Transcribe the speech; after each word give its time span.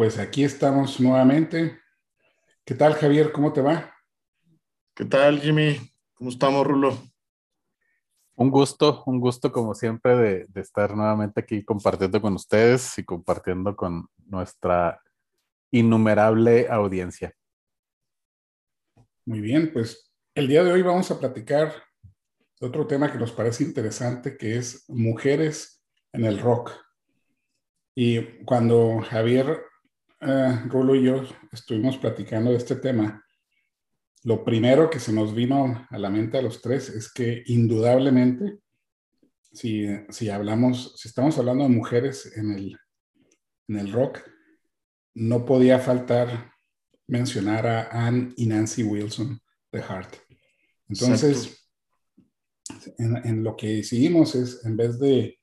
Pues 0.00 0.18
aquí 0.18 0.44
estamos 0.44 0.98
nuevamente. 0.98 1.78
¿Qué 2.64 2.74
tal, 2.74 2.94
Javier? 2.94 3.32
¿Cómo 3.32 3.52
te 3.52 3.60
va? 3.60 3.94
¿Qué 4.94 5.04
tal, 5.04 5.38
Jimmy? 5.40 5.76
¿Cómo 6.14 6.30
estamos, 6.30 6.66
Rulo? 6.66 6.96
Un 8.34 8.50
gusto, 8.50 9.02
un 9.04 9.20
gusto 9.20 9.52
como 9.52 9.74
siempre 9.74 10.16
de, 10.16 10.46
de, 10.48 10.60
estar 10.62 10.96
nuevamente 10.96 11.40
aquí 11.40 11.62
compartiendo 11.62 12.18
con 12.22 12.32
ustedes 12.32 12.96
y 12.96 13.04
compartiendo 13.04 13.76
con 13.76 14.08
nuestra 14.24 15.02
innumerable 15.70 16.66
audiencia. 16.70 17.34
Muy 19.26 19.42
bien, 19.42 19.70
pues 19.70 20.10
el 20.34 20.48
día 20.48 20.64
de 20.64 20.72
hoy 20.72 20.80
vamos 20.80 21.10
a 21.10 21.20
platicar 21.20 21.74
de 22.58 22.66
otro 22.66 22.86
tema 22.86 23.12
que 23.12 23.18
nos 23.18 23.32
parece 23.32 23.64
interesante, 23.64 24.38
que 24.38 24.56
es 24.56 24.88
mujeres 24.88 25.84
en 26.14 26.24
el 26.24 26.38
rock. 26.38 26.72
Y 27.94 28.42
cuando 28.46 29.02
Javier 29.02 29.68
uh, 30.22 30.68
Rulo 30.68 30.94
y 30.94 31.04
yo 31.04 31.22
estuvimos 31.52 31.98
platicando 31.98 32.50
de 32.50 32.56
este 32.56 32.76
tema, 32.76 33.24
lo 34.22 34.44
primero 34.44 34.90
que 34.90 35.00
se 35.00 35.12
nos 35.12 35.34
vino 35.34 35.86
a 35.88 35.98
la 35.98 36.10
mente 36.10 36.38
a 36.38 36.42
los 36.42 36.60
tres 36.60 36.90
es 36.90 37.10
que 37.12 37.42
indudablemente, 37.46 38.58
si, 39.52 39.86
si 40.10 40.28
hablamos, 40.28 40.94
si 40.98 41.08
estamos 41.08 41.38
hablando 41.38 41.64
de 41.64 41.70
mujeres 41.70 42.36
en 42.36 42.50
el, 42.50 42.76
en 43.68 43.78
el 43.78 43.92
rock, 43.92 44.20
no 45.14 45.44
podía 45.44 45.78
faltar 45.78 46.52
mencionar 47.06 47.66
a 47.66 48.06
Anne 48.06 48.32
y 48.36 48.46
Nancy 48.46 48.82
Wilson 48.82 49.40
de 49.72 49.82
Heart. 49.82 50.16
Entonces, 50.88 51.66
en, 52.98 53.16
en, 53.24 53.42
lo 53.42 53.56
que 53.56 53.68
decidimos 53.76 54.34
es, 54.34 54.64
en 54.64 54.76
vez 54.76 54.98
de, 54.98 55.38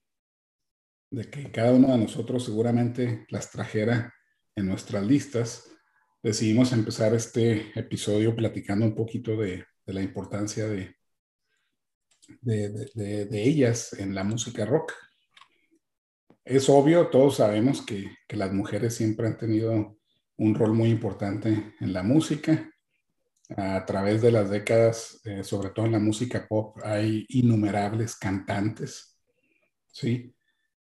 de 1.10 1.30
que 1.30 1.52
cada 1.52 1.74
uno 1.74 1.92
de 1.92 1.98
nosotros 1.98 2.46
seguramente 2.46 3.26
las 3.30 3.52
trajera 3.52 4.14
en 4.58 4.66
nuestras 4.66 5.06
listas, 5.06 5.70
decidimos 6.22 6.74
empezar 6.74 7.14
este 7.14 7.72
episodio 7.80 8.36
platicando 8.36 8.86
un 8.86 8.96
poquito 8.96 9.38
de, 9.38 9.64
la 9.86 10.02
importancia 10.02 10.68
de, 10.68 10.96
de, 12.42 12.70
de, 13.26 13.44
ellas 13.44 13.94
en 13.94 14.14
la 14.14 14.24
música 14.24 14.66
rock. 14.66 14.94
Es 16.44 16.68
obvio, 16.70 17.08
todos 17.08 17.38
sabemos 17.38 17.84
que, 17.84 18.10
que, 18.28 18.36
las 18.36 18.52
mujeres 18.52 18.96
siempre 18.96 19.28
han 19.28 19.38
tenido 19.38 19.98
un 20.38 20.56
rol 20.56 20.74
muy 20.74 20.90
importante 20.90 21.76
en 21.80 21.94
la 21.94 22.04
música. 22.04 22.70
A 23.56 23.86
través 23.86 24.22
de 24.22 24.32
las 24.32 24.50
décadas, 24.50 25.22
eh, 25.24 25.44
sobre 25.44 25.70
todo 25.70 25.86
en 25.86 25.94
la 25.94 26.00
música 26.00 26.46
pop, 26.46 26.78
hay 26.84 27.26
innumerables 27.30 28.18
cantantes, 28.18 29.18
¿sí? 29.90 30.36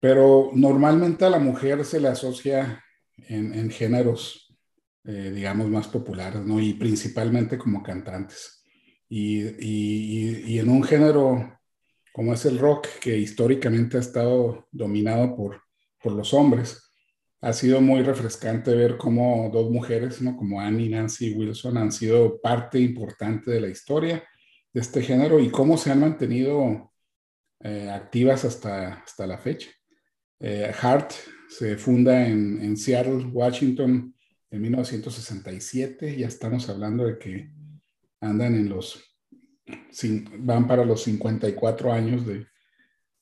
Pero 0.00 0.50
normalmente 0.54 1.26
a 1.26 1.30
la 1.30 1.40
mujer 1.40 1.84
se 1.84 2.00
le 2.00 2.08
asocia 2.08 2.82
en, 3.28 3.54
en 3.54 3.70
géneros, 3.70 4.54
eh, 5.04 5.32
digamos, 5.34 5.68
más 5.68 5.88
populares, 5.88 6.44
¿no? 6.44 6.60
Y 6.60 6.74
principalmente 6.74 7.58
como 7.58 7.82
cantantes. 7.82 8.62
Y, 9.08 9.42
y, 9.58 10.58
en 10.58 10.68
un 10.68 10.82
género 10.82 11.58
como 12.12 12.34
es 12.34 12.44
el 12.46 12.58
rock, 12.58 12.88
que 13.00 13.16
históricamente 13.16 13.96
ha 13.96 14.00
estado 14.00 14.66
dominado 14.72 15.36
por, 15.36 15.62
por 16.02 16.12
los 16.12 16.34
hombres, 16.34 16.90
ha 17.40 17.52
sido 17.52 17.80
muy 17.80 18.02
refrescante 18.02 18.74
ver 18.74 18.96
cómo 18.96 19.48
dos 19.52 19.70
mujeres, 19.70 20.20
¿no? 20.20 20.36
Como 20.36 20.60
Annie 20.60 20.86
y 20.86 20.88
Nancy 20.88 21.32
Wilson, 21.32 21.78
han 21.78 21.92
sido 21.92 22.40
parte 22.40 22.80
importante 22.80 23.52
de 23.52 23.60
la 23.60 23.68
historia 23.68 24.24
de 24.72 24.80
este 24.80 25.00
género 25.00 25.38
y 25.38 25.48
cómo 25.48 25.78
se 25.78 25.92
han 25.92 26.00
mantenido 26.00 26.92
eh, 27.60 27.88
activas 27.88 28.44
hasta, 28.44 28.94
hasta 28.94 29.26
la 29.26 29.38
fecha. 29.38 29.70
Eh, 30.40 30.72
Hart 30.80 31.12
se 31.48 31.76
funda 31.76 32.26
en, 32.26 32.76
Seattle, 32.76 33.26
Washington, 33.26 34.14
en 34.50 34.62
1967. 34.62 36.16
Ya 36.16 36.28
estamos 36.28 36.68
hablando 36.68 37.06
de 37.06 37.18
que 37.18 37.50
andan 38.20 38.54
en 38.54 38.68
los, 38.68 39.02
van 40.38 40.66
para 40.66 40.84
los 40.84 41.02
54 41.02 41.92
años 41.92 42.26
de, 42.26 42.46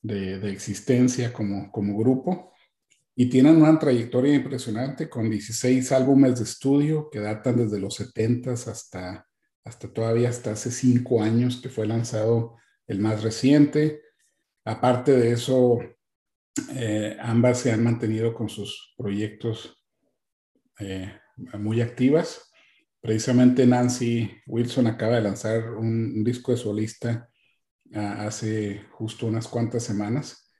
de, 0.02 0.38
de 0.38 0.50
existencia 0.50 1.32
como, 1.32 1.70
como 1.70 1.96
grupo. 1.98 2.52
Y 3.18 3.30
tienen 3.30 3.56
una 3.56 3.78
trayectoria 3.78 4.34
impresionante 4.34 5.08
con 5.08 5.30
16 5.30 5.90
álbumes 5.92 6.36
de 6.38 6.44
estudio 6.44 7.08
que 7.10 7.20
datan 7.20 7.56
desde 7.56 7.80
los 7.80 7.94
70 7.94 8.52
hasta, 8.52 9.26
hasta 9.64 9.88
todavía 9.88 10.28
hasta 10.28 10.50
hace 10.50 10.70
cinco 10.70 11.22
años 11.22 11.60
que 11.62 11.70
fue 11.70 11.86
lanzado 11.86 12.56
el 12.86 13.00
más 13.00 13.22
reciente. 13.22 14.02
Aparte 14.66 15.12
de 15.12 15.32
eso, 15.32 15.78
eh, 16.74 17.16
ambas 17.20 17.60
se 17.60 17.72
han 17.72 17.84
mantenido 17.84 18.34
con 18.34 18.48
sus 18.48 18.94
proyectos 18.96 19.82
eh, 20.78 21.12
muy 21.58 21.80
activas. 21.80 22.50
Precisamente 23.00 23.66
Nancy 23.66 24.30
Wilson 24.46 24.86
acaba 24.86 25.16
de 25.16 25.22
lanzar 25.22 25.74
un, 25.74 26.24
disco 26.24 26.52
de 26.52 26.58
solista 26.58 27.30
uh, 27.94 27.98
hace 27.98 28.84
justo 28.90 29.26
unas 29.26 29.46
cuantas 29.46 29.84
semanas. 29.84 30.50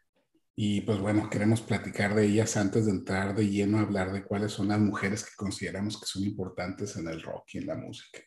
Y 0.55 0.83
pues 0.83 0.99
bueno, 1.01 1.29
queremos 1.29 1.61
platicar 1.61 2.15
de 2.15 2.27
ellas 2.27 2.57
antes 2.57 2.87
de 2.87 2.93
entrar 2.93 3.35
de 3.35 3.49
lleno 3.49 3.79
a 3.79 3.83
hablar 3.83 4.13
de 4.13 4.25
cuáles 4.25 4.53
son 4.53 4.69
las 4.69 4.79
mujeres 4.79 5.25
que 5.25 5.35
consideramos 5.37 6.01
que 6.01 6.07
son 6.07 6.23
importantes 6.23 6.97
en 6.97 7.09
el 7.09 7.21
rock 7.21 7.45
y 7.55 7.59
en 7.59 7.67
la 7.67 7.77
música. 7.77 8.21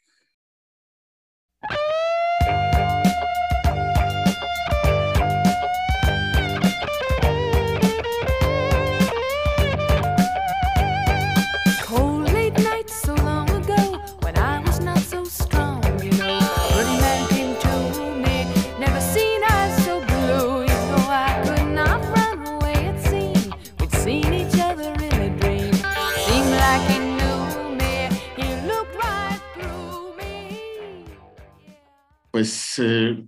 Pues 32.39 32.79
eh, 32.81 33.21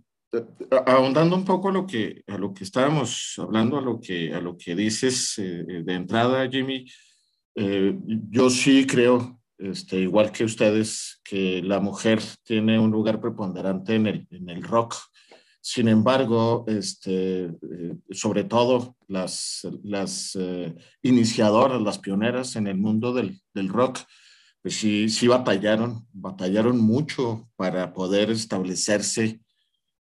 ahondando 0.86 1.36
un 1.36 1.44
poco 1.44 1.68
a 1.68 1.74
lo 1.74 1.86
que 1.86 2.24
a 2.28 2.38
lo 2.38 2.54
que 2.54 2.64
estábamos 2.64 3.34
hablando, 3.38 3.78
a 3.78 3.82
lo 3.82 4.00
que 4.00 4.34
a 4.34 4.40
lo 4.40 4.56
que 4.56 4.74
dices 4.74 5.38
eh, 5.38 5.84
de 5.84 5.94
entrada, 5.94 6.50
Jimmy, 6.50 6.86
eh, 7.56 7.94
yo 8.30 8.50
sí 8.50 8.88
creo, 8.88 9.42
este, 9.58 9.98
igual 10.00 10.32
que 10.32 10.46
ustedes, 10.46 11.20
que 11.26 11.62
la 11.62 11.82
mujer 11.82 12.22
tiene 12.44 12.80
un 12.80 12.90
lugar 12.90 13.20
preponderante 13.20 13.96
en 13.96 14.08
el, 14.08 14.28
en 14.32 14.50
el 14.50 14.64
rock. 14.64 14.96
Sin 15.60 15.90
embargo, 15.90 16.64
este, 16.68 17.48
eh, 17.48 17.96
sobre 18.12 18.46
todo 18.46 18.96
las, 19.10 19.68
las 19.84 20.38
iniciadoras, 21.02 21.82
las 21.82 22.00
pioneras 22.00 22.56
en 22.56 22.68
el 22.68 22.78
mundo 22.78 23.14
del, 23.14 23.42
del 23.54 23.68
rock, 23.68 24.00
pues 24.62 24.76
sí, 24.76 25.10
sí 25.10 25.28
batallaron, 25.28 26.08
batallaron 26.14 26.80
mucho 26.80 27.50
para 27.56 27.94
poder 27.94 28.30
establecerse 28.30 29.42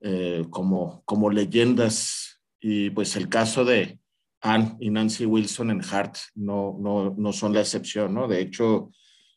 eh, 0.01 0.45
como, 0.51 1.03
como 1.05 1.31
leyendas. 1.31 2.41
Y 2.61 2.91
pues 2.91 3.17
el 3.17 3.29
caso 3.29 3.65
de 3.65 3.99
Anne 4.41 4.77
y 4.81 4.91
Nancy 4.91 5.27
Wilson 5.27 5.71
en 5.71 5.83
Hart 5.85 6.17
no, 6.35 6.77
no, 6.79 7.15
no 7.17 7.33
son 7.33 7.53
la 7.53 7.61
excepción, 7.61 8.15
¿no? 8.15 8.29
De 8.29 8.41
hecho, 8.41 8.91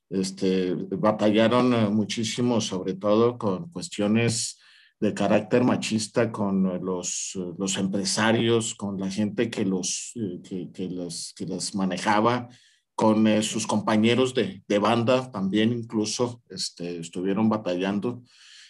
este, 0.10 0.74
batallaron 0.76 1.94
muchísimo, 1.94 2.62
sobre 2.62 2.94
todo 2.94 3.38
con 3.38 3.70
cuestiones 3.72 4.60
de 5.00 5.14
carácter 5.14 5.64
machista 5.64 6.32
con 6.32 6.84
los, 6.84 7.38
los 7.58 7.78
empresarios, 7.78 8.76
con 8.76 9.00
la 9.00 9.10
gente 9.12 9.50
que 9.50 9.66
los, 9.66 10.14
que, 10.44 10.72
que 10.72 10.90
los, 10.90 11.34
que 11.36 11.46
los 11.46 11.76
manejaba 11.76 12.50
con 12.98 13.28
eh, 13.28 13.44
sus 13.44 13.68
compañeros 13.68 14.34
de, 14.34 14.64
de, 14.68 14.80
banda 14.80 15.32
también 15.32 15.72
incluso 15.72 16.42
este, 16.50 16.98
estuvieron 17.00 17.48
batallando. 17.48 18.24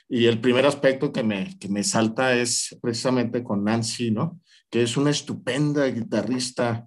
Y 0.09 0.25
el 0.25 0.41
primer 0.41 0.65
aspecto 0.65 1.13
que 1.13 1.23
me, 1.23 1.57
que 1.57 1.69
me 1.69 1.81
salta 1.81 2.35
es 2.35 2.77
precisamente 2.81 3.41
con 3.41 3.63
Nancy, 3.63 4.11
¿no? 4.11 4.41
Que 4.69 4.83
es 4.83 4.97
una 4.97 5.11
estupenda 5.11 5.85
guitarrista 5.85 6.85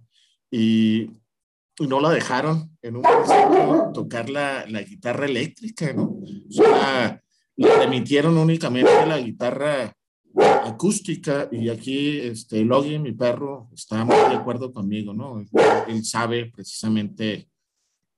y, 0.50 1.12
y 1.79 1.87
no 1.88 1.99
la 2.00 2.11
dejaron 2.11 2.76
en 2.82 2.97
un 2.97 3.03
principio 3.03 3.91
tocar 3.94 4.29
la, 4.29 4.67
la 4.67 4.82
guitarra 4.82 5.25
eléctrica, 5.25 5.94
¿no? 5.94 6.19
O 6.20 6.53
sea, 6.53 7.23
le 7.56 7.69
permitieron 7.69 8.37
únicamente 8.37 9.06
la 9.06 9.19
guitarra 9.19 9.94
acústica 10.65 11.49
y 11.50 11.69
aquí 11.69 12.19
este 12.21 12.65
Logi, 12.65 12.99
mi 12.99 13.12
perro, 13.12 13.69
está 13.75 14.05
muy 14.05 14.17
de 14.17 14.37
acuerdo 14.37 14.73
conmigo, 14.73 15.12
¿no? 15.12 15.44
Él 15.88 16.05
sabe 16.05 16.50
precisamente 16.55 17.49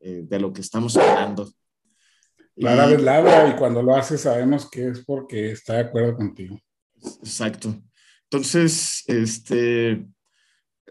eh, 0.01 0.23
de 0.25 0.41
lo 0.41 0.53
que 0.53 0.61
estamos 0.61 0.97
hablando. 0.97 1.51
Clara 2.55 2.87
ladra 2.87 3.49
y 3.49 3.57
cuando 3.57 3.83
lo 3.83 3.95
hace 3.95 4.19
sabemos 4.19 4.69
que 4.69 4.89
es 4.89 5.05
porque 5.05 5.53
está 5.53 5.75
de 5.75 5.81
acuerdo 5.81 6.17
contigo. 6.17 6.61
Exacto. 7.23 7.75
Entonces, 8.25 9.05
este, 9.07 10.07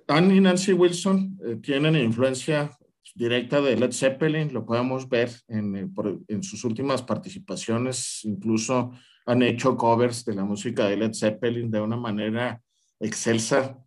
Anne 0.07 0.35
y 0.35 0.39
Nancy 0.41 0.73
Wilson 0.73 1.39
eh, 1.45 1.55
tienen 1.61 1.95
influencia 1.95 2.71
directa 3.15 3.61
de 3.61 3.75
Led 3.75 3.91
Zeppelin, 3.91 4.53
lo 4.53 4.65
podemos 4.65 5.07
ver 5.07 5.31
en, 5.47 5.75
eh, 5.75 5.89
en, 6.27 6.43
sus 6.43 6.63
últimas 6.63 7.01
participaciones, 7.01 8.21
incluso 8.23 8.91
han 9.25 9.41
hecho 9.43 9.77
covers 9.77 10.25
de 10.25 10.35
la 10.35 10.43
música 10.43 10.85
de 10.85 10.97
Led 10.97 11.13
Zeppelin 11.13 11.71
de 11.71 11.81
una 11.81 11.97
manera 11.97 12.61
excelsa. 12.99 13.77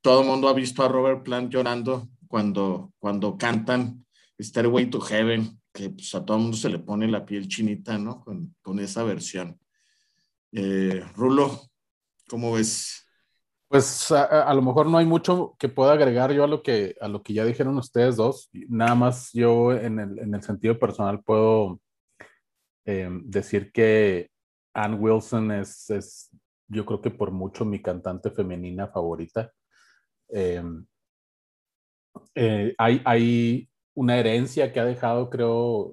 Todo 0.00 0.22
el 0.22 0.26
mundo 0.26 0.48
ha 0.48 0.52
visto 0.52 0.82
a 0.82 0.88
Robert 0.88 1.22
Plant 1.22 1.52
llorando 1.52 2.08
cuando, 2.28 2.92
cuando 2.98 3.36
cantan 3.36 4.04
Stairway 4.40 4.90
to 4.90 5.00
Heaven, 5.00 5.60
que 5.72 5.90
pues, 5.90 6.14
a 6.14 6.24
todo 6.24 6.36
el 6.36 6.42
mundo 6.44 6.56
se 6.56 6.68
le 6.68 6.78
pone 6.78 7.08
la 7.08 7.24
piel 7.24 7.48
chinita, 7.48 7.98
¿no? 7.98 8.20
Con, 8.20 8.54
con 8.62 8.78
esa 8.78 9.02
versión. 9.02 9.58
Eh, 10.52 11.02
Rulo, 11.16 11.60
¿cómo 12.28 12.52
ves? 12.52 13.06
Pues 13.68 14.12
a, 14.12 14.54
lo 14.54 14.62
mejor 14.62 14.86
no 14.86 14.96
hay 14.96 15.06
mucho 15.06 15.56
que 15.58 15.68
pueda 15.68 15.92
agregar 15.92 16.32
yo 16.32 16.44
a 16.44 16.46
lo 16.46 16.62
que, 16.62 16.94
a 17.00 17.08
lo 17.08 17.22
que 17.22 17.34
ya 17.34 17.44
dijeron 17.44 17.76
ustedes 17.78 18.16
dos. 18.16 18.48
Nada 18.52 18.94
más 18.94 19.30
yo 19.32 19.72
en 19.72 19.98
el, 19.98 20.18
en 20.20 20.34
el 20.34 20.42
sentido 20.42 20.78
personal 20.78 21.20
puedo 21.22 21.80
eh, 22.84 23.08
decir 23.24 23.72
que 23.72 24.30
Ann 24.76 25.00
Wilson 25.00 25.50
es, 25.52 25.90
es, 25.90 26.30
yo 26.68 26.84
creo 26.84 27.00
que 27.00 27.10
por 27.10 27.30
mucho 27.30 27.64
mi 27.64 27.80
cantante 27.80 28.30
femenina 28.30 28.88
favorita. 28.88 29.52
Eh, 30.28 30.62
eh, 32.34 32.74
hay, 32.76 33.00
hay 33.04 33.70
una 33.94 34.18
herencia 34.18 34.72
que 34.72 34.80
ha 34.80 34.84
dejado, 34.84 35.30
creo, 35.30 35.92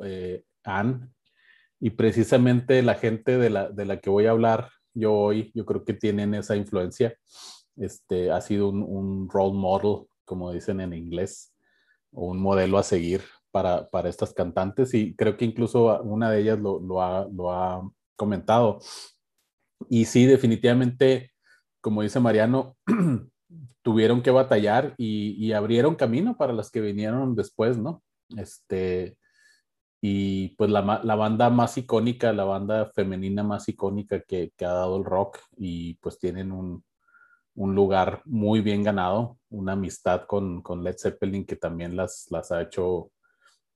Ann, 0.64 1.14
y 1.80 1.92
precisamente 1.92 2.82
la 2.82 2.96
gente 2.96 3.38
de 3.38 3.50
la, 3.50 3.70
de 3.70 3.86
la 3.86 4.00
que 4.00 4.10
voy 4.10 4.26
a 4.26 4.32
hablar 4.32 4.70
yo 4.94 5.14
hoy, 5.14 5.52
yo 5.56 5.66
creo 5.66 5.84
que 5.84 5.94
tienen 5.94 6.34
esa 6.34 6.56
influencia. 6.56 7.16
Este, 7.76 8.32
ha 8.32 8.42
sido 8.42 8.70
un, 8.70 9.28
role 9.30 9.54
model, 9.54 10.06
como 10.26 10.52
dicen 10.52 10.80
en 10.80 10.94
inglés, 10.94 11.54
o 12.12 12.28
un 12.28 12.40
modelo 12.40 12.78
a 12.78 12.84
seguir 12.84 13.22
para, 13.52 13.90
para 13.90 14.10
estas 14.10 14.34
cantantes. 14.34 14.94
Y 14.94 15.16
creo 15.16 15.38
que 15.38 15.46
incluso 15.46 16.02
una 16.04 16.30
de 16.30 16.42
ellas 16.42 16.60
lo, 16.60 16.80
lo 16.80 17.52
ha 17.52 17.92
comentado. 18.16 18.80
Y 19.90 20.06
sí, 20.06 20.26
definitivamente, 20.26 21.32
como 21.82 22.02
dice 22.02 22.20
Mariano, 22.20 22.76
tuvieron 23.82 24.22
que 24.22 24.32
batallar 24.32 24.96
y, 24.98 25.52
abrieron 25.54 25.96
camino 25.96 26.38
para 26.38 26.54
las 26.54 26.72
que 26.72 26.82
vinieron 26.82 27.36
después, 27.36 27.78
¿no? 27.78 28.02
Este, 28.38 29.18
y 30.02 30.50
pues 30.56 30.70
la, 30.70 30.82
banda 30.82 31.50
más 31.50 31.78
icónica, 31.78 32.34
la 32.34 32.46
banda 32.46 32.92
femenina 32.94 33.44
más 33.44 33.68
icónica 33.70 34.22
que, 34.22 34.52
ha 34.62 34.68
dado 34.68 34.98
el 34.98 35.06
rock 35.06 35.40
y 35.58 35.96
pues 35.96 36.18
tienen 36.20 36.52
un, 36.52 36.84
lugar 37.56 38.22
muy 38.26 38.62
bien 38.62 38.84
ganado, 38.84 39.38
una 39.50 39.74
amistad 39.74 40.26
con, 40.28 40.62
con 40.62 40.84
Led 40.84 40.96
Zeppelin 40.98 41.46
que 41.46 41.56
también 41.56 41.96
las 41.96 42.52
ha 42.52 42.62
hecho 42.62 43.12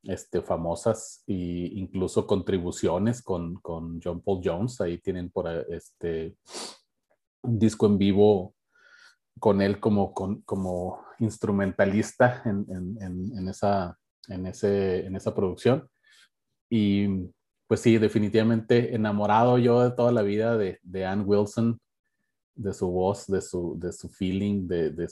este, 0.07 0.41
famosas 0.41 1.23
e 1.27 1.69
incluso 1.73 2.25
contribuciones 2.25 3.21
con, 3.21 3.55
con 3.55 3.99
John 4.01 4.21
Paul 4.21 4.41
Jones. 4.43 4.81
Ahí 4.81 4.97
tienen 4.97 5.29
por 5.29 5.47
este 5.69 6.35
un 7.43 7.59
disco 7.59 7.85
en 7.85 7.97
vivo 7.97 8.55
con 9.39 9.61
él 9.61 9.79
como, 9.79 10.13
como 10.13 10.99
instrumentalista 11.19 12.41
en, 12.45 12.65
en, 12.99 13.37
en, 13.37 13.47
esa, 13.47 13.97
en, 14.27 14.47
ese, 14.47 15.05
en 15.05 15.15
esa 15.15 15.35
producción. 15.35 15.87
Y 16.69 17.29
pues 17.67 17.81
sí, 17.81 17.97
definitivamente 17.97 18.95
enamorado 18.95 19.57
yo 19.57 19.83
de 19.83 19.91
toda 19.91 20.11
la 20.11 20.23
vida 20.23 20.57
de, 20.57 20.79
de 20.81 21.05
Ann 21.05 21.23
Wilson 21.25 21.79
de 22.55 22.73
su 22.73 22.89
voz, 22.89 23.27
de 23.27 23.41
su, 23.41 23.77
de 23.79 23.93
su 23.93 24.09
feeling, 24.09 24.67
de, 24.67 24.89
de, 24.89 25.07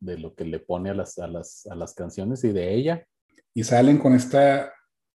de, 0.00 0.18
lo 0.18 0.34
que 0.34 0.44
le 0.44 0.60
pone 0.60 0.90
a 0.90 0.94
las, 0.94 1.18
a, 1.18 1.26
las, 1.26 1.66
a 1.66 1.74
las 1.74 1.94
canciones 1.94 2.44
y 2.44 2.52
de 2.52 2.74
ella. 2.74 3.06
Y 3.54 3.64
salen 3.64 3.98
con 3.98 4.14
esta 4.14 4.72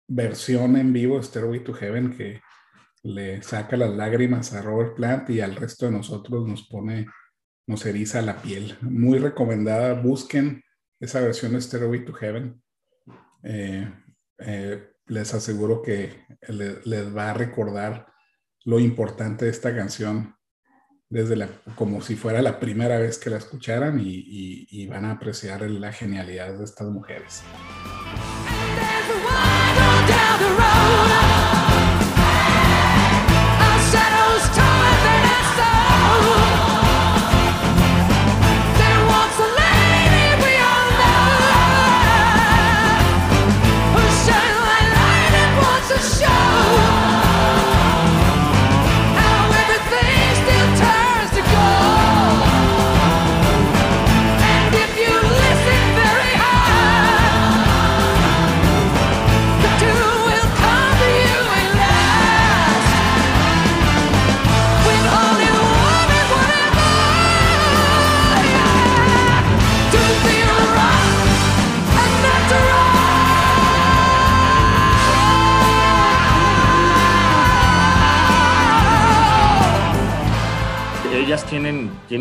versión 0.08 0.76
en 0.76 0.92
vivo, 0.92 1.22
Stairway 1.22 1.64
to 1.64 1.74
Heaven, 1.74 2.16
que 2.16 2.40
le 3.02 3.42
saca 3.42 3.76
las 3.76 3.90
lágrimas 3.90 4.52
a 4.52 4.62
Robert 4.62 4.94
Plant 4.94 5.30
y 5.30 5.40
al 5.40 5.56
resto 5.56 5.86
de 5.86 5.92
nosotros 5.92 6.46
nos 6.46 6.68
pone, 6.68 7.06
nos 7.66 7.84
eriza 7.84 8.22
la 8.22 8.40
piel. 8.40 8.76
Muy 8.80 9.18
recomendada, 9.18 9.94
busquen 9.94 10.62
esa 11.00 11.20
versión 11.20 11.52
de 11.52 11.60
Stairway 11.60 12.04
to 12.04 12.12
Heaven. 12.12 12.62
Eh, 13.42 13.92
eh, 14.38 14.88
les 15.06 15.34
aseguro 15.34 15.82
que 15.82 16.26
les 16.48 17.14
va 17.14 17.30
a 17.30 17.34
recordar 17.34 18.06
lo 18.64 18.78
importante 18.78 19.46
de 19.46 19.50
esta 19.50 19.74
canción 19.74 20.36
desde 21.08 21.36
la, 21.36 21.48
como 21.74 22.00
si 22.00 22.14
fuera 22.14 22.40
la 22.40 22.58
primera 22.58 22.98
vez 22.98 23.18
que 23.18 23.28
la 23.28 23.36
escucharan 23.36 24.00
y, 24.00 24.14
y, 24.14 24.66
y 24.70 24.86
van 24.86 25.04
a 25.04 25.12
apreciar 25.12 25.68
la 25.68 25.92
genialidad 25.92 26.56
de 26.56 26.64
estas 26.64 26.88
mujeres. 26.88 27.42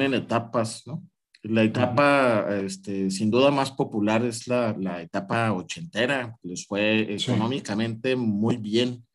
Tienen, 0.02 0.14
etapas, 0.14 0.84
¿no? 0.86 1.04
La 1.44 1.64
etapa, 1.64 2.48
este, 2.64 3.10
sin 3.10 3.32
duda 3.32 3.50
más 3.50 3.72
popular 3.72 4.24
es 4.24 4.48
la, 4.48 4.76
la 4.80 5.02
etapa 5.02 5.52
ochentera, 5.54 6.38
les 6.44 6.68
fue 6.68 7.16
económicamente 7.16 8.16
muy 8.16 8.58
bien, 8.58 9.06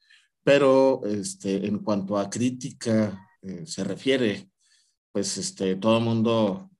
pero 0.43 1.02
este, 1.05 1.66
en 1.66 1.78
cuanto 1.78 2.19
a 2.19 2.28
crítica 2.28 3.21
eh, 3.43 3.64
se 3.64 3.85
refiere, 3.85 4.49
pues 5.12 5.38
este, 5.38 5.76
todo 5.76 5.99
el 5.99 6.05
mundo 6.05 6.71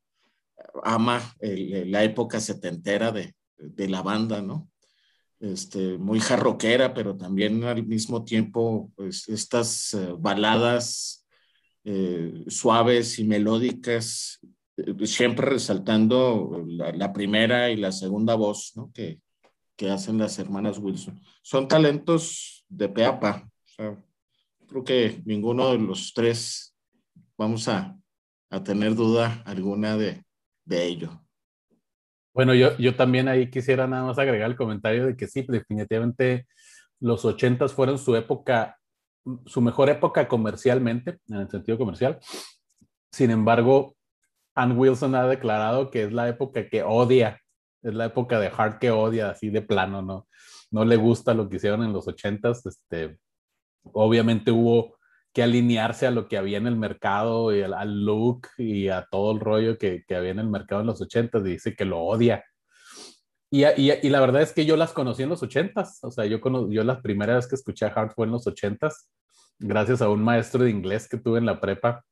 ama 0.83 1.23
la 1.41 2.03
época 2.05 2.41
setentera 2.41 3.13
de, 3.13 3.35
de, 3.57 3.89
la 3.89 4.03
banda, 4.03 4.43
¿no? 4.43 4.69
Este, 5.39 5.99
muy 5.99 6.19
jarroquera, 6.19 6.93
pero 6.93 7.17
también 7.17 7.63
al 7.65 7.87
mismo 7.87 8.25
tiempo, 8.25 8.91
pues 8.97 9.29
estas 9.29 9.95
eh, 9.95 10.15
baladas 10.19 11.26
eh, 11.89 12.45
suaves 12.49 13.21
y 13.21 13.25
melódicas, 13.25 14.41
eh, 14.77 15.07
siempre 15.07 15.47
resaltando 15.47 16.65
la, 16.67 17.13
primera 17.13 17.71
y 17.71 17.77
la 17.77 17.93
segunda 17.93 18.35
voz 18.35 18.73
¿no? 18.75 18.91
que, 18.93 19.21
que, 19.77 19.91
hacen 19.91 20.19
las 20.19 20.37
hermanas 20.41 20.79
Wilson. 20.79 21.23
Son 21.43 21.69
talentos 21.69 22.65
de 22.69 22.89
peapa. 22.89 23.49
creo 24.67 24.83
que 24.85 25.23
ninguno 25.25 25.71
de 25.71 25.79
los 25.79 26.13
tres 26.13 26.77
vamos 27.39 27.69
a, 27.69 27.97
a 28.51 28.65
tener 28.65 28.97
duda 28.97 29.45
alguna 29.47 29.97
de, 29.97 30.25
de 30.65 30.87
ello. 30.87 31.23
Bueno, 32.35 32.53
yo, 32.53 32.77
yo 32.79 32.97
también 32.97 33.29
ahí 33.29 33.49
quisiera 33.49 33.87
nada 33.87 34.07
más 34.07 34.19
agregar 34.19 34.51
el 34.51 34.57
comentario 34.57 35.07
de 35.07 35.17
que 35.17 35.29
sí, 35.29 35.47
definitivamente 35.49 36.49
los 36.99 37.25
ochentas 37.25 37.73
fueron 37.73 37.97
su 37.97 38.17
época 38.17 38.77
su 39.47 39.61
mejor 39.61 39.89
época 39.91 40.29
comercialmente, 40.29 41.19
en 41.29 41.37
el 41.37 41.51
sentido 41.51 41.79
comercial. 41.79 42.19
Sin 43.11 43.31
embargo, 43.31 43.97
Ann 44.55 44.79
Wilson 44.79 45.15
ha 45.15 45.27
declarado 45.27 45.91
que 45.91 46.05
es 46.05 46.13
la 46.13 46.29
época 46.29 46.69
que 46.69 46.83
odia, 46.83 47.41
es 47.83 47.95
la 47.95 48.07
época 48.07 48.41
de 48.41 48.51
Hard 48.57 48.79
que 48.79 48.91
odia, 48.91 49.31
así 49.31 49.51
de 49.51 49.63
plano, 49.63 50.03
¿no? 50.03 50.27
No 50.71 50.85
le 50.85 50.97
gusta 50.97 51.35
lo 51.35 51.49
que 51.49 51.57
hicieron 51.57 51.83
en 51.85 51.93
los 51.93 52.09
ochentas. 52.09 52.65
Este, 52.67 53.19
obviamente 53.93 54.51
hubo 54.51 54.97
que 55.33 55.43
alinearse 55.43 56.07
a 56.07 56.11
lo 56.11 56.29
que 56.29 56.39
había 56.39 56.59
en 56.59 56.67
el 56.67 56.77
mercado 56.77 57.55
y 57.55 57.63
al, 57.63 58.05
look 58.05 58.49
y 58.57 58.89
a 58.89 59.07
todo 59.11 59.33
el 59.33 59.41
rollo 59.41 59.79
que, 59.79 60.03
que 60.07 60.17
había 60.17 60.31
en 60.31 60.39
el 60.39 60.49
mercado 60.49 60.81
en 60.81 60.89
los 60.89 61.01
ochentas. 61.01 61.45
Dice 61.45 61.77
que 61.77 61.85
lo 61.85 62.01
odia 62.01 62.45
y, 63.51 63.65
y, 63.65 64.09
la 64.09 64.21
verdad 64.21 64.43
es 64.43 64.53
que 64.53 64.67
yo 64.67 64.77
las 64.77 64.93
conocí 64.93 65.23
en 65.23 65.29
los 65.29 65.43
ochentas, 65.43 66.01
o 66.03 66.11
sea, 66.11 66.25
yo, 66.27 66.41
yo 66.69 66.85
la 66.85 67.01
primera 67.01 67.37
vez 67.37 67.47
que 67.47 67.55
escuché 67.55 67.87
a 67.87 67.89
Hart 67.89 68.13
fue 68.15 68.27
en 68.27 68.33
los 68.33 68.47
ochentas, 68.47 69.09
gracias 69.59 70.03
a 70.03 70.09
un 70.09 70.23
maestro 70.23 70.65
de 70.65 70.71
inglés 70.71 71.09
que 71.09 71.17
tuve 71.17 71.39
en 71.39 71.47
la 71.47 71.61
prepa, 71.61 72.05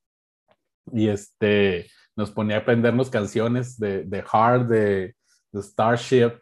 y 0.93 1.09
este, 1.09 1.91
nos 2.17 2.31
ponía 2.31 2.57
a 2.57 2.61
aprendernos 2.61 3.11
canciones 3.11 3.79
de, 3.79 4.05
de 4.05 4.25
Hart, 4.31 4.69
de, 4.69 5.15
Starship, 5.55 6.41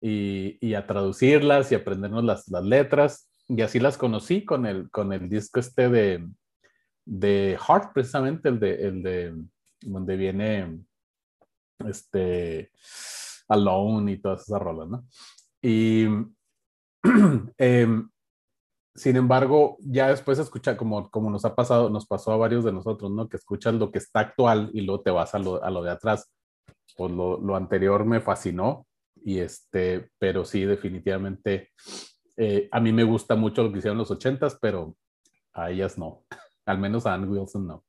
y, 0.00 0.74
a 0.74 0.86
traducirlas 0.86 1.70
y 1.70 1.74
aprendernos 1.74 2.24
las, 2.24 2.48
las, 2.48 2.64
letras. 2.64 3.28
Y 3.48 3.60
así 3.62 3.80
las 3.80 3.98
conocí 3.98 4.44
con 4.44 4.64
el, 4.66 4.88
con 4.90 5.12
el 5.12 5.28
disco 5.28 5.60
este 5.60 5.88
de, 5.88 6.28
de 7.04 7.58
Heart, 7.60 7.92
precisamente, 7.92 8.48
el 8.48 8.60
de, 8.60 8.74
el 8.86 9.02
de 9.02 9.34
donde 9.82 10.16
viene 10.16 10.80
este 11.86 12.70
Alone 13.50 14.12
y 14.12 14.18
todas 14.18 14.42
esas 14.42 14.60
rolas, 14.60 14.88
¿no? 14.88 15.04
Y 15.62 16.06
em, 17.58 18.08
sin 18.94 19.16
embargo, 19.16 19.76
ya 19.80 20.08
después 20.08 20.38
escucha, 20.38 20.76
como, 20.76 21.10
como 21.10 21.30
nos 21.30 21.44
ha 21.44 21.54
pasado, 21.54 21.90
nos 21.90 22.06
pasó 22.06 22.32
a 22.32 22.36
varios 22.36 22.64
de 22.64 22.72
nosotros, 22.72 23.10
¿no? 23.10 23.28
Que 23.28 23.36
escuchas 23.36 23.74
lo 23.74 23.90
que 23.90 23.98
está 23.98 24.20
actual 24.20 24.70
y 24.72 24.82
luego 24.82 25.02
te 25.02 25.10
vas 25.10 25.34
a 25.34 25.38
lo, 25.38 25.62
a 25.62 25.70
lo 25.70 25.82
de 25.82 25.90
atrás. 25.90 26.32
Pues 26.96 27.12
lo, 27.12 27.40
lo, 27.40 27.56
anterior 27.56 28.04
me 28.04 28.20
fascinó 28.20 28.86
y 29.24 29.38
este, 29.38 30.10
pero 30.18 30.44
sí, 30.44 30.64
definitivamente, 30.64 31.70
eh, 32.36 32.68
a 32.72 32.80
mí 32.80 32.92
me 32.92 33.04
gusta 33.04 33.36
mucho 33.36 33.62
lo 33.62 33.72
que 33.72 33.78
hicieron 33.78 33.98
los 33.98 34.10
ochentas, 34.10 34.58
pero 34.60 34.96
a 35.52 35.70
ellas 35.70 35.96
no. 35.98 36.24
Al 36.66 36.78
menos 36.78 37.06
a 37.06 37.14
Ann 37.14 37.28
Wilson 37.28 37.66
no. 37.66 37.84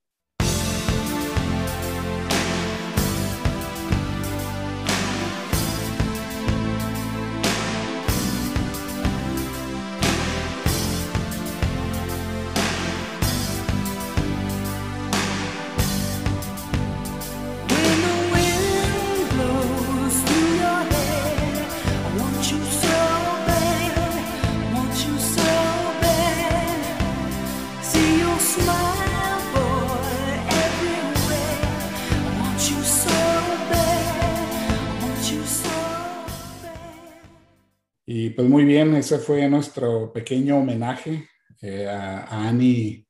Ese 39.12 39.20
fue 39.20 39.50
nuestro 39.50 40.14
pequeño 40.14 40.60
homenaje 40.60 41.28
eh, 41.62 41.86
a, 41.86 42.48
Annie 42.48 43.06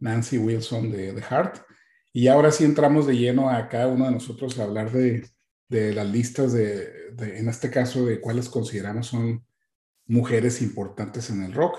Nancy 0.00 0.36
Wilson 0.36 0.90
de 0.90 1.12
The 1.12 1.22
Heart. 1.22 1.58
Y 2.12 2.26
ahora 2.26 2.50
sí 2.50 2.64
entramos 2.64 3.06
de 3.06 3.16
lleno 3.16 3.48
a 3.48 3.68
cada 3.68 3.86
uno 3.86 4.06
de 4.06 4.10
nosotros 4.10 4.58
a 4.58 4.64
hablar 4.64 4.90
de, 4.90 5.30
las 5.68 6.08
listas 6.08 6.52
de, 6.52 7.14
en 7.20 7.48
este 7.48 7.70
caso, 7.70 8.04
de 8.04 8.20
cuáles 8.20 8.48
consideramos 8.48 9.06
son 9.06 9.46
mujeres 10.06 10.60
importantes 10.60 11.30
en 11.30 11.44
el 11.44 11.52
rock. 11.52 11.78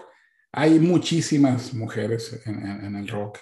Hay 0.54 0.80
muchísimas 0.80 1.74
mujeres 1.74 2.42
en, 2.46 2.96
el 2.96 3.08
rock, 3.10 3.40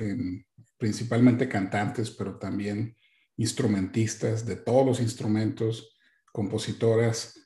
principalmente 0.77 1.47
cantantes, 1.47 2.09
pero 2.09 2.39
también 2.39 2.97
instrumentistas 3.37 4.47
de 4.47 4.55
todos 4.55 4.83
los 4.83 4.99
instrumentos, 4.99 5.95
compositoras, 6.31 7.42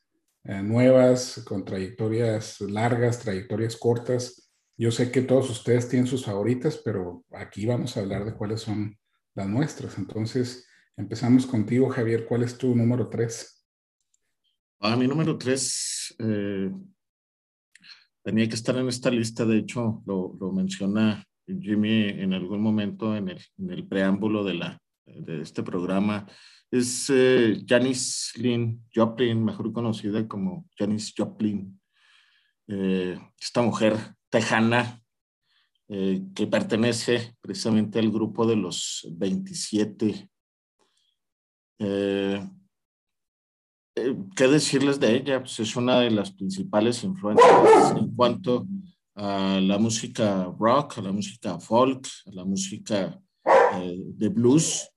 eh, 0.47 0.63
nuevas, 0.63 1.43
con 1.45 1.65
trayectorias 1.65 2.61
largas, 2.61 3.19
trayectorias 3.19 3.75
cortas. 3.75 4.49
Yo 4.77 4.91
sé 4.91 5.11
que 5.11 5.21
todos 5.21 5.49
ustedes 5.49 5.89
tienen 5.89 6.07
sus 6.07 6.23
favoritas, 6.23 6.81
pero 6.85 7.25
aquí 7.31 7.65
vamos 7.65 7.97
a 7.97 7.99
hablar 7.99 8.23
de 8.23 8.33
cuáles 8.33 8.61
son 8.61 8.97
las 9.35 9.45
nuestras. 9.45 9.97
Entonces, 9.97 10.65
empezamos 10.95 11.45
contigo, 11.45 11.89
Javier. 11.89 12.25
¿Cuál 12.25 12.43
es 12.43 12.57
tu 12.57 12.73
número 12.73 13.09
tres? 13.09 13.67
A 14.79 14.93
ah, 14.93 14.95
mi 14.95 15.05
número 15.05 15.37
tres 15.37 16.15
eh, 16.17 16.71
tenía 18.23 18.47
que 18.47 18.55
estar 18.55 18.77
en 18.77 18.87
esta 18.87 19.11
lista. 19.11 19.43
De 19.45 19.57
hecho, 19.57 20.01
lo, 20.05 20.37
lo 20.39 20.53
menciona 20.53 21.27
Jimmy 21.45 22.07
en 22.07 22.33
algún 22.33 22.61
momento 22.61 23.17
en 23.17 23.27
el, 23.27 23.43
en 23.57 23.71
el 23.71 23.85
preámbulo 23.85 24.45
de, 24.45 24.53
la, 24.53 24.81
de 25.05 25.41
este 25.41 25.61
programa 25.61 26.25
es 26.71 27.09
eh, 27.09 27.63
Janis 27.65 28.33
Lynn 28.35 28.85
Joplin, 28.93 29.43
mejor 29.43 29.71
conocida 29.71 30.27
como 30.27 30.67
Janis 30.77 31.13
Joplin. 31.17 31.79
Eh, 32.67 33.17
esta 33.39 33.61
mujer 33.61 33.95
tejana 34.29 35.01
eh, 35.87 36.21
que 36.35 36.47
pertenece 36.47 37.35
precisamente 37.39 37.99
al 37.99 38.11
grupo 38.11 38.45
de 38.45 38.57
los 38.57 39.07
27. 39.11 40.29
¿Qué 41.79 42.47
decirles 44.47 44.99
de 44.99 45.15
ella? 45.15 45.39
Pues 45.39 45.59
es 45.59 45.75
una 45.75 45.99
de 46.01 46.11
las 46.11 46.31
principales 46.31 47.03
influencias 47.03 47.95
en 47.95 48.13
cuanto 48.15 48.67
a 49.15 49.59
la 49.61 49.77
música 49.77 50.53
rock, 50.59 50.97
a 50.97 51.01
la 51.01 51.11
música 51.11 51.59
folk, 51.59 52.07
a 52.25 52.31
la 52.31 52.43
música 52.43 53.19
de 53.83 54.29
blues. 54.29 54.91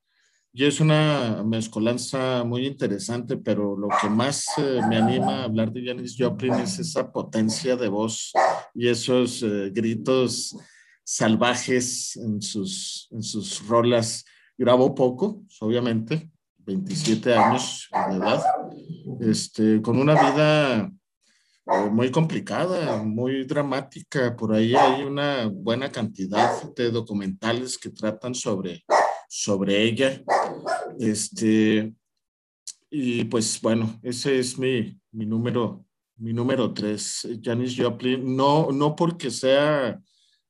Y 0.52 0.64
es 0.64 0.80
una 0.80 1.44
mezcolanza 1.44 2.42
muy 2.42 2.66
interesante, 2.66 3.36
pero 3.36 3.76
lo 3.76 3.88
que 4.00 4.08
más 4.08 4.46
eh, 4.58 4.80
me 4.88 4.96
anima 4.96 5.42
a 5.42 5.44
hablar 5.44 5.70
de 5.70 5.86
Janis 5.86 6.16
Joplin 6.18 6.54
es 6.54 6.76
esa 6.80 7.12
potencia 7.12 7.76
de 7.76 7.88
voz 7.88 8.32
y 8.74 8.88
esos 8.88 9.44
eh, 9.44 9.70
gritos 9.72 10.56
salvajes 11.04 12.16
en 12.16 12.42
sus, 12.42 13.08
en 13.12 13.22
sus 13.22 13.64
rolas. 13.68 14.24
Grabó 14.58 14.92
poco, 14.92 15.44
obviamente, 15.60 16.28
27 16.58 17.32
años 17.32 17.88
de 18.08 18.16
edad, 18.16 18.42
este, 19.20 19.80
con 19.80 20.00
una 20.00 20.14
vida 20.14 20.78
eh, 20.80 21.90
muy 21.92 22.10
complicada, 22.10 23.04
muy 23.04 23.44
dramática. 23.44 24.34
Por 24.36 24.52
ahí 24.52 24.74
hay 24.74 25.04
una 25.04 25.46
buena 25.46 25.92
cantidad 25.92 26.60
de 26.74 26.90
documentales 26.90 27.78
que 27.78 27.90
tratan 27.90 28.34
sobre 28.34 28.84
sobre 29.30 29.84
ella. 29.84 30.22
Este, 30.98 31.94
y 32.90 33.24
pues 33.24 33.60
bueno, 33.60 34.00
ese 34.02 34.40
es 34.40 34.58
mi, 34.58 35.00
mi 35.12 35.24
número, 35.24 35.86
mi 36.16 36.32
número 36.32 36.74
tres, 36.74 37.28
Janis 37.40 37.76
Joplin, 37.78 38.36
no, 38.36 38.72
no 38.72 38.96
porque 38.96 39.30
sea 39.30 40.02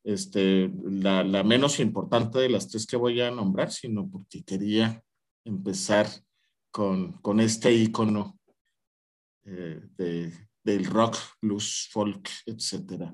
este, 0.02 0.72
la, 0.82 1.22
la, 1.22 1.44
menos 1.44 1.78
importante 1.78 2.38
de 2.38 2.48
las 2.48 2.68
tres 2.68 2.86
que 2.86 2.96
voy 2.96 3.20
a 3.20 3.30
nombrar, 3.30 3.70
sino 3.70 4.08
porque 4.10 4.42
quería 4.42 5.04
empezar 5.44 6.08
con, 6.70 7.12
con 7.20 7.38
este 7.40 7.74
icono 7.74 8.38
eh, 9.44 9.82
de, 9.98 10.32
del 10.64 10.86
rock, 10.86 11.18
blues, 11.42 11.86
folk, 11.92 12.30
etc. 12.46 13.12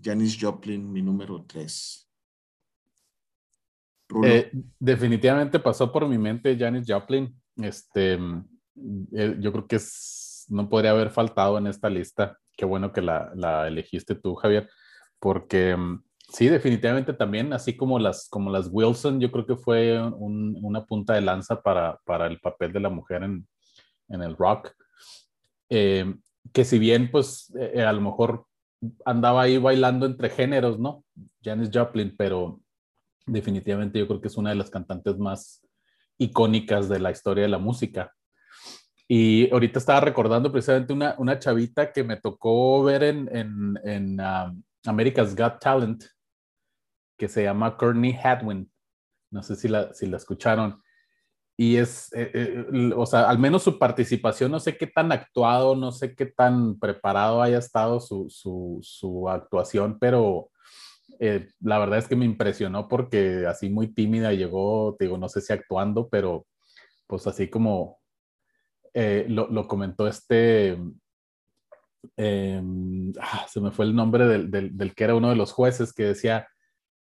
Janis 0.00 0.38
Joplin, 0.40 0.90
mi 0.92 1.02
número 1.02 1.44
tres. 1.48 2.09
Eh, 4.24 4.50
definitivamente 4.78 5.58
pasó 5.58 5.92
por 5.92 6.08
mi 6.08 6.18
mente 6.18 6.56
Janis 6.58 6.86
Joplin. 6.86 7.34
Este, 7.56 8.14
eh, 8.14 9.36
yo 9.38 9.52
creo 9.52 9.66
que 9.66 9.78
no 10.48 10.68
podría 10.68 10.90
haber 10.90 11.10
faltado 11.10 11.58
en 11.58 11.66
esta 11.66 11.88
lista. 11.88 12.38
Qué 12.56 12.64
bueno 12.64 12.92
que 12.92 13.02
la, 13.02 13.30
la 13.34 13.68
elegiste 13.68 14.14
tú, 14.14 14.34
Javier, 14.34 14.68
porque 15.18 15.76
mm, 15.76 16.02
sí, 16.32 16.48
definitivamente 16.48 17.12
también, 17.12 17.52
así 17.52 17.76
como 17.76 17.98
las, 17.98 18.28
como 18.28 18.50
las 18.50 18.68
Wilson, 18.70 19.20
yo 19.20 19.30
creo 19.30 19.46
que 19.46 19.56
fue 19.56 20.00
una 20.00 20.84
punta 20.84 21.14
de 21.14 21.20
lanza 21.20 21.62
para, 21.62 21.98
para, 22.04 22.26
el 22.26 22.40
papel 22.40 22.72
de 22.72 22.80
la 22.80 22.90
mujer 22.90 23.22
en, 23.22 23.46
en 24.08 24.22
el 24.22 24.36
rock. 24.36 24.72
Eh, 25.68 26.14
que 26.52 26.64
si 26.64 26.78
bien, 26.78 27.10
pues, 27.10 27.52
a 27.76 27.92
lo 27.92 28.00
mejor 28.00 28.46
andaba 29.04 29.42
ahí 29.42 29.58
bailando 29.58 30.06
entre 30.06 30.30
géneros, 30.30 30.78
¿no? 30.78 31.04
Janis 31.42 31.70
Joplin, 31.72 32.14
pero 32.16 32.60
definitivamente 33.26 33.98
yo 33.98 34.06
creo 34.06 34.20
que 34.20 34.28
es 34.28 34.36
una 34.36 34.50
de 34.50 34.56
las 34.56 34.70
cantantes 34.70 35.18
más 35.18 35.66
icónicas 36.18 36.88
de 36.88 37.00
la 37.00 37.10
historia 37.10 37.42
de 37.42 37.48
la 37.48 37.58
música. 37.58 38.14
Y 39.08 39.50
ahorita 39.50 39.78
estaba 39.80 40.00
recordando 40.00 40.52
precisamente 40.52 40.92
una, 40.92 41.16
una 41.18 41.38
chavita 41.38 41.92
que 41.92 42.04
me 42.04 42.16
tocó 42.16 42.84
ver 42.84 43.02
en, 43.02 43.28
en, 43.82 44.20
um, 44.20 44.62
America's 44.84 45.34
Got 45.34 45.58
Talent, 45.60 46.04
que 47.18 47.28
se 47.28 47.42
llama 47.42 47.76
Courtney 47.76 48.16
Hadwin. 48.22 48.70
No 49.32 49.42
sé 49.42 49.56
si 49.56 49.68
la, 49.68 49.92
si 49.94 50.06
la 50.06 50.16
escucharon. 50.16 50.80
Y 51.56 51.76
es, 51.76 52.12
eh, 52.14 52.30
eh, 52.32 52.92
o 52.96 53.04
sea, 53.04 53.28
al 53.28 53.38
menos 53.38 53.62
su 53.62 53.78
participación, 53.78 54.50
no 54.50 54.60
sé 54.60 54.76
qué 54.76 54.86
tan 54.86 55.12
actuado, 55.12 55.74
no 55.74 55.92
sé 55.92 56.14
qué 56.14 56.26
tan 56.26 56.78
preparado 56.78 57.42
haya 57.42 57.58
estado 57.58 58.00
su, 58.00 58.30
su, 58.30 58.78
su 58.80 59.28
actuación, 59.28 59.98
pero 59.98 60.50
eh, 61.22 61.48
la 61.60 61.78
verdad 61.78 61.98
es 61.98 62.08
que 62.08 62.16
me 62.16 62.24
impresionó 62.24 62.88
porque 62.88 63.46
así 63.46 63.68
muy 63.68 63.92
tímida 63.92 64.32
llegó, 64.32 64.96
digo, 64.98 65.18
no 65.18 65.28
sé 65.28 65.42
si 65.42 65.52
actuando, 65.52 66.08
pero 66.08 66.46
pues 67.06 67.26
así 67.26 67.48
como 67.50 67.98
eh, 68.94 69.26
lo, 69.28 69.68
comentó 69.68 70.06
este, 70.06 70.78
em, 72.16 73.12
ah, 73.20 73.46
se 73.48 73.60
me 73.60 73.70
fue 73.70 73.84
el 73.84 73.94
nombre 73.94 74.26
del, 74.26 74.50
del, 74.50 74.94
que 74.94 75.04
era 75.04 75.14
uno 75.14 75.28
de 75.28 75.36
los 75.36 75.52
jueces 75.52 75.92
que 75.92 76.04
decía, 76.04 76.48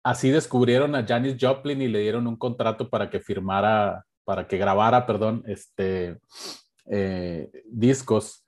así 0.02 0.30
descubrieron 0.30 0.94
a 0.94 1.06
Janis 1.06 1.36
Joplin 1.38 1.82
y 1.82 1.88
le 1.88 2.00
dieron 2.00 2.26
un 2.26 2.36
contrato 2.36 2.88
para 2.88 3.10
que 3.10 3.20
firmara, 3.20 4.02
para 4.24 4.48
que 4.48 4.56
grabara, 4.56 5.04
perdón, 5.04 5.42
este, 5.46 6.18
eh, 6.86 7.50
discos 7.66 8.45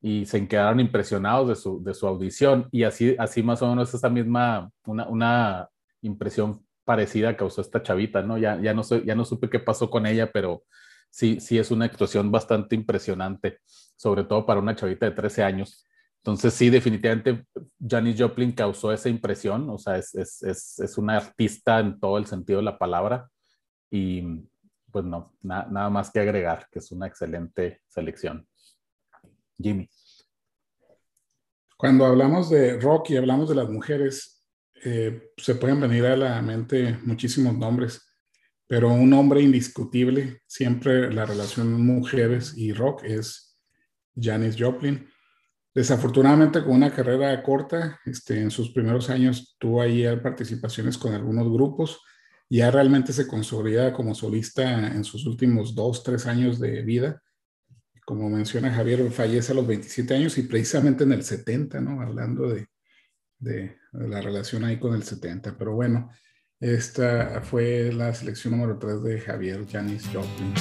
y 0.00 0.26
se 0.26 0.46
quedaron 0.46 0.80
impresionados 0.80 1.48
de 1.48 1.56
su, 1.56 1.82
de 1.82 1.94
su 1.94 2.06
audición 2.06 2.68
y 2.70 2.84
así, 2.84 3.16
así 3.18 3.42
más 3.42 3.62
o 3.62 3.68
menos 3.68 3.92
esa 3.92 4.08
misma, 4.08 4.70
una, 4.86 5.08
una 5.08 5.68
impresión 6.02 6.64
parecida 6.84 7.36
causó 7.36 7.60
esta 7.60 7.82
chavita, 7.82 8.22
¿no? 8.22 8.38
Ya, 8.38 8.60
ya, 8.60 8.72
no 8.74 8.82
ya 8.82 9.14
no 9.14 9.24
supe 9.24 9.50
qué 9.50 9.58
pasó 9.58 9.90
con 9.90 10.06
ella, 10.06 10.30
pero 10.32 10.64
sí, 11.10 11.40
sí 11.40 11.58
es 11.58 11.70
una 11.70 11.86
actuación 11.86 12.30
bastante 12.30 12.74
impresionante, 12.76 13.58
sobre 13.96 14.24
todo 14.24 14.46
para 14.46 14.60
una 14.60 14.76
chavita 14.76 15.06
de 15.06 15.12
13 15.12 15.42
años. 15.42 15.84
Entonces 16.18 16.54
sí, 16.54 16.70
definitivamente 16.70 17.44
Janis 17.86 18.20
Joplin 18.20 18.52
causó 18.52 18.92
esa 18.92 19.08
impresión, 19.08 19.68
o 19.70 19.78
sea, 19.78 19.96
es, 19.96 20.14
es, 20.14 20.42
es, 20.42 20.78
es 20.78 20.98
una 20.98 21.16
artista 21.16 21.80
en 21.80 21.98
todo 21.98 22.18
el 22.18 22.26
sentido 22.26 22.58
de 22.58 22.64
la 22.64 22.78
palabra 22.78 23.28
y 23.90 24.22
pues 24.90 25.04
no, 25.04 25.34
nada 25.42 25.90
más 25.90 26.10
que 26.10 26.20
agregar, 26.20 26.66
que 26.70 26.78
es 26.78 26.90
una 26.92 27.06
excelente 27.06 27.82
selección. 27.88 28.46
Jimmy. 29.58 29.88
Cuando 31.76 32.06
hablamos 32.06 32.50
de 32.50 32.78
rock 32.80 33.10
y 33.10 33.16
hablamos 33.16 33.48
de 33.48 33.54
las 33.54 33.68
mujeres, 33.68 34.44
eh, 34.84 35.30
se 35.36 35.54
pueden 35.54 35.80
venir 35.80 36.06
a 36.06 36.16
la 36.16 36.42
mente 36.42 36.98
muchísimos 37.04 37.56
nombres, 37.56 38.04
pero 38.66 38.92
un 38.92 39.10
nombre 39.10 39.40
indiscutible, 39.42 40.42
siempre 40.46 41.12
la 41.12 41.24
relación 41.24 41.72
mujeres 41.84 42.56
y 42.56 42.72
rock 42.72 43.04
es 43.04 43.58
Janis 44.16 44.56
Joplin. 44.58 45.08
Desafortunadamente 45.74 46.62
con 46.62 46.72
una 46.72 46.92
carrera 46.92 47.40
corta, 47.42 48.00
este, 48.04 48.40
en 48.40 48.50
sus 48.50 48.70
primeros 48.70 49.10
años 49.10 49.56
tuvo 49.58 49.80
ahí 49.80 50.04
participaciones 50.16 50.98
con 50.98 51.14
algunos 51.14 51.48
grupos, 51.52 52.00
ya 52.50 52.70
realmente 52.70 53.12
se 53.12 53.28
consolida 53.28 53.92
como 53.92 54.14
solista 54.14 54.88
en 54.88 55.04
sus 55.04 55.26
últimos 55.26 55.74
dos, 55.74 56.02
tres 56.02 56.26
años 56.26 56.58
de 56.58 56.82
vida. 56.82 57.22
Como 58.08 58.30
menciona 58.30 58.72
Javier, 58.72 59.10
fallece 59.10 59.52
a 59.52 59.54
los 59.54 59.66
27 59.66 60.14
años 60.14 60.38
y 60.38 60.42
precisamente 60.44 61.04
en 61.04 61.12
el 61.12 61.22
70, 61.22 61.78
¿no? 61.82 62.00
Hablando 62.00 62.48
de, 62.48 62.66
la 63.92 64.22
relación 64.22 64.64
ahí 64.64 64.78
con 64.78 64.94
el 64.94 65.02
70. 65.02 65.58
Pero 65.58 65.74
bueno, 65.74 66.08
esta 66.58 67.42
fue 67.42 67.92
la 67.92 68.14
selección 68.14 68.56
número 68.56 68.78
3 68.78 69.02
de 69.02 69.20
Javier 69.20 69.66
Janis 69.70 70.06
Joplin. 70.06 70.54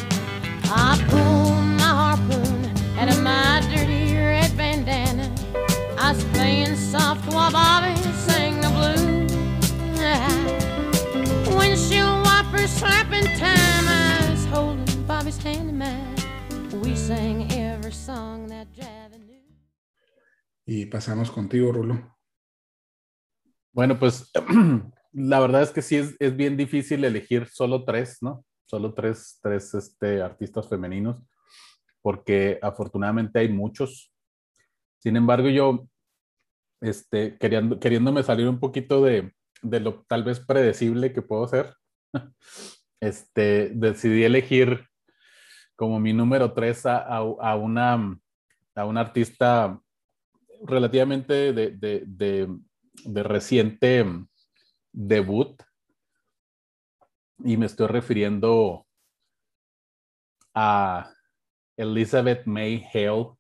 I 5.98 6.76
soft 6.76 7.34
while 7.34 7.97
Y 20.66 20.88
pasamos 20.88 21.32
contigo, 21.32 21.72
Rulo. 21.72 22.18
Bueno, 23.72 23.98
pues 23.98 24.30
la 25.14 25.40
verdad 25.40 25.62
es 25.62 25.72
que 25.72 25.82
sí 25.82 25.96
es, 25.96 26.18
es, 26.20 26.36
bien 26.36 26.58
difícil 26.58 27.06
elegir 27.06 27.48
solo 27.48 27.86
tres, 27.86 28.18
¿no? 28.20 28.44
Solo 28.66 28.94
tres, 28.94 29.40
tres 29.42 29.74
este, 29.74 30.22
artistas 30.22 30.68
femeninos, 30.68 31.24
porque 32.02 32.60
afortunadamente 32.62 33.40
hay 33.40 33.48
muchos. 33.48 34.14
Sin 35.00 35.16
embargo, 35.16 35.48
yo, 35.48 35.88
este, 36.82 37.38
queriendo, 37.38 37.80
queriéndome 37.80 38.22
salir 38.24 38.50
un 38.50 38.60
poquito 38.60 39.02
de, 39.02 39.34
de 39.62 39.80
lo 39.80 40.04
tal 40.10 40.26
vez 40.26 40.42
predecible 40.42 41.14
que 41.14 41.22
puedo 41.22 41.48
ser, 41.48 41.74
este, 43.00 43.72
decidí 43.74 44.26
elegir 44.26 44.90
como 45.78 46.00
mi 46.00 46.12
número 46.12 46.52
tres 46.52 46.86
a, 46.86 46.98
a, 46.98 47.56
una, 47.56 48.20
a 48.76 48.86
una 48.86 49.00
artista 49.00 49.80
relativamente 50.66 51.54
de, 51.54 51.72
de, 51.72 52.04
de, 52.06 52.50
de 53.06 53.24
reciente 53.24 54.06
debut 54.92 55.62
y 57.44 57.56
me 57.58 57.68
estoy 57.68 57.88
refiriendo 57.88 58.88
a 60.56 61.12
Elizabeth 61.78 62.48
May 62.48 62.84
Hale, 62.92 63.36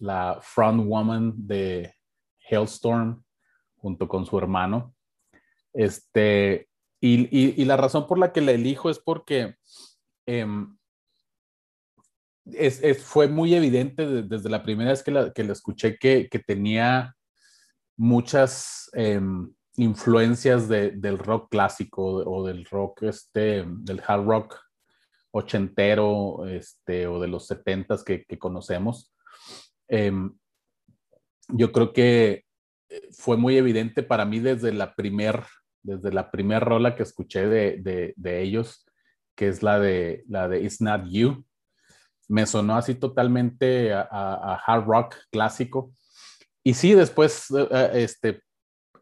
la 0.00 0.40
front 0.42 0.84
woman 0.84 1.32
de 1.36 1.94
Hailstorm, 2.50 3.22
junto 3.76 4.08
con 4.08 4.26
su 4.26 4.36
hermano. 4.36 4.92
Este, 5.72 6.68
y, 7.00 7.62
y, 7.62 7.64
la 7.64 7.76
razón 7.76 8.08
por 8.08 8.18
la 8.18 8.32
que 8.32 8.40
la 8.40 8.50
elijo 8.50 8.90
es 8.90 8.98
porque 8.98 9.54
eh, 10.26 10.46
es, 12.54 13.02
fue 13.02 13.28
muy 13.28 13.54
evidente 13.54 14.06
de, 14.06 14.22
desde 14.22 14.50
la 14.50 14.62
primera 14.62 14.90
vez 14.90 15.02
que 15.02 15.10
la, 15.10 15.32
que 15.32 15.44
la 15.44 15.52
escuché 15.52 15.96
que, 15.98 16.28
que, 16.28 16.38
tenía 16.38 17.14
muchas 17.96 18.90
eh, 18.94 19.20
influencias 19.76 20.68
de, 20.68 20.92
del 20.92 21.18
rock 21.18 21.48
clásico 21.50 22.02
o 22.02 22.46
del 22.46 22.64
rock, 22.66 23.04
este, 23.04 23.64
del 23.66 24.02
hard 24.06 24.24
rock 24.24 24.56
ochentero 25.32 26.46
este, 26.46 27.06
o 27.06 27.20
de 27.20 27.28
los 27.28 27.46
setentas 27.46 28.02
que, 28.02 28.24
que 28.24 28.38
conocemos. 28.38 29.14
Eh, 29.88 30.12
yo 31.48 31.72
creo 31.72 31.92
que 31.92 32.44
fue 33.12 33.36
muy 33.36 33.56
evidente 33.56 34.02
para 34.02 34.24
mí 34.24 34.40
desde 34.40 34.72
la 34.72 34.94
primer, 34.94 35.44
desde 35.82 36.12
la 36.12 36.30
rola 36.60 36.96
que 36.96 37.02
escuché 37.02 37.46
de, 37.46 37.78
de, 37.80 38.14
de, 38.16 38.42
ellos, 38.42 38.84
que 39.36 39.48
es 39.48 39.62
la 39.62 39.78
de, 39.78 40.24
la 40.28 40.48
de 40.48 40.62
It's 40.62 40.80
Not 40.80 41.06
You. 41.08 41.44
Me 42.30 42.46
sonó 42.46 42.76
así 42.76 42.94
totalmente 42.94 43.92
a, 43.92 44.62
hard 44.64 44.84
rock 44.86 45.16
clásico. 45.32 45.92
Y 46.62 46.74
sí, 46.74 46.94
después, 46.94 47.46
este, 47.92 48.42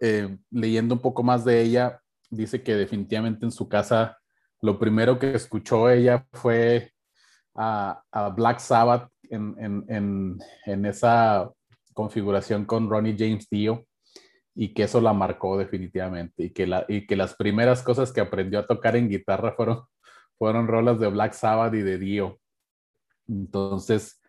eh, 0.00 0.38
leyendo 0.50 0.94
un 0.94 1.00
poco 1.00 1.22
más 1.22 1.44
de 1.44 1.60
ella, 1.60 2.00
dice 2.30 2.62
que 2.62 2.74
definitivamente 2.74 3.44
en 3.44 3.52
su 3.52 3.68
casa 3.68 4.18
lo 4.60 4.78
primero 4.78 5.18
que 5.18 5.34
escuchó 5.34 5.90
ella 5.90 6.26
fue 6.32 6.92
a, 7.54 8.02
a 8.10 8.28
Black 8.30 8.60
Sabbath 8.60 9.10
en, 9.24 9.54
en, 9.58 9.84
en, 9.88 10.38
en, 10.66 10.86
esa 10.86 11.50
configuración 11.92 12.64
con 12.64 12.88
Ronnie 12.88 13.16
James 13.18 13.48
Dio 13.50 13.86
y 14.54 14.74
que 14.74 14.84
eso 14.84 15.00
la 15.00 15.12
marcó 15.12 15.58
definitivamente 15.58 16.44
y 16.44 16.50
que, 16.50 16.66
la, 16.66 16.84
y 16.88 17.06
que 17.06 17.16
las 17.16 17.34
primeras 17.34 17.82
cosas 17.82 18.12
que 18.12 18.20
aprendió 18.20 18.58
a 18.60 18.66
tocar 18.66 18.96
en 18.96 19.08
guitarra 19.08 19.52
fueron, 19.52 19.84
fueron 20.38 20.66
rolas 20.66 20.98
de 20.98 21.08
Black 21.08 21.32
Sabbath 21.32 21.74
y 21.74 21.82
de 21.82 21.98
Dio. 21.98 22.40
Entonces, 23.28 24.20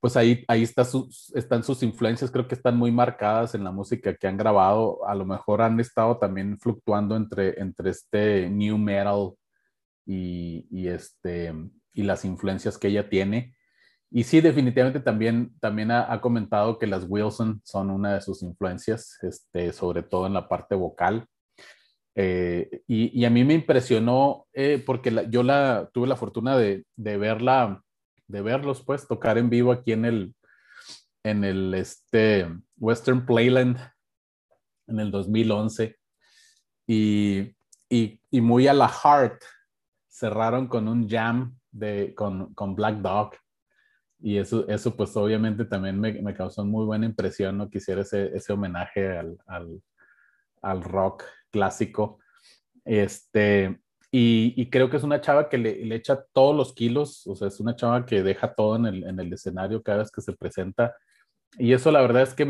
pues 0.00 0.16
ahí, 0.16 0.44
ahí 0.48 0.62
está 0.62 0.84
sus, 0.84 1.34
están 1.34 1.64
sus 1.64 1.82
influencias, 1.82 2.30
creo 2.30 2.46
que 2.46 2.54
están 2.54 2.76
muy 2.76 2.92
marcadas 2.92 3.54
en 3.54 3.64
la 3.64 3.72
música 3.72 4.14
que 4.14 4.26
han 4.26 4.36
grabado, 4.36 5.06
a 5.06 5.14
lo 5.14 5.24
mejor 5.24 5.62
han 5.62 5.80
estado 5.80 6.18
también 6.18 6.58
fluctuando 6.60 7.16
entre, 7.16 7.60
entre 7.60 7.90
este 7.90 8.48
new 8.50 8.78
metal 8.78 9.32
y, 10.06 10.66
y, 10.70 10.88
este, 10.88 11.52
y 11.92 12.02
las 12.02 12.24
influencias 12.24 12.78
que 12.78 12.88
ella 12.88 13.08
tiene. 13.08 13.56
Y 14.10 14.22
sí, 14.22 14.40
definitivamente 14.40 15.00
también, 15.00 15.58
también 15.58 15.90
ha, 15.90 16.12
ha, 16.12 16.20
comentado 16.20 16.78
que 16.78 16.86
las 16.86 17.04
Wilson 17.08 17.60
son 17.64 17.90
una 17.90 18.14
de 18.14 18.20
sus 18.20 18.42
influencias, 18.42 19.18
este, 19.22 19.72
sobre 19.72 20.02
todo 20.02 20.26
en 20.26 20.34
la 20.34 20.48
parte 20.48 20.74
vocal. 20.76 21.26
Eh, 22.14 22.82
y, 22.86 23.20
y, 23.20 23.24
a 23.24 23.30
mí 23.30 23.44
me 23.44 23.54
impresionó 23.54 24.46
eh, 24.52 24.82
porque 24.86 25.10
la, 25.10 25.24
yo 25.24 25.42
la, 25.42 25.90
tuve 25.92 26.06
la 26.06 26.16
fortuna 26.16 26.56
de, 26.56 26.84
de 26.96 27.16
verla 27.18 27.82
de 28.28 28.42
verlos, 28.42 28.82
pues, 28.84 29.06
tocar 29.06 29.38
en 29.38 29.50
vivo 29.50 29.72
aquí 29.72 29.92
en 29.92 30.04
el, 30.04 30.34
en 31.22 31.44
el 31.44 31.74
este, 31.74 32.48
Western 32.76 33.24
Playland 33.26 33.78
en 34.86 35.00
el 35.00 35.10
2011. 35.10 35.96
Y, 36.86 37.54
y, 37.88 38.20
y, 38.30 38.40
muy 38.40 38.68
a 38.68 38.74
la 38.74 38.88
heart 38.88 39.42
cerraron 40.08 40.68
con 40.68 40.88
un 40.88 41.08
jam 41.08 41.58
de, 41.70 42.14
con, 42.14 42.54
con 42.54 42.74
Black 42.74 42.98
Dog. 42.98 43.34
Y 44.18 44.38
eso, 44.38 44.66
eso 44.68 44.96
pues 44.96 45.16
obviamente 45.16 45.64
también 45.64 46.00
me, 46.00 46.12
me 46.22 46.34
causó 46.34 46.64
muy 46.64 46.86
buena 46.86 47.06
impresión, 47.06 47.58
¿no? 47.58 47.68
Quisiera 47.68 48.02
ese, 48.02 48.34
ese 48.34 48.52
homenaje 48.52 49.18
al, 49.18 49.38
al, 49.46 49.82
al 50.62 50.82
rock 50.82 51.24
clásico. 51.50 52.20
Este, 52.84 53.80
y, 54.18 54.70
creo 54.70 54.88
que 54.88 54.96
es 54.96 55.02
una 55.02 55.20
chava 55.20 55.48
que 55.48 55.58
le, 55.58 55.84
le, 55.84 55.94
echa 55.96 56.24
todos 56.32 56.56
los 56.56 56.72
kilos, 56.72 57.26
o 57.26 57.36
sea, 57.36 57.48
es 57.48 57.60
una 57.60 57.76
chava 57.76 58.06
que 58.06 58.22
deja 58.22 58.54
todo 58.54 58.76
en 58.76 58.86
el, 58.86 59.04
en 59.04 59.20
el 59.20 59.32
escenario 59.32 59.82
cada 59.82 59.98
vez 59.98 60.10
que 60.10 60.22
se 60.22 60.32
presenta. 60.32 60.94
Y 61.58 61.72
eso 61.72 61.90
la 61.90 62.00
verdad 62.00 62.22
es 62.22 62.34
que 62.34 62.44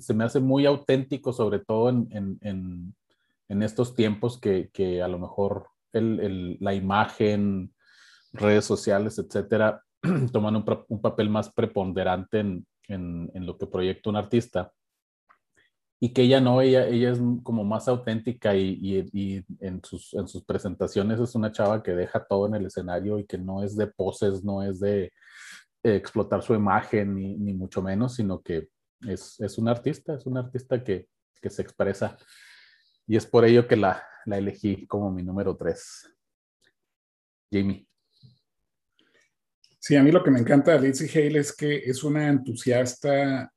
se 0.00 0.14
me 0.14 0.24
hace 0.24 0.40
muy 0.40 0.66
auténtico, 0.66 1.32
sobre 1.32 1.60
todo 1.60 1.90
en, 1.90 2.08
en, 2.10 2.94
en 3.48 3.62
estos 3.62 3.94
tiempos 3.94 4.40
que, 4.40 4.70
que, 4.72 5.02
a 5.02 5.08
lo 5.08 5.18
mejor 5.18 5.68
el, 5.92 6.20
el, 6.20 6.56
la 6.60 6.74
imagen, 6.74 7.72
redes 8.32 8.64
sociales, 8.64 9.18
etcétera, 9.18 9.82
toman 10.32 10.56
un, 10.56 10.64
un 10.88 11.00
papel 11.00 11.30
más 11.30 11.52
preponderante 11.52 12.40
en, 12.40 12.66
lo 13.34 13.56
que 13.58 13.66
proyecta 13.66 14.10
un 14.10 14.16
artista 14.16 14.72
y 16.04 16.12
que 16.12 16.22
ella 16.22 16.40
no, 16.40 16.60
ella, 16.60 16.88
ella 16.88 17.12
es 17.12 17.20
como 17.44 17.62
más 17.62 17.86
auténtica 17.86 18.56
y, 18.56 18.76
y, 18.82 19.08
y, 19.12 19.44
en, 19.60 19.80
sus, 19.84 20.12
en 20.14 20.26
sus 20.26 20.42
presentaciones 20.42 21.20
es 21.20 21.36
una 21.36 21.52
chava 21.52 21.80
que 21.80 21.92
deja 21.92 22.24
todo 22.24 22.48
en 22.48 22.56
el 22.56 22.66
escenario 22.66 23.20
y 23.20 23.24
que 23.24 23.38
no 23.38 23.62
es 23.62 23.76
de 23.76 23.86
poses, 23.86 24.42
no 24.42 24.64
es 24.64 24.80
de 24.80 25.12
explotar 25.84 26.42
su 26.42 26.54
imagen 26.54 27.14
ni, 27.14 27.36
ni, 27.36 27.54
mucho 27.54 27.82
menos, 27.82 28.16
sino 28.16 28.42
que 28.42 28.66
es, 29.06 29.38
es 29.38 29.58
un 29.58 29.68
artista, 29.68 30.14
es 30.14 30.26
un 30.26 30.38
artista 30.38 30.82
que, 30.82 31.06
que, 31.40 31.50
se 31.50 31.62
expresa. 31.62 32.16
Y 33.06 33.14
es 33.14 33.24
por 33.24 33.44
ello 33.44 33.68
que 33.68 33.76
la, 33.76 34.04
la 34.26 34.38
elegí 34.38 34.88
como 34.88 35.08
mi 35.12 35.22
número 35.22 35.56
tres. 35.56 36.12
Jamie. 37.48 37.86
Sí, 39.78 39.94
a 39.94 40.02
mí 40.02 40.10
lo 40.10 40.24
que 40.24 40.32
me 40.32 40.40
encanta 40.40 40.72
de 40.72 40.80
Lindsay 40.80 41.08
Hale 41.08 41.38
es 41.38 41.54
que 41.54 41.76
es 41.76 42.02
una 42.02 42.26
entusiasta 42.26 43.52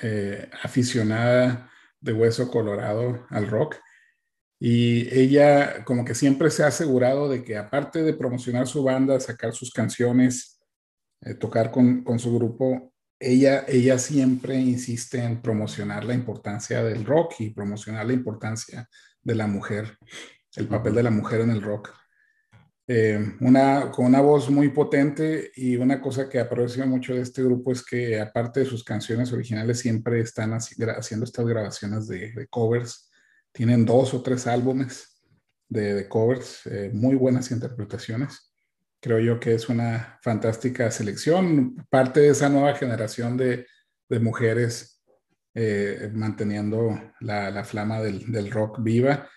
eh, 0.00 0.48
aficionada 0.62 1.66
de 2.00 2.12
hueso 2.12 2.50
colorado 2.50 3.26
al 3.30 3.48
rock. 3.48 3.76
Y 4.58 5.08
ella 5.18 5.84
como 5.84 6.04
que 6.04 6.14
siempre 6.14 6.50
se 6.50 6.62
ha 6.62 6.66
asegurado 6.66 7.28
de 7.28 7.42
que 7.42 7.56
aparte 7.56 8.02
de 8.02 8.14
promocionar 8.14 8.66
su 8.66 8.82
banda, 8.82 9.18
sacar 9.20 9.54
sus 9.54 9.70
canciones, 9.72 10.60
eh, 11.22 11.34
tocar 11.34 11.70
con, 11.70 12.04
con, 12.04 12.18
su 12.18 12.34
grupo, 12.34 12.92
ella, 13.18 13.64
ella 13.68 13.98
siempre 13.98 14.56
insiste 14.56 15.22
en 15.22 15.40
promocionar 15.40 16.04
la 16.04 16.14
importancia 16.14 16.82
del 16.82 17.04
rock 17.04 17.34
y 17.40 17.50
promocionar 17.50 18.06
la 18.06 18.12
importancia 18.12 18.88
de 19.22 19.34
la 19.34 19.46
mujer, 19.46 19.98
el 20.56 20.68
papel 20.68 20.94
de 20.94 21.02
la 21.02 21.10
mujer 21.10 21.40
en 21.42 21.50
el 21.50 21.62
rock. 21.62 21.99
Eh, 22.92 23.36
una, 23.38 23.88
con 23.92 24.06
una 24.06 24.20
voz 24.20 24.50
muy 24.50 24.70
potente 24.70 25.52
y 25.54 25.76
una 25.76 26.00
cosa 26.00 26.28
que 26.28 26.40
aprecio 26.40 26.84
mucho 26.88 27.14
de 27.14 27.20
este 27.20 27.40
grupo 27.40 27.70
es 27.70 27.84
que 27.84 28.18
aparte 28.18 28.58
de 28.58 28.66
sus 28.66 28.82
canciones 28.82 29.32
originales 29.32 29.78
siempre 29.78 30.18
están 30.18 30.54
haciendo 30.54 31.24
estas 31.24 31.46
grabaciones 31.46 32.08
de, 32.08 32.48
covers. 32.50 33.08
Tienen 33.52 33.86
dos 33.86 34.12
o 34.12 34.24
tres 34.24 34.48
álbumes 34.48 35.22
de, 35.68 36.08
covers, 36.08 36.66
eh, 36.66 36.90
muy 36.92 37.14
buenas 37.14 37.52
interpretaciones. 37.52 38.52
Creo 38.98 39.20
yo 39.20 39.38
que 39.38 39.54
es 39.54 39.68
una 39.68 40.18
fantástica 40.20 40.90
selección, 40.90 41.76
parte 41.90 42.18
de 42.18 42.30
esa 42.30 42.48
nueva 42.48 42.74
generación 42.74 43.36
de, 43.36 43.68
de 44.08 44.18
mujeres 44.18 45.00
eh, 45.54 46.10
manteniendo 46.12 47.00
la, 47.20 47.52
la 47.52 47.62
flama 47.62 48.00
del, 48.00 48.32
del 48.32 48.50
rock 48.50 48.82
viva 48.82 49.28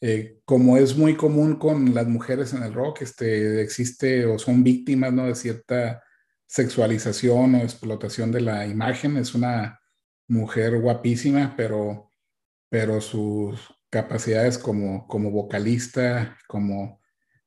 eh, 0.00 0.38
como 0.44 0.76
es 0.76 0.96
muy 0.96 1.16
común 1.16 1.56
con 1.56 1.94
las 1.94 2.06
mujeres 2.06 2.52
en 2.52 2.62
el 2.62 2.72
rock, 2.72 3.02
este, 3.02 3.60
existe 3.62 4.26
o 4.26 4.38
son 4.38 4.62
víctimas 4.62 5.12
¿no? 5.12 5.26
de 5.26 5.34
cierta 5.34 6.02
sexualización 6.46 7.56
o 7.56 7.58
explotación 7.58 8.30
de 8.30 8.40
la 8.40 8.66
imagen. 8.66 9.16
Es 9.16 9.34
una 9.34 9.80
mujer 10.28 10.80
guapísima, 10.80 11.54
pero, 11.56 12.12
pero 12.68 13.00
sus 13.00 13.60
capacidades 13.90 14.56
como, 14.56 15.08
como 15.08 15.30
vocalista, 15.30 16.38
como 16.46 17.00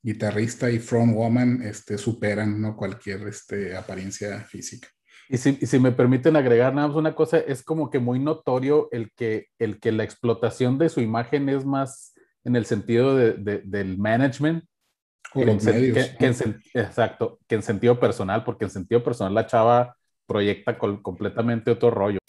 guitarrista 0.04 0.70
y 0.72 0.80
frontwoman 0.80 1.62
este, 1.62 1.98
superan 1.98 2.60
¿no? 2.60 2.76
cualquier 2.76 3.28
este, 3.28 3.78
apariencia 3.78 4.42
física. 4.42 4.90
Y 5.30 5.38
si, 5.38 5.58
y 5.62 5.66
si, 5.66 5.80
me 5.80 5.94
permiten 5.94 6.36
agregar 6.36 6.74
nada 6.74 6.90
más 6.90 6.98
una 6.98 7.16
cosa, 7.16 7.38
es 7.38 7.64
como 7.64 7.90
que 7.90 8.00
muy 8.00 8.20
notorio 8.20 8.90
el 8.92 9.14
que, 9.14 9.48
el 9.60 9.80
que 9.80 9.94
la 9.94 10.04
explotación 10.04 10.78
de 10.78 10.90
su 10.90 11.00
imagen 11.00 11.48
es 11.48 11.64
más 11.64 12.11
en 12.44 12.56
el 12.56 12.66
sentido 12.66 13.16
de, 13.16 13.34
de, 13.34 13.60
del 13.60 13.98
management. 13.98 14.64
O 15.34 15.44
los 15.44 15.64
medios. 15.64 16.10
Que, 16.18 16.26
en, 16.26 16.62
exacto, 16.74 17.40
que 17.48 17.56
en 17.56 17.64
sentido 17.64 18.00
personal, 18.00 18.44
porque 18.44 18.66
en 18.66 18.72
sentido 18.72 19.04
personal 19.04 19.34
la 19.34 19.46
chava 19.46 19.96
proyecta 20.26 20.78
con, 20.78 21.02
completamente 21.02 21.72
otro 21.72 21.92
rollo. 21.92 22.20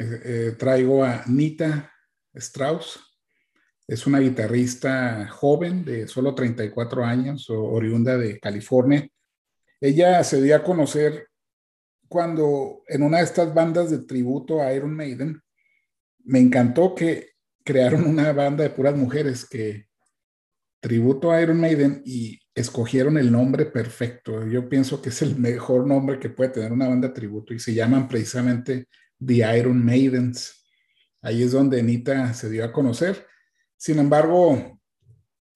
Eh, 0.00 0.20
eh, 0.24 0.52
traigo 0.58 1.04
a 1.04 1.24
Nita 1.26 1.92
Strauss. 2.34 2.98
Es 3.86 4.06
una 4.06 4.18
guitarrista 4.18 5.28
joven 5.28 5.84
de 5.84 6.08
solo 6.08 6.34
34 6.34 7.04
años, 7.04 7.50
oriunda 7.50 8.16
de 8.16 8.40
California. 8.40 9.06
Ella 9.78 10.24
se 10.24 10.40
dio 10.40 10.56
a 10.56 10.62
conocer 10.62 11.28
cuando 12.08 12.82
en 12.88 13.02
una 13.02 13.18
de 13.18 13.24
estas 13.24 13.52
bandas 13.52 13.90
de 13.90 13.98
tributo 13.98 14.60
a 14.60 14.72
Iron 14.72 14.96
Maiden, 14.96 15.40
me 16.24 16.40
encantó 16.40 16.94
que 16.94 17.30
crearon 17.64 18.04
una 18.04 18.32
banda 18.32 18.64
de 18.64 18.70
puras 18.70 18.96
mujeres 18.96 19.46
que 19.46 19.86
tributo 20.80 21.30
a 21.30 21.40
Iron 21.42 21.60
Maiden 21.60 22.02
y 22.04 22.38
escogieron 22.54 23.16
el 23.18 23.30
nombre 23.30 23.66
perfecto. 23.66 24.46
Yo 24.46 24.68
pienso 24.68 25.00
que 25.00 25.10
es 25.10 25.22
el 25.22 25.36
mejor 25.36 25.86
nombre 25.86 26.18
que 26.18 26.30
puede 26.30 26.50
tener 26.50 26.72
una 26.72 26.88
banda 26.88 27.12
tributo 27.12 27.52
y 27.54 27.60
se 27.60 27.74
llaman 27.74 28.08
precisamente 28.08 28.88
The 29.24 29.58
Iron 29.58 29.84
Maidens. 29.84 30.64
Ahí 31.22 31.42
es 31.42 31.52
donde 31.52 31.80
Anita 31.80 32.32
se 32.34 32.48
dio 32.48 32.64
a 32.64 32.72
conocer. 32.72 33.26
Sin 33.76 33.98
embargo, 33.98 34.80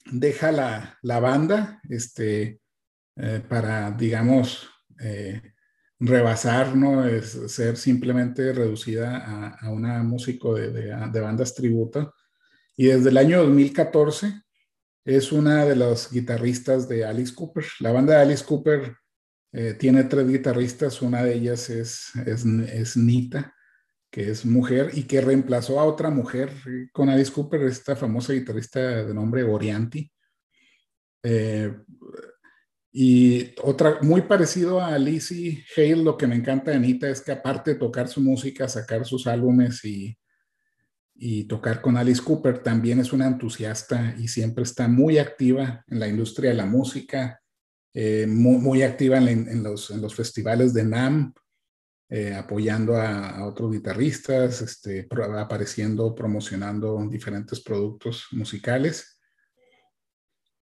deja 0.04 0.52
la, 0.52 0.98
la 1.02 1.20
banda 1.20 1.80
este, 1.88 2.60
eh, 3.16 3.42
para, 3.48 3.90
digamos, 3.90 4.68
eh, 5.00 5.40
rebasar, 5.98 6.76
¿no? 6.76 7.06
Es 7.06 7.32
ser 7.52 7.76
simplemente 7.76 8.52
reducida 8.52 9.54
a, 9.60 9.70
una 9.70 10.02
músico 10.02 10.54
de, 10.54 10.70
de, 10.70 11.20
bandas 11.20 11.54
tributo. 11.54 12.14
Y 12.76 12.86
desde 12.86 13.10
el 13.10 13.16
año 13.16 13.42
2014 13.44 14.42
es 15.04 15.32
una 15.32 15.64
de 15.64 15.76
los 15.76 16.10
guitarristas 16.10 16.88
de 16.88 17.04
Alice 17.04 17.34
Cooper. 17.34 17.64
La 17.80 17.92
banda 17.92 18.16
de 18.16 18.22
Alice 18.22 18.44
Cooper 18.44 18.96
eh, 19.56 19.74
tiene 19.74 20.02
tres 20.02 20.26
guitarristas, 20.26 21.00
una 21.00 21.22
de 21.22 21.34
ellas 21.34 21.70
es, 21.70 22.10
es, 22.26 22.96
Nita, 22.96 23.54
que 24.10 24.28
es 24.28 24.44
mujer 24.44 24.90
y 24.94 25.04
que 25.04 25.20
reemplazó 25.20 25.78
a 25.78 25.84
otra 25.84 26.10
mujer 26.10 26.50
con 26.92 27.08
Alice 27.08 27.30
Cooper, 27.30 27.62
esta 27.62 27.94
famosa 27.94 28.32
guitarrista 28.32 29.04
de 29.04 29.14
nombre 29.14 29.44
Orianti. 29.44 30.10
Eh, 31.22 31.72
y 32.90 33.54
otra, 33.62 33.98
muy 34.02 34.22
parecido 34.22 34.80
a 34.80 34.98
Lizzie 34.98 35.64
Hale, 35.76 36.02
lo 36.02 36.16
que 36.16 36.26
me 36.26 36.34
encanta 36.34 36.72
de 36.72 36.78
Anita 36.78 37.08
es 37.08 37.20
que 37.20 37.30
aparte 37.30 37.74
de 37.74 37.78
tocar 37.78 38.08
su 38.08 38.20
música, 38.20 38.68
sacar 38.68 39.06
sus 39.06 39.28
álbumes 39.28 39.84
y, 39.84 40.18
y 41.14 41.44
tocar 41.44 41.80
con 41.80 41.96
Alice 41.96 42.22
Cooper. 42.22 42.58
También 42.58 42.98
es 42.98 43.12
una 43.12 43.28
entusiasta 43.28 44.16
y 44.18 44.26
siempre 44.26 44.64
está 44.64 44.88
muy 44.88 45.18
activa 45.18 45.84
en 45.86 46.00
la 46.00 46.08
industria 46.08 46.50
de 46.50 46.56
la 46.56 46.66
música, 46.66 47.40
eh, 47.94 48.26
muy, 48.26 48.82
activa 48.82 49.18
en, 49.18 49.62
los, 49.62 49.90
en, 49.90 50.02
los, 50.02 50.14
festivales 50.14 50.74
de 50.74 50.84
NAM, 50.84 51.32
eh, 52.10 52.34
apoyando 52.34 52.96
a, 52.96 53.46
otros 53.46 53.72
guitarristas, 53.72 54.60
este, 54.60 55.08
apareciendo, 55.38 56.14
promocionando 56.14 57.06
diferentes 57.08 57.60
productos 57.60 58.26
musicales. 58.32 59.18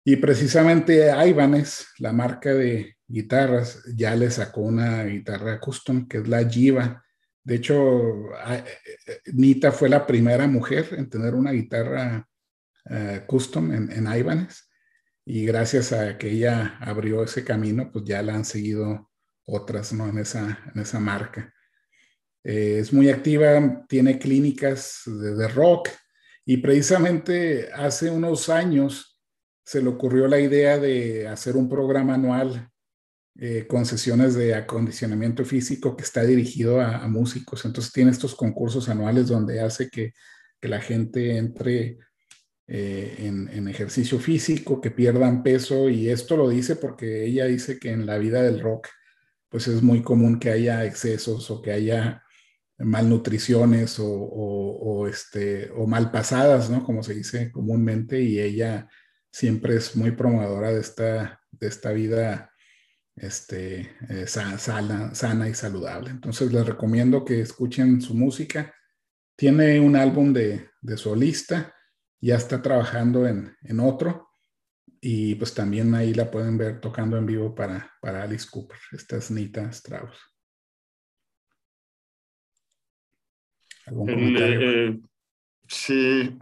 Y 0.05 0.17
precisamente 0.17 1.11
Ibanez, 1.27 1.87
la 1.99 2.13
marca 2.13 2.53
de 2.53 2.97
guitarras, 3.07 3.83
ya 3.95 4.15
le 4.17 4.31
sacó 4.31 4.63
una 4.63 5.05
guitarra 5.05 5.61
custom 5.61 6.09
que 6.09 6.19
es 6.19 6.29
la 6.29 6.49
Jiva 6.49 7.03
de 7.43 7.55
hecho, 7.57 8.29
Nita 9.33 9.73
fue 9.73 9.89
la 9.89 10.07
primera 10.07 10.47
mujer 10.47 10.95
en 10.97 11.09
tener 11.09 11.35
una 11.35 11.53
guitarra 11.53 12.27
eh, 12.89 13.25
custom 13.27 13.73
en, 13.73 13.91
en 13.91 14.19
Ibanez 14.19 14.70
y 15.25 15.45
gracias 15.45 15.93
a 15.93 16.19
que 16.19 16.31
ella 16.31 16.77
abrió 16.81 17.23
ese 17.23 17.45
camino, 17.45 17.91
pues 17.93 18.05
ya 18.05 18.23
la 18.23 18.35
han 18.35 18.45
seguido 18.45 19.11
otras 19.45 19.93
¿no? 19.93 20.09
en, 20.09 20.19
esa, 20.19 20.59
en 20.75 20.81
esa 20.81 21.01
marca. 21.01 21.53
es 22.43 22.93
muy 22.93 23.11
activa, 23.11 23.85
tiene 23.89 24.19
clínicas 24.19 25.03
de, 25.07 25.49
rock 25.49 25.89
y 26.45 26.59
precisamente 26.59 27.71
hace 27.73 28.11
unos 28.11 28.49
años 28.49 29.21
se 29.65 29.83
le 29.83 29.89
ocurrió 29.89 30.27
la 30.27 30.41
idea 30.41 30.79
de 30.79 31.29
hacer 31.29 31.57
un 31.57 31.69
programa 31.69 32.15
anual 32.15 32.69
eh, 33.39 33.67
concesiones 33.67 34.35
de 34.35 34.55
acondicionamiento 34.55 35.45
físico 35.45 35.97
que 35.97 36.03
está 36.03 36.23
dirigido 36.25 36.81
a, 36.81 37.07
músicos. 37.07 37.65
Entonces 37.65 37.93
tiene 37.93 38.11
estos 38.11 38.35
concursos 38.35 38.89
anuales 38.89 39.29
donde 39.29 39.61
hace 39.61 39.89
que, 39.89 40.13
que 40.61 40.69
la 40.69 40.81
gente 40.81 41.37
entre 41.37 41.99
eh, 42.73 43.17
en, 43.19 43.67
ejercicio 43.67 44.21
físico, 44.21 44.81
que 44.81 44.93
pierdan 44.93 45.43
peso 45.43 45.89
y 45.89 46.09
esto 46.09 46.37
lo 46.37 46.49
dice 46.49 46.77
porque 46.77 47.25
ella 47.25 47.47
dice 47.47 47.81
que 47.81 47.91
en 47.91 48.07
la 48.07 48.17
vida 48.17 48.43
del 48.43 48.61
rock 48.61 48.87
pues 49.49 49.67
es 49.67 49.83
muy 49.83 50.03
común 50.03 50.39
que 50.39 50.51
haya 50.51 50.85
excesos 50.85 51.51
o 51.51 51.61
que 51.61 51.73
haya 51.73 52.23
malnutriciones 52.79 53.97
o, 53.99 55.09
este, 55.09 55.69
o 55.75 55.89
malpasadas, 55.89 56.71
¿no? 56.71 56.85
Como 56.85 57.03
se 57.03 57.15
dice 57.15 57.51
comúnmente, 57.51 58.21
y 58.21 58.39
ella 58.39 58.89
siempre 59.33 59.75
es 59.75 59.97
muy 59.97 60.13
promotora 60.13 60.71
de 60.71 60.81
esta, 60.81 61.41
de 61.51 61.67
esta 61.67 61.91
vida 61.91 62.53
este, 63.17 63.91
eh, 64.09 64.27
sana, 64.29 65.13
sana 65.13 65.49
y 65.49 65.55
saludable. 65.55 66.11
Entonces 66.11 66.53
les 66.53 66.65
recomiendo 66.65 67.25
que 67.25 67.41
escuchen 67.41 68.01
su 68.01 68.15
música. 68.15 68.73
Tiene 69.37 69.81
un 69.81 69.97
álbum 69.97 70.33
de 70.33 70.71
solista, 70.97 71.75
ya 72.21 72.37
está 72.37 72.63
trabajando 72.63 73.27
en, 73.27 73.57
en, 73.63 73.81
otro 73.81 74.31
y 75.01 75.35
pues 75.37 75.55
también 75.55 75.95
ahí 75.95 76.13
la 76.13 76.31
pueden 76.31 76.59
ver 76.59 76.81
tocando 76.81 77.17
en 77.17 77.27
vivo 77.27 77.55
para, 77.55 77.91
para 78.01 78.23
Alice 78.23 78.47
Cooper. 78.51 78.79
Esta 78.93 79.17
es 79.17 79.31
Nita 79.31 79.69
Strauss. 79.71 80.19
¿Algún 83.87 84.07
comentario? 84.07 84.71
Eh, 84.71 85.01
sí, 85.67 86.39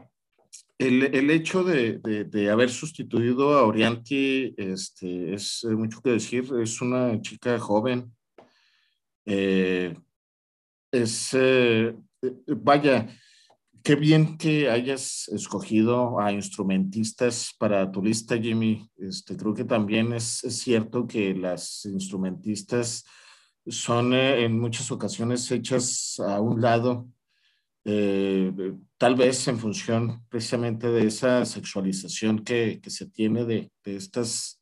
el, 0.78 1.30
hecho 1.30 1.64
de, 1.64 2.50
haber 2.50 2.70
sustituido 2.70 3.58
a 3.58 3.64
Orianti 3.64 4.54
este, 4.56 5.34
es 5.34 5.64
mucho 5.64 6.00
que 6.00 6.10
decir. 6.10 6.48
Es 6.60 6.80
una 6.80 7.20
chica 7.20 7.58
joven. 7.58 8.12
Eh, 9.26 9.96
es, 10.92 11.30
eh, 11.34 11.94
vaya, 12.46 13.08
qué 13.82 13.94
bien 13.94 14.36
que 14.38 14.70
hayas 14.70 15.28
escogido 15.28 16.20
a 16.20 16.32
instrumentistas 16.32 17.54
para 17.58 17.90
tu 17.90 18.02
lista, 18.02 18.38
Jimmy. 18.38 18.88
Este, 18.96 19.36
creo 19.36 19.54
que 19.54 19.64
también 19.64 20.12
es, 20.12 20.38
cierto 20.48 21.06
que 21.06 21.34
las 21.34 21.84
instrumentistas 21.84 23.04
son 23.66 24.14
eh, 24.14 24.44
en 24.44 24.58
muchas 24.58 24.90
ocasiones 24.90 25.50
hechas 25.50 26.20
a 26.20 26.40
un 26.40 26.60
lado 26.60 27.08
eh, 27.90 28.52
tal 28.98 29.14
vez 29.14 29.48
en 29.48 29.58
función 29.58 30.22
precisamente 30.28 30.88
de 30.88 31.06
esa 31.06 31.46
sexualización 31.46 32.40
que, 32.40 32.82
se 32.86 33.06
tiene 33.06 33.46
de, 33.46 33.72
de, 33.82 33.96
estas, 33.96 34.60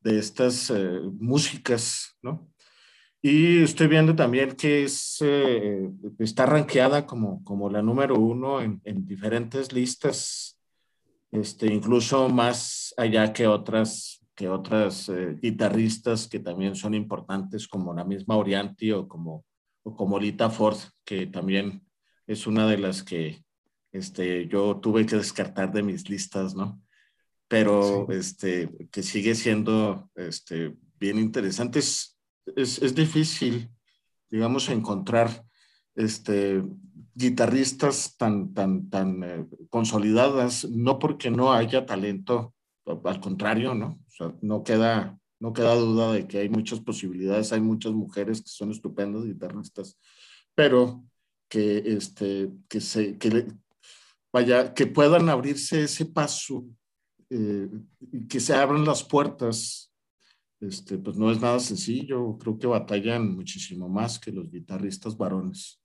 de 0.00 0.18
estas 0.18 0.70
eh, 0.70 1.00
músicas, 1.18 2.16
¿no? 2.22 2.53
Y 3.26 3.62
estoy 3.62 3.86
viendo 3.86 4.14
también 4.14 4.54
que 4.54 4.84
es, 4.84 5.16
eh, 5.22 5.90
está 6.18 6.44
rankeada 6.44 7.06
como, 7.06 7.42
como 7.42 7.70
la 7.70 7.80
número 7.80 8.16
uno 8.16 8.60
en, 8.60 8.82
en 8.84 9.06
diferentes 9.06 9.72
listas, 9.72 10.60
este, 11.30 11.72
incluso 11.72 12.28
más 12.28 12.92
allá 12.98 13.32
que 13.32 13.46
otras, 13.46 14.22
que 14.34 14.50
otras 14.50 15.10
guitarristas 15.40 16.28
que 16.28 16.38
también 16.38 16.74
son 16.76 16.92
importantes, 16.92 17.66
como 17.66 17.94
la 17.94 18.04
misma 18.04 18.36
Orianti 18.36 18.92
o 18.92 19.08
como, 19.08 19.46
o 19.84 19.96
como 19.96 20.18
Lita 20.18 20.50
Ford, 20.50 20.76
que 21.02 21.26
también 21.26 21.82
es 22.26 22.46
una 22.46 22.66
de 22.66 22.76
las 22.76 23.02
que 23.02 23.42
este, 23.90 24.48
yo 24.48 24.80
tuve 24.82 25.06
que 25.06 25.16
descartar 25.16 25.72
de 25.72 25.82
mis 25.82 26.10
listas, 26.10 26.54
¿no? 26.54 26.78
Pero 27.48 28.06
este, 28.10 28.68
que 28.92 29.02
sigue 29.02 29.34
siendo 29.34 30.10
este, 30.14 30.76
bien 31.00 31.18
interesante. 31.18 31.80
Es, 32.56 32.80
es, 32.82 32.94
difícil, 32.94 33.70
digamos, 34.30 34.68
encontrar 34.68 35.44
este, 35.94 36.62
guitarristas 37.14 38.16
tan, 38.16 38.52
tan, 38.52 38.90
tan 38.90 39.22
eh, 39.22 39.46
consolidadas, 39.70 40.64
no 40.70 40.98
porque 40.98 41.30
no 41.30 41.52
haya 41.52 41.86
talento, 41.86 42.54
al 42.86 43.20
contrario, 43.20 43.74
¿no? 43.74 44.00
O 44.06 44.10
sea, 44.10 44.34
no 44.42 44.62
queda, 44.62 45.18
no 45.40 45.52
queda 45.52 45.74
duda 45.74 46.12
de 46.12 46.26
que 46.26 46.38
hay 46.38 46.48
muchas 46.48 46.80
posibilidades, 46.80 47.52
hay 47.52 47.60
muchas 47.60 47.92
mujeres 47.92 48.42
que 48.42 48.48
son 48.48 48.70
estupendas 48.70 49.24
guitarristas, 49.24 49.98
pero 50.54 51.04
que, 51.48 51.78
este, 51.86 52.50
que, 52.68 52.80
se, 52.80 53.16
que 53.16 53.46
vaya, 54.32 54.74
que 54.74 54.86
puedan 54.86 55.28
abrirse 55.28 55.84
ese 55.84 56.06
paso, 56.06 56.66
eh, 57.30 57.68
que 58.28 58.40
se 58.40 58.54
abran 58.54 58.84
las 58.84 59.02
puertas, 59.02 59.93
este, 60.68 60.98
pues 60.98 61.16
no 61.16 61.30
es 61.30 61.40
nada 61.40 61.60
sencillo, 61.60 62.36
creo 62.38 62.58
que 62.58 62.66
batallan 62.66 63.34
muchísimo 63.34 63.88
más 63.88 64.18
que 64.18 64.32
los 64.32 64.50
guitarristas 64.50 65.16
varones. 65.16 65.80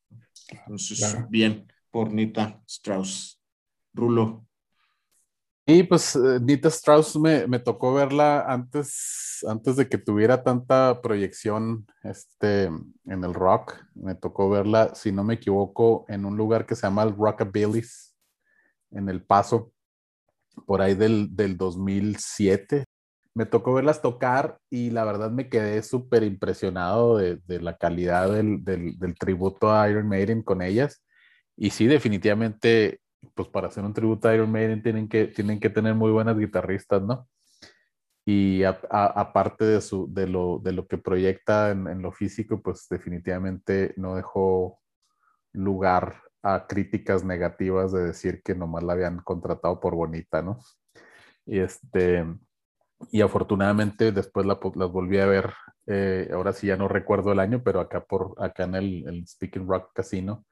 Entonces, 0.50 1.18
bien, 1.30 1.68
por 1.92 2.12
Nita 2.12 2.62
Strauss. 2.68 3.40
Rulo. 3.94 4.46
Y 5.66 5.84
pues 5.84 6.16
eh, 6.16 6.40
Nita 6.42 6.70
Strauss 6.70 7.16
me, 7.16 7.46
me, 7.46 7.60
tocó 7.60 7.94
verla 7.94 8.42
antes, 8.42 9.46
antes 9.48 9.76
de 9.76 9.88
que 9.88 10.00
tuviera 10.00 10.44
tanta 10.44 11.00
proyección 11.02 11.86
este, 12.02 12.64
en 12.64 13.24
el 13.24 13.34
rock. 13.34 13.76
Me 13.94 14.16
tocó 14.16 14.50
verla, 14.50 14.96
si 14.96 15.12
no 15.12 15.24
me 15.24 15.36
equivoco, 15.36 16.06
en 16.08 16.26
un 16.26 16.36
lugar 16.38 16.66
que 16.66 16.76
se 16.76 16.88
llama 16.88 17.04
el 17.04 17.16
Rockabilis, 17.16 18.16
en 18.90 19.10
El 19.10 19.24
Paso, 19.24 19.72
por 20.66 20.82
ahí 20.82 20.96
del, 20.96 21.36
del 21.36 21.56
2007. 21.56 22.86
Me 23.36 23.46
tocó 23.46 23.74
verlas 23.74 24.02
tocar 24.02 24.60
y 24.70 24.90
la 24.90 25.06
verdad 25.06 25.32
me 25.32 25.50
quedé 25.50 25.82
súper 25.84 26.24
impresionado 26.24 27.18
de, 27.18 27.38
de, 27.46 27.62
la 27.62 27.78
calidad 27.78 28.32
del, 28.32 28.64
del, 28.64 29.16
tributo 29.18 29.72
a 29.72 29.90
Iron 29.90 30.08
Maiden 30.08 30.42
con 30.42 30.62
ellas. 30.62 31.04
Y 31.56 31.70
sí, 31.70 31.88
definitivamente 31.88 33.00
pues 33.36 33.50
para 33.50 33.68
hacer 33.68 33.84
un 33.84 33.94
tributo 33.94 34.28
a 34.28 34.36
Iron 34.36 34.52
Maiden 34.52 34.82
tienen 34.82 35.08
que, 35.08 35.28
tienen 35.28 35.60
que 35.60 35.70
tener 35.70 35.94
muy 35.96 36.12
buenas 36.12 36.38
guitarristas, 36.38 37.02
¿no? 37.02 37.28
Y 38.26 38.64
aparte 38.64 39.66
de, 39.66 39.82
de, 40.10 40.28
lo, 40.28 40.60
de 40.64 40.72
lo 40.72 40.88
que 40.88 40.98
proyecta 40.98 41.72
en, 41.72 41.88
en, 41.88 42.02
lo 42.02 42.12
físico, 42.12 42.62
pues 42.62 42.88
definitivamente 42.90 43.94
no 43.98 44.16
dejó 44.16 44.80
lugar 45.54 46.22
a 46.44 46.68
críticas 46.68 47.24
negativas 47.24 47.92
de 47.92 48.06
decir 48.06 48.42
que 48.44 48.56
nomás 48.56 48.84
la 48.84 48.94
habían 48.94 49.20
contratado 49.20 49.80
por 49.80 49.96
bonita, 49.96 50.42
¿no? 50.42 50.60
Y 51.46 51.60
este, 51.60 52.26
y 53.12 53.22
afortunadamente 53.22 54.12
después 54.12 54.46
la, 54.46 54.60
las 54.76 54.92
volví 54.92 55.20
a 55.20 55.26
ver, 55.26 55.54
eh, 55.88 56.30
ahora 56.34 56.54
sí 56.54 56.68
ya 56.68 56.78
no 56.78 56.88
recuerdo 56.88 57.32
el 57.32 57.40
año, 57.40 57.62
pero 57.64 57.80
acá, 57.80 58.04
por, 58.06 58.36
acá 58.38 58.64
en 58.64 58.76
el, 58.76 59.08
el 59.08 59.28
Speaking 59.28 59.68
Rock 59.68 59.92
Casino, 59.94 60.46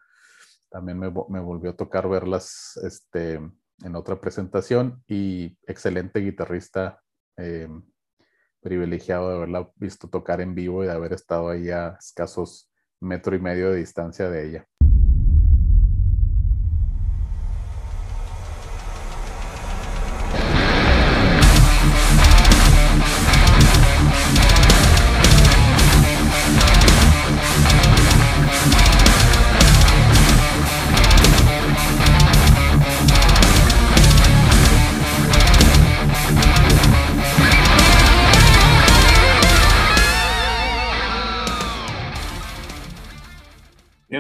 también 0.70 1.00
me, 1.00 1.12
me, 1.30 1.40
volvió 1.40 1.72
a 1.72 1.76
tocar 1.76 2.10
verlas 2.10 2.80
este, 2.84 3.34
en 3.36 3.96
otra 3.96 4.20
presentación 4.20 5.04
y 5.08 5.58
excelente 5.66 6.20
guitarrista, 6.20 7.02
eh, 7.38 7.70
privilegiado 8.62 9.30
de 9.30 9.36
haberla 9.36 9.70
visto 9.76 10.10
tocar 10.10 10.42
en 10.42 10.56
vivo 10.56 10.84
y 10.84 10.88
de 10.88 10.94
haber 10.94 11.14
estado 11.14 11.50
ahí 11.50 11.70
a 11.70 11.98
escasos 12.00 12.72
metro 13.00 13.36
y 13.36 13.40
medio 13.40 13.72
de 13.72 13.78
distancia 13.78 14.30
de 14.30 14.50
ella. 14.50 14.68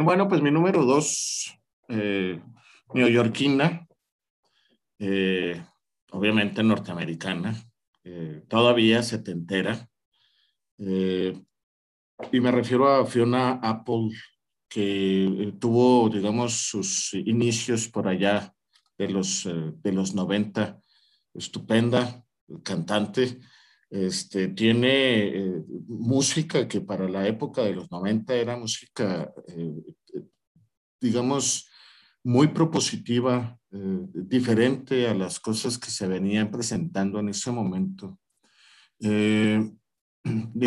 Bueno, 0.08 0.30
pues 0.30 0.41
mi 0.41 0.52
número 0.52 0.86
dos, 0.86 1.54
eh, 1.89 2.41
neoyorquina, 2.93 3.86
eh, 5.00 5.62
obviamente 6.12 6.63
norteamericana, 6.63 7.54
eh, 8.06 8.41
todavía 8.48 9.04
setentera. 9.04 9.89
Eh, 10.78 11.38
y 12.32 12.39
me 12.39 12.52
refiero 12.54 12.88
a 12.88 13.06
Fiona 13.06 13.60
Apple, 13.62 14.12
que 14.70 15.54
tuvo, 15.60 16.08
digamos, 16.08 16.54
sus 16.54 17.13
inicios 17.13 17.89
por 17.89 18.08
allá 18.08 18.54
de 18.98 19.10
los, 19.10 19.43
de 19.43 19.91
los 19.91 20.15
90, 20.15 20.80
estupenda 21.34 22.24
cantante. 22.63 23.39
Este, 23.89 24.50
tiene 24.50 25.28
eh, 25.28 25.63
música 25.88 26.67
que 26.67 26.82
para 26.82 27.08
la 27.08 27.26
época 27.26 27.62
de 27.63 27.73
los 27.73 27.89
90 27.89 28.36
era 28.36 28.58
música, 28.58 29.34
eh, 29.47 29.95
digamos, 31.00 31.69
muy 32.23 32.47
propositiva, 32.47 33.58
eh, 33.71 34.00
diferente 34.13 35.08
a 35.08 35.13
las 35.13 35.39
cosas 35.39 35.78
que 35.78 35.89
se 35.89 36.08
venían 36.08 36.52
presentando 36.52 37.19
en 37.19 37.30
ese 37.30 37.52
momento. 37.52 38.19
en 39.00 39.78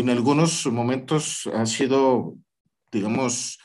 algunos 0.08 0.66
momentos 0.66 1.46
ha 1.52 1.66
sido, 1.66 2.38
digamos, 2.90 3.58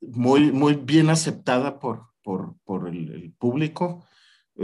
muy, 0.00 0.52
muy 0.52 0.74
bien 0.74 1.10
aceptada 1.10 1.78
por, 1.78 2.06
por, 2.22 2.56
por 2.64 2.88
el, 2.88 3.34
público 3.38 4.04
eh, 4.04 4.15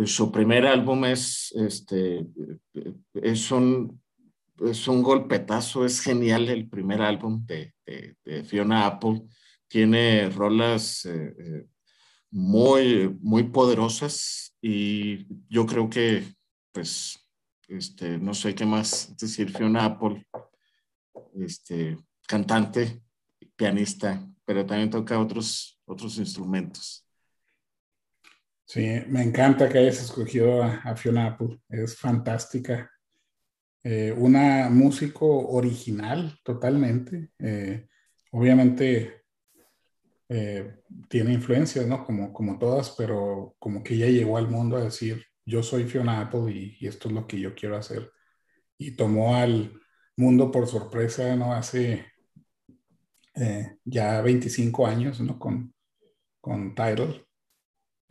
su 0.07 0.33
primer 0.33 0.67
álbum 0.67 1.05
es, 1.05 1.53
este, 1.53 2.27
es, 3.15 3.51
un, 3.51 4.01
es 4.61 4.89
un 4.89 5.03
golpetazo, 5.03 5.85
es 5.85 6.01
genial 6.01 6.49
el 6.49 6.69
primer 6.69 7.03
álbum 7.03 7.45
de, 7.47 7.75
Fiona 8.45 8.87
Apple. 8.87 9.23
Tiene 9.69 10.29
rolas 10.31 11.05
eh, 11.07 11.35
eh, 11.39 11.67
muy, 12.31 13.09
muy 13.21 13.45
poderosas 13.45 14.57
y 14.61 15.27
yo 15.49 15.67
creo 15.67 15.89
que 15.89 16.25
pues 16.73 17.23
este, 17.69 18.19
no 18.19 18.35
sé 18.35 18.55
qué 18.55 18.67
más 18.67 19.17
decir, 19.17 19.51
Fiona 19.51 19.85
Apple, 19.85 20.27
este, 21.35 21.99
cantante, 22.27 23.03
pianista, 23.57 24.27
pero 24.45 24.67
también 24.67 24.91
toca 24.91 25.19
otros, 25.19 25.81
otros 25.85 26.19
instrumentos. 26.19 27.02
Sí, 28.73 28.81
me 29.09 29.23
encanta 29.23 29.69
que 29.69 29.77
hayas 29.77 30.01
escogido 30.03 30.63
a, 30.63 30.97
Fiona 30.97 31.27
Apple, 31.27 31.61
es 31.69 31.95
fantástica. 31.95 32.91
Eh, 33.85 34.15
una 34.17 34.71
músico 34.71 35.27
original 35.51 36.39
totalmente. 36.43 37.33
Eh, 37.39 37.87
obviamente 38.31 39.25
eh, 40.27 40.81
tiene 41.07 41.35
influencias, 41.35 41.87
¿no? 41.87 42.03
Como, 42.03 42.33
como 42.33 42.59
todas, 42.59 42.93
pero 42.93 43.55
como 43.59 43.83
que 43.83 43.93
ella 43.93 44.07
llegó 44.09 44.39
al 44.39 44.49
mundo 44.49 44.79
a 44.79 44.85
decir, 44.85 45.23
yo 45.45 45.63
soy 45.63 45.85
Fiona 45.85 46.23
Apple 46.23 46.51
y, 46.81 46.87
esto 46.87 47.09
es 47.09 47.15
lo 47.15 47.27
que 47.27 47.39
yo 47.41 47.55
quiero 47.55 47.77
hacer. 47.77 48.11
Y 48.79 48.93
tomó 48.97 49.37
al 49.37 49.79
mundo 50.17 50.51
por 50.51 50.67
sorpresa, 50.67 51.37
¿no? 51.37 51.53
Hace 51.53 52.07
ya 53.85 54.23
25 54.23 54.87
años, 54.87 55.21
¿no? 55.21 55.39
Con, 55.39 55.75
con 56.41 56.75
Tidal. 56.75 57.27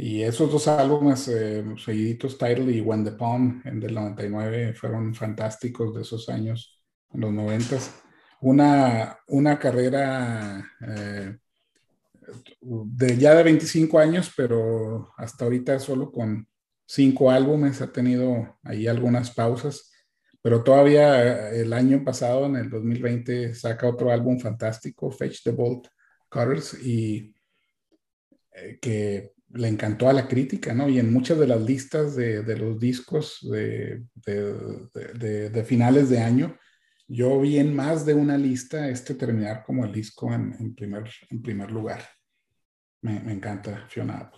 Y 0.01 0.23
esos 0.23 0.51
dos 0.51 0.67
álbumes 0.67 1.27
eh, 1.27 1.63
seguiditos, 1.77 2.35
Tidal 2.35 2.71
y 2.71 2.81
When 2.81 3.03
the 3.03 3.11
Palm, 3.11 3.61
en 3.65 3.79
del 3.79 3.93
99, 3.93 4.73
fueron 4.73 5.13
fantásticos 5.13 5.93
de 5.93 6.01
esos 6.01 6.27
años, 6.27 6.83
en 7.13 7.21
los 7.21 7.31
90. 7.31 7.77
Una, 8.41 9.19
una 9.27 9.59
carrera 9.59 10.67
eh, 10.87 11.37
de 12.61 13.17
ya 13.17 13.35
de 13.35 13.43
25 13.43 13.99
años, 13.99 14.31
pero 14.35 15.13
hasta 15.17 15.45
ahorita 15.45 15.77
solo 15.77 16.11
con 16.11 16.47
cinco 16.83 17.29
álbumes, 17.29 17.79
ha 17.83 17.91
tenido 17.91 18.57
ahí 18.63 18.87
algunas 18.87 19.29
pausas, 19.29 19.91
pero 20.41 20.63
todavía 20.63 21.51
eh, 21.51 21.61
el 21.61 21.73
año 21.73 22.03
pasado, 22.03 22.47
en 22.47 22.55
el 22.55 22.71
2020, 22.71 23.53
saca 23.53 23.87
otro 23.87 24.09
álbum 24.09 24.39
fantástico, 24.39 25.11
Fetch 25.11 25.43
the 25.43 25.51
Bolt 25.51 25.89
Cutters, 26.27 26.83
y 26.83 27.35
eh, 28.53 28.79
que 28.81 29.35
le 29.53 29.67
encantó 29.67 30.09
a 30.09 30.13
la 30.13 30.27
crítica, 30.27 30.73
¿no? 30.73 30.87
Y 30.89 30.99
en 30.99 31.11
muchas 31.11 31.39
de 31.39 31.47
las 31.47 31.61
listas 31.61 32.15
de, 32.15 32.43
de 32.43 32.57
los 32.57 32.79
discos 32.79 33.39
de, 33.41 34.03
de, 34.25 35.63
finales 35.65 36.09
de 36.09 36.19
año, 36.19 36.57
yo 37.07 37.39
vi 37.41 37.57
en 37.57 37.75
más 37.75 38.05
de 38.05 38.13
una 38.13 38.37
lista 38.37 38.87
este 38.89 39.15
terminar 39.15 39.63
como 39.65 39.83
el 39.85 39.91
disco 39.91 40.33
en, 40.33 40.73
primer, 40.75 41.09
en 41.29 41.41
primer 41.41 41.71
lugar. 41.71 42.01
Me, 43.01 43.17
encanta 43.31 43.87
Fiona. 43.89 44.31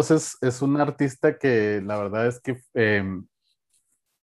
Es 0.00 0.62
un 0.62 0.80
artista 0.80 1.38
que 1.38 1.82
la 1.84 1.98
verdad 1.98 2.26
es 2.26 2.40
que 2.40 2.60
em, 2.74 3.26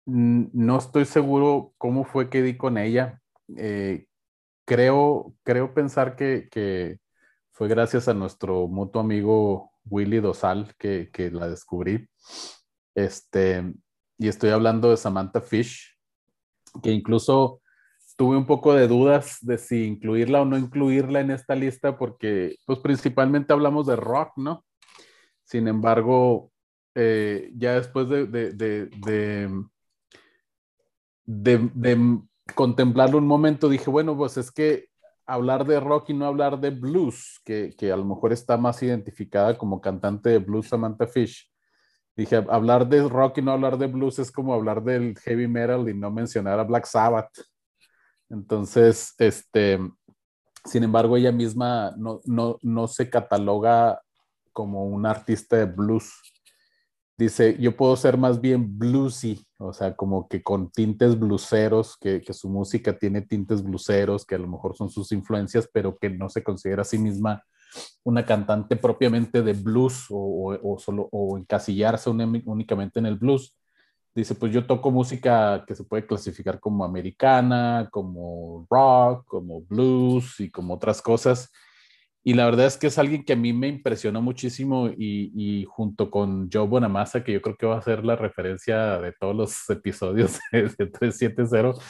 no 0.08 0.78
estoy 0.78 1.04
seguro 1.04 1.74
cómo 1.76 2.04
fue 2.04 2.30
que 2.30 2.42
di 2.42 2.56
con 2.56 2.78
ella. 2.78 3.20
Eh, 3.56 4.06
creo, 4.64 5.34
creo 5.44 5.74
pensar 5.74 6.16
que, 6.16 6.48
que, 6.50 6.98
fue 7.52 7.66
gracias 7.66 8.06
a 8.06 8.14
nuestro 8.14 8.68
mutuo 8.68 9.02
amigo 9.02 9.72
Willy 9.90 10.20
Dosal 10.20 10.74
que, 10.78 11.10
que, 11.12 11.30
la 11.32 11.48
descubrí. 11.48 12.08
Este, 12.94 13.74
y 14.16 14.28
estoy 14.28 14.50
hablando 14.50 14.90
de 14.90 14.96
Samantha 14.96 15.40
Fish, 15.40 15.98
que 16.82 16.92
incluso 16.92 17.60
tuve 18.16 18.36
un 18.36 18.46
poco 18.46 18.74
de 18.74 18.86
dudas 18.86 19.38
de 19.40 19.58
si 19.58 19.86
incluirla 19.86 20.42
o 20.42 20.44
no 20.44 20.56
incluirla 20.56 21.20
en 21.20 21.32
esta 21.32 21.56
lista 21.56 21.98
porque 21.98 22.56
pues 22.64 22.78
principalmente 22.78 23.52
hablamos 23.52 23.88
de 23.88 23.96
rock, 23.96 24.32
¿no? 24.36 24.64
Sin 25.48 25.66
embargo, 25.66 26.52
eh, 26.94 27.50
ya 27.56 27.76
después 27.76 28.06
de, 28.10 28.26
de, 28.26 28.52
de, 31.24 32.20
contemplarlo 32.54 33.16
un 33.16 33.26
momento, 33.26 33.70
dije, 33.70 33.88
bueno, 33.88 34.14
pues 34.14 34.36
es 34.36 34.52
que 34.52 34.88
hablar 35.24 35.66
de 35.66 35.80
rock 35.80 36.10
y 36.10 36.14
no 36.14 36.26
hablar 36.26 36.60
de 36.60 36.68
blues, 36.68 37.40
que, 37.46 37.74
que, 37.78 37.90
a 37.90 37.96
lo 37.96 38.04
mejor 38.04 38.34
está 38.34 38.58
más 38.58 38.82
identificada 38.82 39.56
como 39.56 39.80
cantante 39.80 40.28
de 40.28 40.38
blues 40.38 40.68
Samantha 40.68 41.06
Fish. 41.06 41.50
Dije, 42.14 42.44
hablar 42.50 42.86
de 42.86 43.08
rock 43.08 43.38
y 43.38 43.42
no 43.42 43.52
hablar 43.52 43.78
de 43.78 43.86
blues 43.86 44.18
es 44.18 44.30
como 44.30 44.52
hablar 44.52 44.82
del 44.84 45.16
heavy 45.18 45.48
metal 45.48 45.88
y 45.88 45.94
no 45.94 46.10
mencionar 46.10 46.58
a 46.58 46.64
Black 46.64 46.84
Sabbath. 46.84 47.30
Entonces, 48.28 49.14
este, 49.16 49.78
sin 50.66 50.84
embargo, 50.84 51.16
ella 51.16 51.32
misma 51.32 51.94
no, 51.96 52.20
no, 52.26 52.58
no 52.60 52.86
se 52.86 53.08
cataloga 53.08 54.02
como 54.58 54.86
un 54.86 55.06
artista 55.06 55.54
de 55.54 55.66
blues. 55.66 56.20
Dice, 57.16 57.56
yo 57.60 57.76
puedo 57.76 57.94
ser 57.94 58.18
más 58.18 58.40
bien 58.40 58.76
bluesy, 58.76 59.46
o 59.56 59.72
sea, 59.72 59.94
como 59.94 60.26
que 60.26 60.42
con 60.42 60.72
tintes 60.72 61.16
blueseros, 61.16 61.96
que, 61.96 62.20
su 62.32 62.48
música 62.48 62.98
tiene 62.98 63.22
tintes 63.22 63.62
blueseros, 63.62 64.26
que 64.26 64.34
a 64.34 64.38
lo 64.38 64.48
mejor 64.48 64.76
son 64.76 64.90
sus 64.90 65.12
influencias, 65.12 65.70
pero 65.72 65.96
que 65.96 66.10
no 66.10 66.28
se 66.28 66.42
considera 66.42 66.82
a 66.82 66.84
sí 66.84 66.98
misma 66.98 67.44
una 68.02 68.26
cantante 68.26 68.74
propiamente 68.74 69.42
de 69.42 69.52
blues 69.52 70.06
o, 70.10 70.76
solo 70.80 71.08
o 71.12 71.38
encasillarse 71.38 72.10
únicamente 72.10 72.98
en 72.98 73.06
el 73.06 73.14
blues. 73.14 73.54
Dice, 74.12 74.34
pues 74.34 74.52
yo 74.52 74.66
toco 74.66 74.90
música 74.90 75.62
que 75.68 75.76
se 75.76 75.84
puede 75.84 76.04
clasificar 76.04 76.58
como 76.58 76.84
americana, 76.84 77.88
como 77.92 78.66
rock, 78.68 79.24
como 79.24 79.60
blues 79.60 80.40
y 80.40 80.50
como 80.50 80.74
otras 80.74 81.00
cosas. 81.00 81.48
Y 82.28 82.34
la 82.34 82.44
verdad 82.44 82.66
es 82.66 82.76
que 82.76 82.88
es 82.88 82.98
alguien 82.98 83.24
que 83.24 83.32
a 83.32 83.36
mí 83.36 83.54
me 83.54 83.68
impresionó 83.68 84.20
muchísimo 84.20 84.90
y, 84.94 85.64
junto 85.66 86.10
con 86.10 86.50
Joe 86.52 86.66
Bonamassa, 86.66 87.24
que 87.24 87.32
yo 87.32 87.40
creo 87.40 87.56
que 87.56 87.64
va 87.64 87.78
a 87.78 87.82
ser 87.82 88.04
la 88.04 88.16
referencia 88.16 88.98
de 88.98 89.12
todos 89.12 89.34
los 89.34 89.70
episodios 89.70 90.38
de, 90.52 90.68
370, 90.68 91.82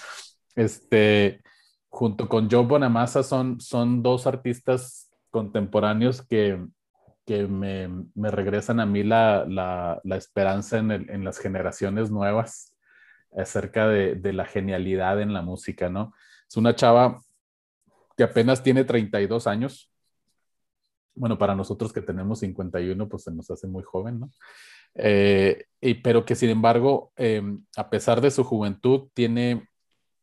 este, 0.55 1.42
junto 1.88 2.29
con 2.29 2.48
Joe 2.48 2.64
Bonamassa 2.64 3.24
son, 3.24 3.61
son 3.61 4.01
dos 4.01 4.29
artistas 4.29 5.11
contemporáneos 5.31 6.22
que, 6.22 6.64
que 7.27 7.48
me, 7.48 7.88
me, 8.14 8.31
regresan 8.31 8.79
a 8.79 8.87
mí 8.87 9.03
la, 9.03 9.44
la, 9.44 10.01
la 10.05 10.16
esperanza 10.16 10.79
en, 10.79 10.92
el, 10.92 11.11
en, 11.11 11.24
las 11.24 11.40
generaciones 11.40 12.12
nuevas 12.12 12.77
acerca 13.37 13.88
de, 13.88 14.14
de 14.14 14.33
la 14.33 14.44
genialidad 14.44 15.20
en 15.20 15.33
la 15.33 15.42
música, 15.42 15.88
¿no? 15.88 16.14
Es 16.48 16.57
una 16.57 16.77
chava 16.77 17.20
que 18.16 18.22
apenas 18.22 18.62
tiene 18.62 18.85
32 18.85 19.48
años, 19.48 19.92
bueno, 21.18 21.38
para 21.38 21.54
nosotros 21.54 21.92
que 21.92 22.00
tenemos 22.00 22.40
51, 22.40 23.09
pues 23.09 23.24
se 23.24 23.33
nos 23.33 23.50
hace 23.50 23.66
muy 23.66 23.83
joven, 23.83 24.20
¿no? 24.20 24.31
Eh, 24.94 25.64
y, 25.81 25.94
pero 25.94 26.24
que 26.24 26.35
sin 26.35 26.50
embargo, 26.50 27.12
em, 27.16 27.64
a 27.76 27.90
pesar 27.90 28.20
de 28.20 28.31
su 28.31 28.44
juventud, 28.44 29.09
tiene 29.14 29.68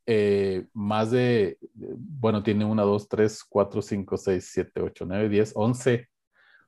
eh, 0.06 0.68
más 0.74 1.12
de, 1.12 1.58
bueno, 1.74 2.44
tiene 2.44 2.66
una, 2.66 2.84
dos, 2.84 3.08
tres, 3.10 3.44
cuatro, 3.44 3.82
cinco, 3.82 4.18
seis, 4.18 4.50
siete, 4.52 4.82
ocho, 4.82 5.06
nueve, 5.06 5.30
diez, 5.30 5.52
once, 5.56 6.08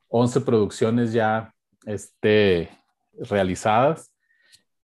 once 0.08 0.42
producciones 0.42 1.14
ya 1.14 1.54
este, 1.86 2.70
realizadas 3.14 4.12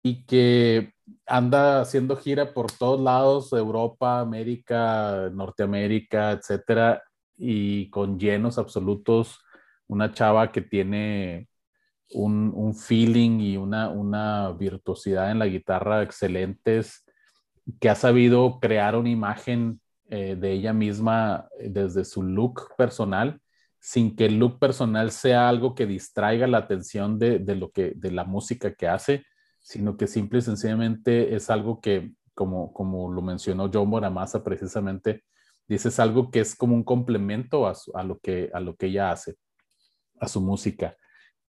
y 0.02 0.24
que 0.24 0.94
anda 1.26 1.80
haciendo 1.80 2.16
gira 2.16 2.54
por 2.54 2.72
todos 2.72 3.00
lados, 3.00 3.52
Europa, 3.52 4.20
América, 4.20 5.30
Norteamérica, 5.32 6.32
etcétera, 6.32 7.02
y 7.38 7.88
con 7.90 8.18
llenos 8.18 8.58
absolutos, 8.58 9.40
una 9.86 10.12
chava 10.12 10.52
que 10.52 10.60
tiene 10.60 11.48
un, 12.12 12.52
un 12.54 12.74
feeling 12.74 13.40
y 13.40 13.56
una, 13.56 13.88
una 13.88 14.50
virtuosidad 14.52 15.30
en 15.30 15.38
la 15.38 15.46
guitarra 15.46 16.02
excelentes, 16.02 17.04
que 17.80 17.88
ha 17.88 17.94
sabido 17.94 18.58
crear 18.60 18.96
una 18.96 19.10
imagen 19.10 19.80
eh, 20.10 20.36
de 20.36 20.52
ella 20.52 20.72
misma 20.72 21.48
desde 21.60 22.04
su 22.04 22.22
look 22.22 22.74
personal, 22.76 23.40
sin 23.78 24.16
que 24.16 24.26
el 24.26 24.38
look 24.38 24.58
personal 24.58 25.10
sea 25.12 25.48
algo 25.48 25.74
que 25.74 25.86
distraiga 25.86 26.46
la 26.46 26.58
atención 26.58 27.18
de, 27.18 27.38
de, 27.38 27.54
lo 27.54 27.70
que, 27.70 27.92
de 27.94 28.10
la 28.10 28.24
música 28.24 28.74
que 28.74 28.88
hace, 28.88 29.24
sino 29.60 29.96
que 29.96 30.06
simple 30.06 30.38
y 30.38 30.42
sencillamente 30.42 31.34
es 31.34 31.50
algo 31.50 31.80
que, 31.80 32.12
como, 32.34 32.72
como 32.72 33.12
lo 33.12 33.20
mencionó 33.20 33.70
John 33.72 33.90
Bonamassa 33.90 34.42
precisamente, 34.42 35.24
dices 35.68 36.00
algo 36.00 36.30
que 36.30 36.40
es 36.40 36.56
como 36.56 36.74
un 36.74 36.84
complemento 36.84 37.66
a, 37.66 38.02
lo, 38.02 38.18
que, 38.18 38.50
a 38.52 38.60
lo 38.60 38.76
que 38.76 38.86
ella 38.86 39.10
hace, 39.10 39.36
a 40.20 40.28
su 40.28 40.40
música. 40.40 40.96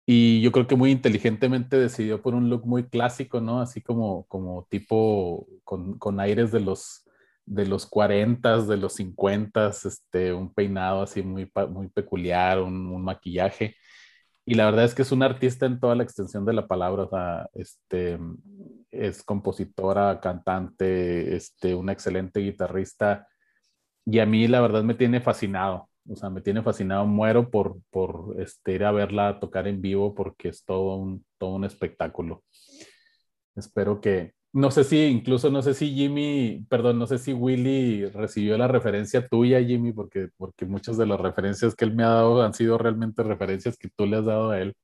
Y 0.05 0.41
yo 0.41 0.51
creo 0.51 0.67
que 0.67 0.75
muy 0.75 0.91
inteligentemente 0.91 1.77
decidió 1.77 2.21
por 2.21 2.33
un 2.33 2.49
look 2.49 2.65
muy 2.65 2.89
clásico, 2.89 3.41
¿no? 3.41 3.61
Así 3.61 3.81
como, 3.81 4.25
como 4.25 4.65
tipo 4.69 5.47
con, 5.63 5.99
con 5.99 6.19
aires 6.19 6.51
de 6.51 6.61
los, 6.61 7.07
de 7.45 7.67
los 7.67 7.85
40, 7.85 8.63
de 8.63 8.77
los 8.77 8.93
50, 8.93 9.69
este, 9.69 10.33
un 10.33 10.53
peinado 10.53 11.03
así 11.03 11.21
muy, 11.21 11.51
muy 11.69 11.89
peculiar, 11.89 12.59
un, 12.59 12.87
un, 12.87 13.03
maquillaje. 13.03 13.75
Y 14.45 14.55
la 14.55 14.65
verdad 14.65 14.85
es 14.85 14.95
que 14.95 15.03
es 15.03 15.11
un 15.11 15.23
artista 15.23 15.67
en 15.67 15.79
toda 15.79 15.95
la 15.95 16.03
extensión 16.03 16.43
de 16.45 16.53
la 16.53 16.67
palabra, 16.67 17.03
o 17.03 17.09
sea, 17.09 17.49
este, 17.53 18.17
es 18.89 19.23
compositora, 19.23 20.19
cantante, 20.19 21.35
este, 21.35 21.75
una 21.75 21.91
excelente 21.93 22.39
guitarrista. 22.39 23.27
Y 24.11 24.19
a 24.19 24.25
mí 24.25 24.47
la 24.47 24.61
verdad 24.61 24.83
me 24.83 24.95
tiene 24.95 25.21
fascinado, 25.21 25.89
o 26.09 26.15
sea, 26.15 26.29
me 26.29 26.41
tiene 26.41 26.63
fascinado, 26.63 27.05
muero 27.05 27.49
por, 27.51 27.77
por 27.91 28.35
este, 28.39 28.73
ir 28.73 28.83
a 28.83 28.91
verla 28.91 29.39
tocar 29.39 29.67
en 29.67 29.81
vivo 29.81 30.15
porque 30.15 30.49
es 30.49 30.65
todo 30.65 30.95
un, 30.95 31.23
todo 31.37 31.55
un 31.55 31.65
espectáculo. 31.65 32.43
Espero 33.55 34.01
que, 34.01 34.33
no 34.51 34.71
sé 34.71 34.83
si, 34.83 35.05
incluso 35.05 35.51
no 35.51 35.61
sé 35.61 35.75
si 35.75 35.93
Jimmy, 35.93 36.65
perdón, 36.69 36.97
no 36.97 37.05
sé 37.05 37.19
si 37.19 37.33
Willy 37.33 38.05
recibió 38.05 38.57
la 38.57 38.67
referencia 38.67 39.27
tuya, 39.27 39.61
Jimmy, 39.61 39.93
porque, 39.93 40.29
porque 40.37 40.65
muchas 40.65 40.97
de 40.97 41.05
las 41.05 41.19
referencias 41.19 41.75
que 41.75 41.85
él 41.85 41.93
me 41.93 42.03
ha 42.03 42.09
dado 42.09 42.41
han 42.41 42.53
sido 42.55 42.77
realmente 42.79 43.21
referencias 43.21 43.77
que 43.77 43.89
tú 43.89 44.07
le 44.07 44.17
has 44.17 44.25
dado 44.25 44.49
a 44.49 44.59
él. 44.59 44.75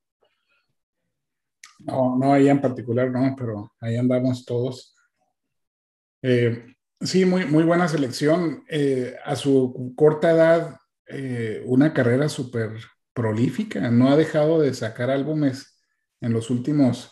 No, 1.79 2.15
no 2.17 2.35
ella 2.35 2.51
en 2.51 2.61
particular, 2.61 3.09
no, 3.09 3.35
pero 3.35 3.71
ahí 3.79 3.95
andamos 3.95 4.45
todos. 4.45 4.95
Eh, 6.21 6.74
sí, 7.01 7.25
muy, 7.25 7.45
muy 7.45 7.63
buena 7.63 7.87
selección. 7.87 8.63
Eh, 8.69 9.15
a 9.23 9.35
su 9.35 9.93
corta 9.95 10.31
edad, 10.31 10.77
eh, 11.07 11.63
una 11.65 11.93
carrera 11.93 12.29
súper 12.29 12.71
prolífica. 13.13 13.89
No 13.91 14.09
ha 14.09 14.17
dejado 14.17 14.59
de 14.59 14.73
sacar 14.73 15.09
álbumes 15.09 15.81
en 16.21 16.33
los 16.33 16.49
últimos 16.49 17.11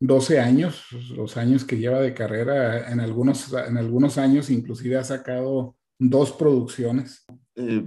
12 0.00 0.40
años, 0.40 0.84
los 1.16 1.36
años 1.36 1.64
que 1.64 1.78
lleva 1.78 2.00
de 2.00 2.12
carrera, 2.12 2.90
en 2.90 2.98
algunos, 2.98 3.52
en 3.52 3.76
algunos 3.76 4.18
años 4.18 4.50
inclusive 4.50 4.96
ha 4.96 5.04
sacado 5.04 5.76
dos 5.96 6.32
producciones. 6.32 7.24
Eh, 7.54 7.86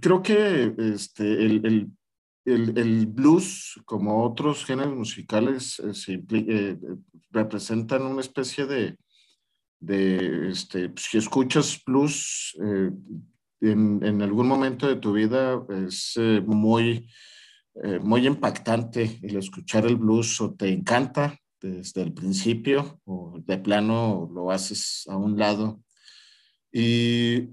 creo 0.00 0.22
que 0.22 0.72
este, 0.78 1.24
el, 1.24 1.90
el, 2.44 2.78
el, 2.78 3.06
blues, 3.06 3.80
como 3.84 4.24
otros 4.24 4.64
géneros 4.64 4.94
musicales, 4.94 5.80
eh, 6.08 6.22
eh, 6.30 6.76
representan 7.30 8.02
una 8.02 8.20
especie 8.20 8.66
de, 8.66 8.96
de 9.84 10.50
este, 10.50 10.88
pues, 10.88 11.06
si 11.10 11.18
escuchas 11.18 11.80
blues 11.84 12.56
en, 12.60 14.00
en, 14.02 14.22
algún 14.22 14.46
momento 14.46 14.86
de 14.86 14.96
tu 14.96 15.12
vida, 15.12 15.64
es 15.86 16.18
muy 16.44 17.06
eh, 17.82 17.98
muy 17.98 18.24
impactante 18.24 19.18
el 19.20 19.36
escuchar 19.36 19.84
el 19.84 19.96
blues 19.96 20.40
o 20.40 20.54
te 20.54 20.68
encanta 20.68 21.36
desde 21.60 22.02
el 22.02 22.12
principio 22.12 23.00
o 23.04 23.40
de 23.44 23.58
plano 23.58 24.30
lo 24.32 24.52
haces 24.52 25.04
a 25.08 25.16
un 25.16 25.36
lado. 25.36 25.82
Y, 26.70 27.48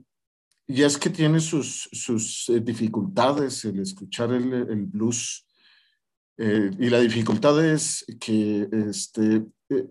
y 0.68 0.84
es 0.84 1.00
que 1.00 1.10
tiene 1.10 1.40
sus, 1.40 1.90
sus 1.92 2.50
eh, 2.50 2.60
dificultades 2.60 3.66
el 3.66 3.80
escuchar 3.80 4.32
el, 4.32 4.54
el 4.54 4.86
blues. 4.86 5.48
Eh, 6.38 6.70
y 6.78 6.90
la 6.90 7.00
dificultad 7.00 7.66
es 7.66 8.06
que 8.20 8.68
este, 8.90 9.44
eh, 9.70 9.88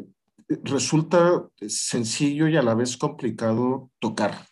resulta 0.65 1.49
sencillo 1.67 2.49
y 2.49 2.57
a 2.57 2.63
la 2.63 2.75
vez 2.75 2.97
complicado 2.97 3.91
tocar, 3.99 4.47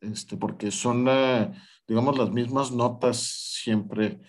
este, 0.00 0.36
porque 0.36 0.70
son, 0.70 1.08
digamos, 1.86 2.18
las 2.18 2.30
mismas 2.30 2.72
notas 2.72 3.18
siempre 3.62 4.20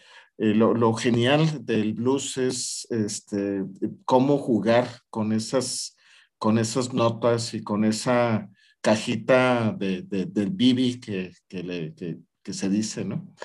eh, 0.42 0.54
lo, 0.56 0.94
genial 0.94 1.66
del 1.66 1.96
blues 1.96 2.38
es 2.38 2.88
este, 2.92 3.66
cómo 4.06 4.38
jugar 4.38 4.88
con 5.10 5.34
esas, 5.34 5.98
con 6.38 6.58
esas 6.58 6.94
notas 6.94 7.54
y 7.54 7.62
con 7.62 7.84
esa 7.84 8.50
cajita 8.80 9.76
de, 9.78 10.04
del 10.04 10.52
bibi 10.52 11.02
que, 11.02 11.34
que, 11.50 12.54
se 12.54 12.70
dice, 12.70 13.04
¿no? 13.04 13.36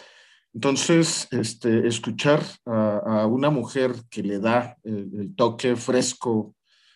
Entonces, 0.53 1.27
este, 1.33 1.89
escuchar 1.89 2.45
a, 2.65 3.27
una 3.27 3.51
mujer 3.51 3.97
que 4.09 4.23
le 4.23 4.39
da 4.39 4.77
el, 4.85 5.35
toque 5.35 5.75
fresco, 5.75 6.55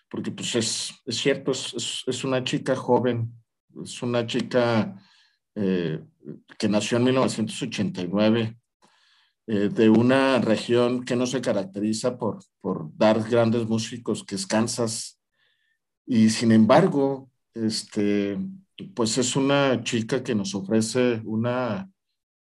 porque 0.08 0.30
pues 0.30 0.54
es, 0.54 0.94
es 1.04 1.16
cierto, 1.16 1.52
es, 1.52 2.04
es, 2.06 2.24
una 2.24 2.42
chica 2.42 2.74
joven, 2.74 3.32
es 3.82 4.02
una 4.02 4.26
chica 4.26 4.96
eh, 5.54 6.02
que 6.58 6.68
nació 6.68 6.98
en 6.98 7.04
1989 7.04 8.58
eh, 9.46 9.70
de 9.70 9.88
una 9.88 10.38
región 10.40 11.04
que 11.04 11.16
no 11.16 11.26
se 11.26 11.40
caracteriza 11.40 12.18
por, 12.18 12.40
por 12.60 12.94
dar 12.96 13.22
grandes 13.22 13.66
músicos, 13.66 14.24
que 14.24 14.34
es 14.34 14.46
Kansas. 14.46 15.20
Y 16.06 16.30
sin 16.30 16.52
embargo, 16.52 17.30
este, 17.54 18.38
pues 18.94 19.18
es 19.18 19.36
una 19.36 19.82
chica 19.82 20.22
que 20.22 20.34
nos 20.34 20.54
ofrece 20.54 21.20
una, 21.24 21.90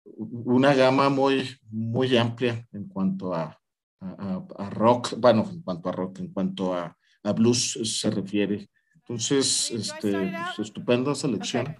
una 0.04 0.74
gama 0.74 1.08
muy, 1.08 1.48
muy 1.70 2.16
amplia 2.16 2.66
en 2.72 2.88
cuanto 2.88 3.34
a, 3.34 3.58
a, 4.00 4.70
rock, 4.70 5.14
bueno, 5.18 5.48
en 5.50 5.62
cuanto 5.62 5.88
a 5.88 5.92
rock, 5.92 6.18
en 6.20 6.32
cuanto 6.32 6.74
a, 6.74 6.96
a 7.22 7.32
blues 7.32 7.78
se 7.82 8.10
refiere. 8.10 8.68
Entonces, 8.94 9.70
este, 9.70 10.32
pues, 10.56 10.68
estupenda 10.68 11.14
selección. 11.14 11.76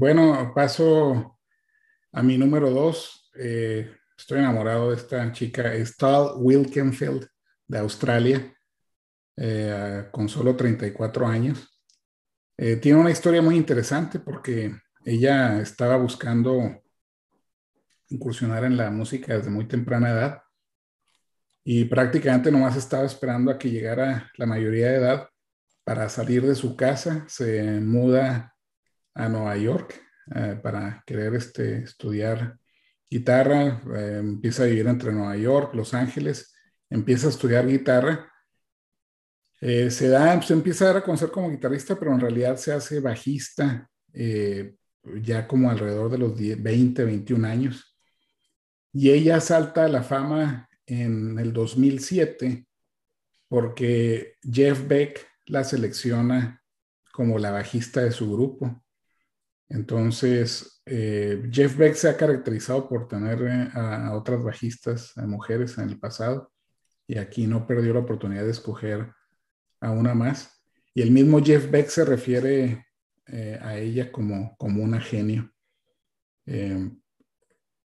Bueno, 0.00 0.52
paso 0.54 1.38
a 2.10 2.22
mi 2.22 2.38
número 2.38 2.70
dos. 2.70 3.30
Eh, 3.34 3.86
estoy 4.16 4.38
enamorado 4.38 4.88
de 4.88 4.96
esta 4.96 5.30
chica, 5.30 5.74
Stahl 5.84 6.36
Wilkenfeld, 6.38 7.26
de 7.68 7.78
Australia, 7.78 8.56
eh, 9.36 10.08
con 10.10 10.26
solo 10.26 10.56
34 10.56 11.26
años. 11.26 11.82
Eh, 12.56 12.76
tiene 12.76 12.98
una 12.98 13.10
historia 13.10 13.42
muy 13.42 13.56
interesante 13.56 14.20
porque 14.20 14.74
ella 15.04 15.60
estaba 15.60 15.98
buscando 15.98 16.80
incursionar 18.08 18.64
en 18.64 18.78
la 18.78 18.90
música 18.90 19.36
desde 19.36 19.50
muy 19.50 19.68
temprana 19.68 20.12
edad 20.12 20.42
y 21.62 21.84
prácticamente 21.84 22.50
nomás 22.50 22.74
estaba 22.74 23.04
esperando 23.04 23.50
a 23.50 23.58
que 23.58 23.70
llegara 23.70 24.32
la 24.38 24.46
mayoría 24.46 24.88
de 24.92 24.96
edad 24.96 25.28
para 25.84 26.08
salir 26.08 26.46
de 26.46 26.54
su 26.54 26.74
casa. 26.74 27.26
Se 27.28 27.82
muda 27.82 28.56
a 29.14 29.28
Nueva 29.28 29.56
York 29.56 30.00
eh, 30.34 30.58
para 30.62 31.02
querer 31.06 31.34
este, 31.34 31.82
estudiar 31.82 32.58
guitarra, 33.08 33.82
eh, 33.96 34.18
empieza 34.20 34.62
a 34.62 34.66
vivir 34.66 34.86
entre 34.86 35.12
Nueva 35.12 35.36
York, 35.36 35.74
Los 35.74 35.94
Ángeles, 35.94 36.54
empieza 36.88 37.26
a 37.26 37.30
estudiar 37.30 37.66
guitarra. 37.66 38.32
Eh, 39.60 39.90
se 39.90 40.08
da, 40.08 40.40
se 40.42 40.52
empieza 40.52 40.84
a 40.84 40.88
dar 40.88 40.96
a 40.98 41.04
conocer 41.04 41.30
como 41.30 41.50
guitarrista, 41.50 41.98
pero 41.98 42.14
en 42.14 42.20
realidad 42.20 42.56
se 42.56 42.72
hace 42.72 43.00
bajista 43.00 43.88
ya 45.22 45.46
como 45.46 45.70
alrededor 45.70 46.10
de 46.10 46.18
los 46.18 46.36
20, 46.36 47.04
21 47.04 47.46
años. 47.46 47.96
Y 48.92 49.10
ella 49.10 49.40
salta 49.40 49.84
a 49.84 49.88
la 49.88 50.02
fama 50.02 50.68
en 50.86 51.38
el 51.38 51.52
2007 51.52 52.66
porque 53.48 54.36
Jeff 54.42 54.86
Beck 54.86 55.26
la 55.46 55.64
selecciona 55.64 56.62
como 57.12 57.38
la 57.38 57.50
bajista 57.50 58.02
de 58.02 58.12
su 58.12 58.32
grupo. 58.32 58.82
Entonces, 59.70 60.82
eh, 60.84 61.48
Jeff 61.50 61.76
Beck 61.76 61.94
se 61.94 62.08
ha 62.08 62.16
caracterizado 62.16 62.88
por 62.88 63.06
tener 63.06 63.40
eh, 63.42 63.68
a, 63.72 64.12
otras 64.14 64.42
bajistas, 64.42 65.16
a 65.16 65.26
mujeres 65.26 65.78
en 65.78 65.88
el 65.88 65.98
pasado, 65.98 66.52
y 67.06 67.18
aquí 67.18 67.46
no 67.46 67.66
perdió 67.66 67.94
la 67.94 68.00
oportunidad 68.00 68.44
de 68.44 68.50
escoger 68.50 69.12
a 69.80 69.92
una 69.92 70.12
más. 70.14 70.60
Y 70.92 71.02
el 71.02 71.12
mismo 71.12 71.40
Jeff 71.42 71.70
Beck 71.70 71.88
se 71.88 72.04
refiere 72.04 72.84
eh, 73.28 73.58
a 73.62 73.78
ella 73.78 74.10
como, 74.10 74.56
como 74.58 74.82
una 74.82 75.00
genio. 75.00 75.50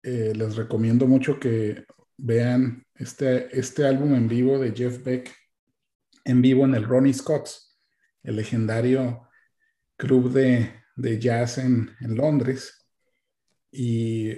les 0.03 0.57
recomiendo 0.57 1.07
mucho 1.07 1.41
que 1.41 1.85
vean 2.19 2.85
este, 2.95 3.59
este 3.59 3.87
álbum 3.87 4.15
en 4.15 4.29
vivo 4.29 4.59
de 4.59 4.73
Jeff 4.73 5.03
Beck 5.03 5.35
en 6.25 6.43
vivo 6.43 6.65
en 6.65 6.75
el 6.75 6.85
Ronnie 6.85 7.15
Scott's, 7.15 7.79
el 8.23 8.37
legendario 8.37 9.27
club 9.97 10.31
de, 10.31 10.80
jazz 11.19 11.59
en, 11.59 11.91
Londres. 12.01 12.87
Y 13.73 14.33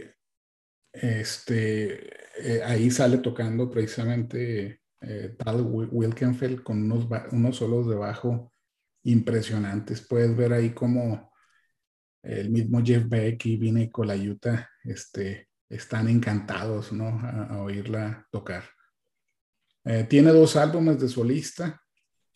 este, 0.92 2.10
eh, 2.38 2.62
ahí 2.64 2.90
sale 2.90 3.18
tocando 3.18 3.70
precisamente 3.70 4.80
eh, 5.00 5.34
Tal 5.38 5.62
Wilkenfeld 5.62 6.62
con 6.62 6.82
unos, 6.84 7.08
unos 7.32 7.56
solos 7.56 7.88
de 7.88 7.96
bajo 7.96 8.52
impresionantes. 9.04 10.06
Puedes 10.06 10.36
ver 10.36 10.52
ahí 10.52 10.70
como 10.70 11.32
el 12.22 12.50
mismo 12.50 12.80
Jeff 12.84 13.08
Beck 13.08 13.46
y 13.46 13.56
Vine 13.56 13.90
Colayuta 13.90 14.70
este, 14.84 15.48
están 15.68 16.08
encantados 16.08 16.92
¿no? 16.92 17.08
a, 17.08 17.62
oírla 17.62 18.26
tocar. 18.30 18.64
Eh, 19.84 20.06
tiene 20.08 20.30
dos 20.30 20.56
álbumes 20.56 21.00
de 21.00 21.08
solista. 21.08 21.82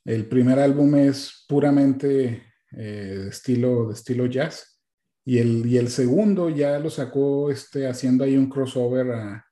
El 0.05 0.29
primer 0.29 0.59
álbum 0.59 0.95
es 0.97 1.45
puramente 1.49 2.43
eh, 2.73 3.27
estilo, 3.29 3.89
de 3.89 3.95
estilo 3.95 4.27
jazz 4.27 4.81
y 5.25 5.39
el, 5.39 5.67
y 5.67 5.77
el 5.79 5.89
segundo 5.89 6.49
ya 6.51 6.79
lo 6.79 6.91
sacó 6.91 7.51
este, 7.51 7.89
haciendo 7.89 8.25
ahí 8.25 8.37
un 8.37 8.49
crossover 8.49 9.11
a, 9.13 9.43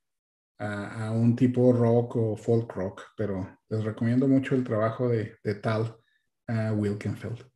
un 1.12 1.36
tipo 1.36 1.72
rock 1.72 2.16
o 2.16 2.36
folk 2.36 2.72
rock, 2.72 3.02
pero 3.16 3.58
les 3.68 3.84
recomiendo 3.84 4.26
mucho 4.26 4.54
el 4.54 4.64
trabajo 4.64 5.08
de, 5.08 5.36
de 5.42 5.56
Tal 5.56 5.94
Wilkenfeld. 6.48 7.53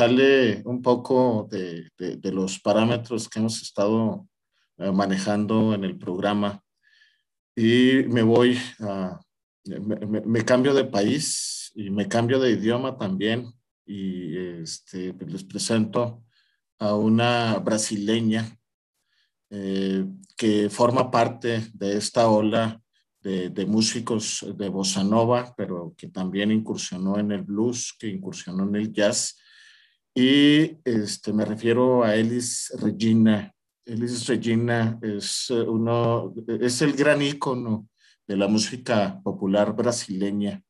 Sale 0.00 0.62
un 0.64 0.80
poco 0.80 1.46
de, 1.50 1.90
de, 1.98 2.32
los 2.32 2.58
parámetros 2.58 3.28
que 3.28 3.38
hemos 3.38 3.60
estado 3.60 4.26
eh, 4.78 4.90
manejando 4.90 5.74
en 5.74 5.84
el 5.84 5.98
programa. 5.98 6.58
Y 7.54 8.04
me 8.08 8.22
voy 8.22 8.56
a, 8.78 9.20
me, 9.66 10.22
me, 10.24 10.42
cambio 10.42 10.72
de 10.72 10.84
país 10.84 11.70
y 11.74 11.90
me 11.90 12.08
cambio 12.08 12.40
de 12.40 12.52
idioma 12.52 12.96
también. 12.96 13.52
Y 13.84 14.38
este, 14.62 15.12
les 15.26 15.44
presento 15.44 16.24
a 16.78 16.94
una 16.94 17.58
brasileña 17.58 18.56
eh, 19.50 20.06
que 20.34 20.70
forma 20.70 21.10
parte 21.10 21.68
de 21.74 21.98
esta 21.98 22.30
ola 22.30 22.80
de, 23.20 23.50
de, 23.50 23.66
músicos 23.66 24.46
de 24.56 24.68
bossa 24.70 25.04
nova, 25.04 25.52
pero 25.58 25.92
que 25.94 26.08
también 26.08 26.50
incursionó 26.50 27.18
en 27.18 27.32
el 27.32 27.42
blues, 27.42 27.94
que 27.98 28.08
incursionó 28.08 28.64
en 28.64 28.76
el 28.76 28.90
jazz 28.94 29.36
y 30.14 30.78
este, 30.84 31.32
me 31.32 31.44
refiero 31.44 32.02
a 32.02 32.14
Elis 32.14 32.72
Regina. 32.80 33.52
Elis 33.84 34.26
Regina 34.26 34.98
es, 35.02 35.50
eh, 35.50 35.60
uno, 35.60 36.34
es 36.60 36.82
el 36.82 36.94
gran 36.94 37.22
ícono 37.22 37.88
de 38.26 38.36
la 38.36 38.48
música 38.48 39.20
popular 39.22 39.74
brasileña. 39.74 40.62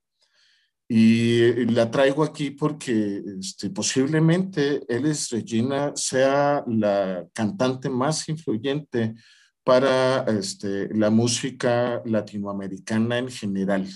Y 0.89 1.67
la 1.67 1.91
traigo 1.91 2.25
aquí 2.25 2.51
porque 2.51 3.23
este, 3.39 3.71
posiblemente 3.71 4.83
Elis 4.89 5.31
Regina 5.31 5.93
sea 5.95 6.65
la 6.67 7.29
cantante 7.33 7.89
más 7.89 8.29
influyente 8.29 9.15
para 9.63 10.25
este, 10.25 10.93
la 10.95 11.11
música 11.11 12.03
latinoamericana 12.05 13.19
en 13.19 13.29
general. 13.29 13.89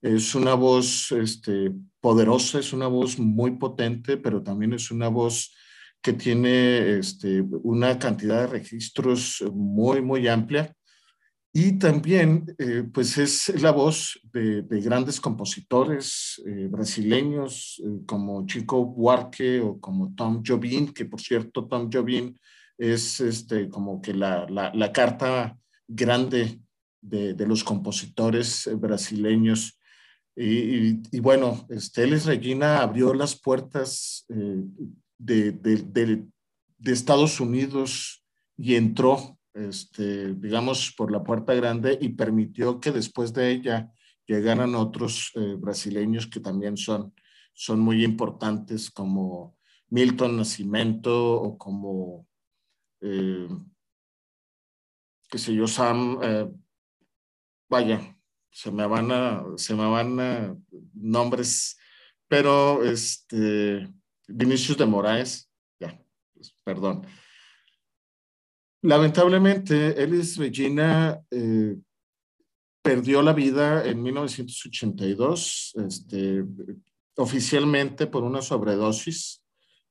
Es 0.00 0.34
una 0.34 0.54
voz 0.54 1.12
este, 1.12 1.72
poderosa, 2.02 2.58
es 2.58 2.72
una 2.72 2.88
voz 2.88 3.18
muy 3.18 3.52
potente, 3.52 4.16
pero 4.16 4.42
también 4.42 4.74
es 4.74 4.90
una 4.90 5.08
voz 5.08 5.54
que 6.02 6.12
tiene 6.12 6.98
este, 6.98 7.40
una 7.62 7.96
cantidad 7.96 8.40
de 8.40 8.48
registros 8.48 9.42
muy, 9.54 10.02
muy 10.02 10.26
amplia. 10.26 10.74
Y 11.54 11.78
también, 11.78 12.46
eh, 12.58 12.82
pues 12.92 13.18
es 13.18 13.60
la 13.60 13.70
voz 13.70 14.18
de, 14.32 14.64
grandes 14.80 15.20
compositores 15.20 16.42
eh, 16.44 16.66
brasileños 16.68 17.80
eh, 17.84 18.00
como 18.04 18.44
Chico 18.46 18.84
Buarque 18.84 19.60
o 19.60 19.78
como 19.78 20.12
Tom 20.14 20.42
Jobim, 20.44 20.92
que 20.92 21.04
por 21.04 21.20
cierto, 21.20 21.68
Tom 21.68 21.88
Jobim 21.92 22.34
es 22.76 23.20
este, 23.20 23.68
como 23.68 24.00
que 24.00 24.12
la, 24.12 24.46
la, 24.48 24.92
carta 24.92 25.56
grande 25.86 26.58
de, 27.00 27.34
de, 27.34 27.46
los 27.46 27.62
compositores 27.62 28.68
brasileños 28.78 29.78
y, 30.34 31.20
bueno, 31.20 31.66
este, 31.68 32.06
Regina 32.06 32.80
abrió 32.80 33.12
las 33.12 33.38
puertas 33.38 34.24
eh, 34.30 34.62
de, 35.18 36.26
Estados 36.84 37.38
Unidos 37.38 38.24
y 38.56 38.76
entró, 38.76 39.38
este, 39.52 40.34
digamos, 40.34 40.94
por 40.96 41.12
la 41.12 41.22
puerta 41.22 41.54
grande 41.54 41.98
y 42.00 42.10
permitió 42.10 42.80
que 42.80 42.92
después 42.92 43.32
de 43.34 43.50
ella 43.50 43.92
llegaran 44.26 44.74
otros 44.74 45.32
eh, 45.34 45.54
brasileños 45.58 46.26
que 46.26 46.40
también 46.40 46.76
son, 46.76 47.14
son 47.52 47.80
muy 47.80 48.02
importantes, 48.02 48.90
como 48.90 49.58
Milton 49.90 50.38
Nascimento 50.38 51.34
o 51.34 51.58
como, 51.58 52.26
eh, 53.02 53.48
qué 55.28 55.38
sé 55.38 55.54
yo, 55.54 55.66
Sam, 55.66 56.18
vaya, 57.68 58.16
se 58.52 58.70
me 58.70 58.86
van 58.86 59.10
a, 59.10 59.44
se 59.56 59.74
me 59.74 59.86
van 59.86 60.20
a 60.20 60.56
nombres, 60.94 61.78
pero 62.28 62.84
este, 62.84 63.88
Vinicius 64.28 64.76
de 64.76 64.86
Moraes, 64.86 65.50
ya, 65.80 65.98
pues, 66.34 66.54
perdón. 66.62 67.06
Lamentablemente, 68.82 70.02
Elis 70.02 70.36
Regina 70.36 71.18
eh, 71.30 71.76
perdió 72.82 73.22
la 73.22 73.32
vida 73.32 73.86
en 73.86 74.02
1982, 74.02 75.72
este, 75.86 76.44
oficialmente 77.16 78.06
por 78.06 78.22
una 78.22 78.42
sobredosis. 78.42 79.42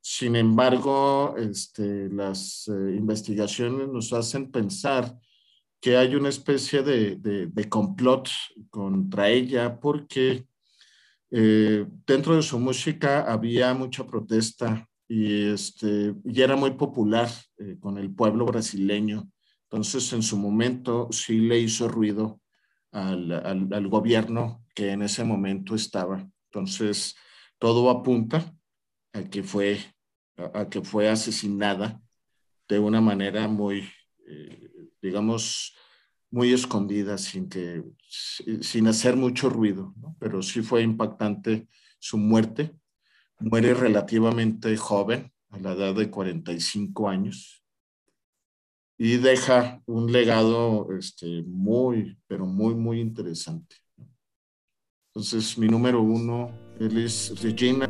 Sin 0.01 0.35
embargo, 0.35 1.35
este, 1.37 2.09
las 2.09 2.67
eh, 2.67 2.95
investigaciones 2.95 3.87
nos 3.87 4.13
hacen 4.13 4.51
pensar 4.51 5.17
que 5.81 5.97
hay 5.97 6.15
una 6.15 6.29
especie 6.29 6.83
de, 6.83 7.15
de, 7.15 7.69
complot 7.69 8.29
contra 8.69 9.29
ella 9.29 9.79
porque 9.79 10.45
eh, 11.31 11.85
dentro 12.05 12.35
de 12.35 12.43
su 12.43 12.59
música 12.59 13.21
había 13.21 13.73
mucha 13.73 14.05
protesta 14.05 14.87
y, 15.07 15.49
este, 15.49 16.13
y 16.23 16.41
era 16.41 16.55
muy 16.55 16.71
popular 16.71 17.29
eh, 17.57 17.77
con 17.79 17.97
el 17.97 18.13
pueblo 18.13 18.45
brasileño. 18.45 19.29
Entonces, 19.63 20.13
en 20.13 20.21
su 20.21 20.37
momento 20.37 21.07
sí 21.11 21.39
le 21.39 21.59
hizo 21.59 21.87
ruido 21.87 22.39
al, 22.91 23.31
al, 23.31 23.87
gobierno 23.87 24.63
que 24.75 24.91
en 24.91 25.01
ese 25.01 25.23
momento 25.23 25.75
estaba. 25.75 26.29
Entonces, 26.49 27.15
todo 27.57 27.89
apunta 27.89 28.53
a 29.13 29.23
que 29.23 29.43
fue, 29.43 29.79
a, 30.53 30.69
que 30.69 30.81
fue 30.81 31.09
asesinada 31.09 32.01
de 32.67 32.79
una 32.79 33.01
manera 33.01 33.47
muy, 33.47 33.89
eh, 34.27 34.70
digamos, 35.01 35.75
muy 36.29 36.53
escondida, 36.53 37.17
sin, 37.17 37.49
que, 37.49 37.83
sin 38.61 38.87
hacer 38.87 39.15
mucho 39.17 39.49
ruido, 39.49 39.93
pero 40.19 40.41
sí 40.41 40.61
fue 40.61 40.81
impactante 40.81 41.67
su 41.99 42.17
muerte. 42.17 42.73
Muere 43.39 43.73
relativamente 43.73 44.77
joven, 44.77 45.31
a 45.49 45.59
la 45.59 45.73
edad 45.73 45.95
de 45.95 46.09
45 46.09 47.09
años, 47.09 47.61
y 48.97 49.17
deja 49.17 49.81
un 49.87 50.11
legado 50.11 50.87
este, 50.97 51.41
muy, 51.43 52.17
pero 52.27 52.45
muy, 52.45 52.75
muy 52.75 53.01
interesante. 53.01 53.77
Entonces, 55.07 55.57
mi 55.57 55.67
número 55.67 56.01
uno, 56.01 56.55
él 56.79 57.03
es 57.03 57.41
Regina. 57.41 57.89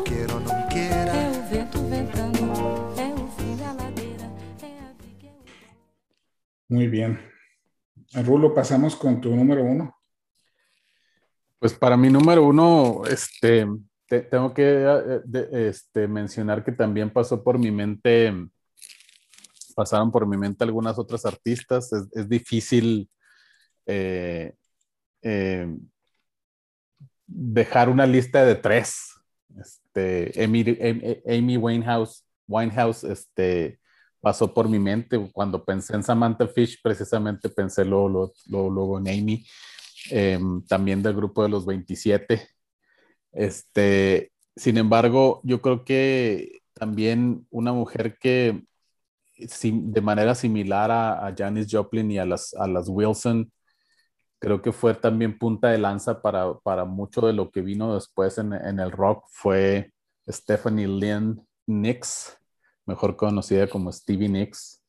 Muy 6.71 6.87
bien. 6.87 7.19
Rulo, 8.13 8.53
pasamos 8.53 8.95
con 8.95 9.19
tu 9.19 9.35
número 9.35 9.61
uno. 9.61 9.93
Pues 11.59 11.73
para 11.73 11.97
mi 11.97 12.09
número 12.09 12.45
uno, 12.45 13.01
este, 13.09 13.67
te- 14.07 14.21
tengo 14.21 14.53
que 14.53 14.85
eh, 14.85 15.67
este, 15.67 16.07
mencionar 16.07 16.63
que 16.63 16.71
también 16.71 17.09
pasó 17.09 17.43
por 17.43 17.59
mi 17.59 17.71
mente, 17.71 18.33
pasaron 19.75 20.13
por 20.13 20.25
mi 20.25 20.37
mente 20.37 20.63
algunas 20.63 20.97
otras 20.97 21.25
artistas. 21.25 21.91
Es, 21.91 22.29
difícil 22.29 23.09
eh, 23.85 24.55
eh, 25.23 25.75
dejar 27.27 27.89
una 27.89 28.05
lista 28.05 28.45
de 28.45 28.55
tres. 28.55 29.11
Este, 29.59 30.41
Amy, 30.41 30.61
Amy- 30.61 31.21
Amy 31.27 31.57
Winehouse, 31.57 32.25
Winehouse 32.47 33.03
este, 33.03 33.80
pasó 34.21 34.53
por 34.53 34.69
mi 34.69 34.79
mente. 34.79 35.19
Cuando 35.33 35.63
pensé 35.65 35.95
en 35.95 36.03
Samantha 36.03 36.47
Fish, 36.47 36.79
precisamente 36.83 37.49
pensé 37.49 37.85
luego, 37.85 38.09
luego- 38.47 38.69
luego- 38.71 38.99
en 38.99 39.07
Amy 39.09 39.45
eh, 40.11 40.39
también 40.67 41.03
del 41.03 41.15
grupo 41.15 41.43
de 41.43 41.49
los 41.49 41.65
27. 41.65 42.47
Este, 43.33 44.31
sin 44.55 44.77
embargo, 44.77 45.41
yo 45.43 45.61
creo 45.61 45.85
que 45.85 46.61
también 46.73 47.47
una 47.51 47.73
mujer 47.73 48.17
que 48.19 48.63
de 49.37 50.01
manera 50.01 50.35
similar 50.35 50.91
a, 50.91 51.27
a 51.27 51.33
Janis 51.35 51.67
Joplin 51.69 52.11
y 52.11 52.19
a 52.19 52.25
las, 52.25 52.53
a 52.53 52.67
las 52.67 52.87
Wilson, 52.89 53.51
creo 54.39 54.61
que 54.61 54.71
fue 54.73 54.95
también 54.95 55.37
punta 55.39 55.69
de 55.69 55.79
lanza 55.79 56.21
para, 56.21 56.55
para 56.61 56.85
mucho 56.85 57.21
de 57.21 57.33
lo 57.33 57.51
que 57.51 57.61
vino 57.61 57.95
después 57.95 58.37
en, 58.39 58.53
en 58.53 58.79
el 58.79 58.91
rock, 58.91 59.25
fue 59.31 59.93
Stephanie 60.29 60.87
Lynn 60.87 61.47
Nicks, 61.67 62.37
mejor 62.91 63.15
conocida 63.15 63.67
como 63.67 63.91
Stevie 63.91 64.29
Nicks. 64.29 64.81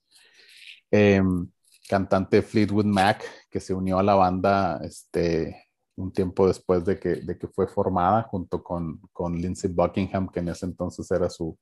Em, 0.90 1.48
cantante 1.88 2.42
Fleetwood 2.42 2.84
Mac, 2.84 3.24
que 3.50 3.60
se 3.60 3.74
unió 3.74 3.98
a 3.98 4.02
la 4.02 4.14
banda 4.14 4.80
este, 4.84 5.68
un 5.96 6.12
tiempo 6.12 6.46
después 6.46 6.84
de 6.84 6.98
que, 6.98 7.16
de 7.16 7.38
que 7.38 7.48
fue 7.48 7.66
formada, 7.66 8.22
junto 8.22 8.62
con, 8.62 9.00
con 9.12 9.34
Lindsey 9.36 9.70
Buckingham, 9.70 10.28
que 10.30 10.40
en 10.40 10.48
ese 10.48 10.66
entonces 10.66 11.10
era 11.10 11.28
su, 11.28 11.58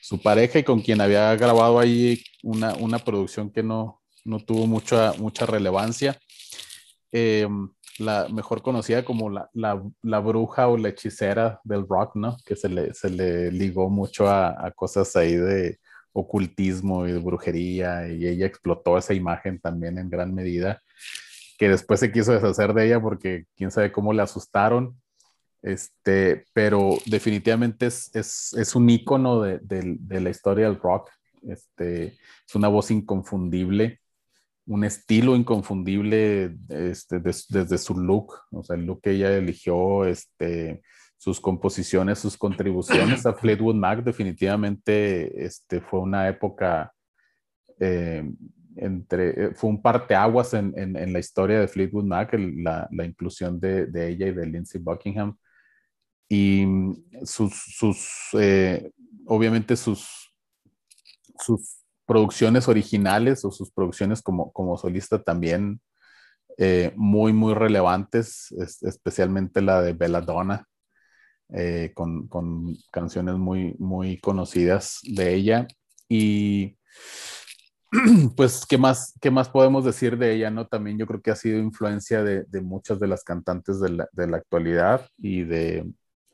su 0.00 0.20
pareja 0.20 0.58
y 0.58 0.64
con 0.64 0.80
quien 0.80 1.00
había 1.00 1.34
grabado 1.36 1.78
ahí 1.78 2.22
una, 2.42 2.74
una 2.74 2.98
producción 2.98 3.50
que 3.50 3.62
no, 3.62 4.02
no 4.24 4.38
tuvo 4.38 4.66
mucha, 4.66 5.12
mucha 5.18 5.46
relevancia. 5.46 6.18
Eh, 7.12 7.48
la 7.98 8.28
mejor 8.28 8.62
conocida 8.62 9.04
como 9.04 9.30
la, 9.30 9.48
la, 9.52 9.82
la, 10.02 10.18
bruja 10.18 10.68
o 10.68 10.76
la 10.76 10.88
hechicera 10.88 11.60
del 11.64 11.86
rock, 11.88 12.16
¿no? 12.16 12.36
Que 12.44 12.56
se 12.56 12.68
le, 12.68 12.92
se 12.94 13.10
le 13.10 13.52
ligó 13.52 13.88
mucho 13.88 14.28
a, 14.28 14.66
a 14.66 14.70
cosas 14.72 15.14
ahí 15.16 15.36
de, 15.36 15.78
ocultismo 16.14 17.06
y 17.06 17.12
de 17.12 17.18
brujería 17.18 18.08
y 18.08 18.26
ella 18.26 18.46
explotó 18.46 18.96
esa 18.96 19.12
imagen 19.12 19.58
también 19.58 19.98
en 19.98 20.08
gran 20.08 20.32
medida, 20.32 20.80
que 21.58 21.68
después 21.68 22.00
se 22.00 22.10
quiso 22.10 22.32
deshacer 22.32 22.72
de 22.72 22.86
ella 22.86 23.02
porque 23.02 23.46
quién 23.56 23.70
sabe 23.70 23.92
cómo 23.92 24.12
le 24.12 24.22
asustaron, 24.22 24.96
este, 25.60 26.44
pero 26.52 26.98
definitivamente 27.06 27.86
es, 27.86 28.14
es, 28.14 28.52
es 28.54 28.74
un 28.76 28.88
ícono 28.88 29.42
de, 29.42 29.58
de, 29.58 29.96
de, 29.98 30.20
la 30.20 30.30
historia 30.30 30.66
del 30.66 30.80
rock, 30.80 31.10
este, 31.48 32.16
es 32.46 32.54
una 32.54 32.68
voz 32.68 32.90
inconfundible, 32.90 34.00
un 34.66 34.84
estilo 34.84 35.36
inconfundible 35.36 36.56
este, 36.68 37.20
des, 37.20 37.46
desde 37.48 37.78
su 37.78 37.98
look, 37.98 38.34
o 38.50 38.62
sea, 38.62 38.76
el 38.76 38.86
look 38.86 39.02
que 39.02 39.10
ella 39.10 39.36
eligió, 39.36 40.04
este, 40.04 40.82
sus 41.16 41.40
composiciones, 41.40 42.18
sus 42.18 42.36
contribuciones 42.36 43.26
a 43.26 43.34
Fleetwood 43.34 43.74
Mac, 43.74 44.02
definitivamente 44.02 45.44
este, 45.44 45.80
fue 45.80 46.00
una 46.00 46.28
época 46.28 46.92
eh, 47.80 48.30
entre, 48.76 49.54
fue 49.54 49.70
un 49.70 49.80
parteaguas 49.80 50.54
en, 50.54 50.72
en, 50.76 50.96
en, 50.96 51.12
la 51.12 51.18
historia 51.18 51.60
de 51.60 51.68
Fleetwood 51.68 52.04
Mac, 52.04 52.34
la, 52.34 52.88
inclusión 53.04 53.60
de, 53.60 53.88
ella 53.94 54.26
y 54.28 54.32
de 54.32 54.46
Lindsey 54.46 54.80
Buckingham. 54.80 55.36
Y 56.28 56.66
sus, 57.24 57.54
sus 57.54 58.28
eh, 58.32 58.90
obviamente 59.26 59.76
sus, 59.76 60.34
sus 61.38 61.83
producciones 62.06 62.68
originales 62.68 63.44
o 63.44 63.50
sus 63.50 63.70
producciones 63.70 64.22
como, 64.22 64.52
como 64.52 64.76
solista 64.76 65.22
también 65.22 65.80
eh, 66.56 66.92
muy, 66.96 67.32
muy 67.32 67.54
relevantes, 67.54 68.52
es, 68.58 68.82
especialmente 68.82 69.60
la 69.60 69.82
de 69.82 69.92
Belladonna, 69.92 70.68
eh, 71.52 71.92
con, 71.94 72.28
con, 72.28 72.76
canciones 72.92 73.36
muy, 73.36 73.74
muy 73.78 74.18
conocidas 74.20 75.00
de 75.02 75.34
ella. 75.34 75.66
Y 76.08 76.78
pues, 78.36 78.66
¿qué 78.66 78.78
más, 78.78 79.14
¿qué 79.20 79.30
más 79.30 79.48
podemos 79.48 79.84
decir 79.84 80.16
de 80.18 80.34
ella? 80.34 80.50
no 80.50 80.66
También 80.66 80.98
yo 80.98 81.06
creo 81.06 81.22
que 81.22 81.30
ha 81.30 81.36
sido 81.36 81.58
influencia 81.58 82.22
de, 82.22 82.44
de 82.44 82.60
muchas 82.60 83.00
de 83.00 83.08
las 83.08 83.24
cantantes 83.24 83.80
de 83.80 83.90
la, 83.90 84.08
de 84.12 84.26
la, 84.28 84.36
actualidad 84.36 85.06
y 85.18 85.44
de, 85.44 85.90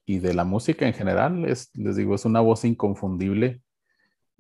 y 0.07 0.19
de 0.19 0.35
la 0.35 0.45
música 0.45 0.87
en 0.87 0.95
general. 0.95 1.45
Es, 1.47 1.71
les 1.75 1.97
digo, 1.97 2.15
es 2.15 2.25
una 2.25 2.41
voz 2.41 2.65
inconfundible, 2.65 3.63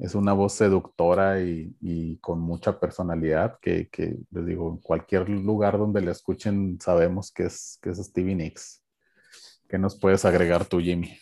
es 0.00 0.14
una 0.14 0.32
voz 0.32 0.54
seductora 0.54 1.42
y, 1.42 1.76
y 1.80 2.16
con 2.18 2.40
mucha 2.40 2.80
personalidad 2.80 3.58
que, 3.60 3.88
que, 3.90 4.16
les 4.30 4.46
digo, 4.46 4.70
en 4.70 4.78
cualquier 4.78 5.28
lugar 5.28 5.76
donde 5.76 6.00
la 6.00 6.12
escuchen 6.12 6.78
sabemos 6.80 7.30
que 7.30 7.44
es, 7.44 7.78
que 7.82 7.90
es 7.90 7.98
Stevie 7.98 8.34
Nicks. 8.34 8.82
¿Qué 9.68 9.78
nos 9.78 9.98
puedes 10.00 10.24
agregar 10.24 10.64
tú, 10.64 10.80
Jimmy? 10.80 11.16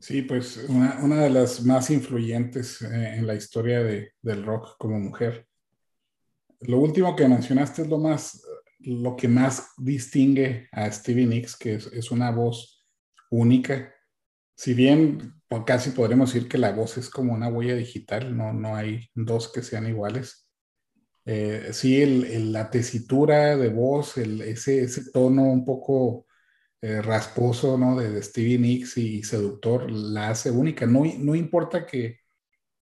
Sí, 0.00 0.22
pues 0.22 0.58
una, 0.68 1.00
una 1.02 1.22
de 1.22 1.30
las 1.30 1.64
más 1.64 1.90
influyentes 1.90 2.82
eh, 2.82 3.16
en 3.16 3.26
la 3.26 3.34
historia 3.34 3.82
de, 3.82 4.12
del 4.20 4.44
rock 4.44 4.76
como 4.78 4.98
mujer. 5.00 5.48
Lo 6.60 6.78
último 6.78 7.16
que 7.16 7.26
mencionaste 7.26 7.82
es 7.82 7.88
lo 7.88 7.98
más, 7.98 8.44
lo 8.80 9.16
que 9.16 9.28
más 9.28 9.70
distingue 9.78 10.68
a 10.72 10.90
Stevie 10.92 11.26
Nicks, 11.26 11.56
que 11.56 11.74
es, 11.76 11.86
es 11.86 12.10
una 12.10 12.30
voz 12.30 12.86
única. 13.30 13.92
Si 14.58 14.74
bien 14.74 15.40
casi 15.64 15.90
podremos 15.90 16.32
decir 16.34 16.48
que 16.48 16.58
la 16.58 16.72
voz 16.72 16.98
es 16.98 17.10
como 17.10 17.32
una 17.32 17.48
huella 17.48 17.76
digital, 17.76 18.36
no, 18.36 18.52
no 18.52 18.74
hay 18.74 19.08
dos 19.14 19.52
que 19.52 19.62
sean 19.62 19.86
iguales. 19.86 20.48
Eh, 21.24 21.68
sí, 21.72 22.02
el, 22.02 22.52
la 22.52 22.68
tesitura 22.68 23.56
de 23.56 23.68
voz, 23.68 24.18
el, 24.18 24.40
ese, 24.42 24.88
tono 25.12 25.44
un 25.44 25.64
poco 25.64 26.26
eh, 26.80 27.00
rasposo 27.02 27.78
¿no? 27.78 27.96
de, 27.96 28.20
Stevie 28.20 28.58
Nicks 28.58 28.98
y 28.98 29.22
seductor 29.22 29.88
la 29.88 30.30
hace 30.30 30.50
única. 30.50 30.86
No, 30.86 31.04
no 31.18 31.36
importa 31.36 31.86
que, 31.86 32.18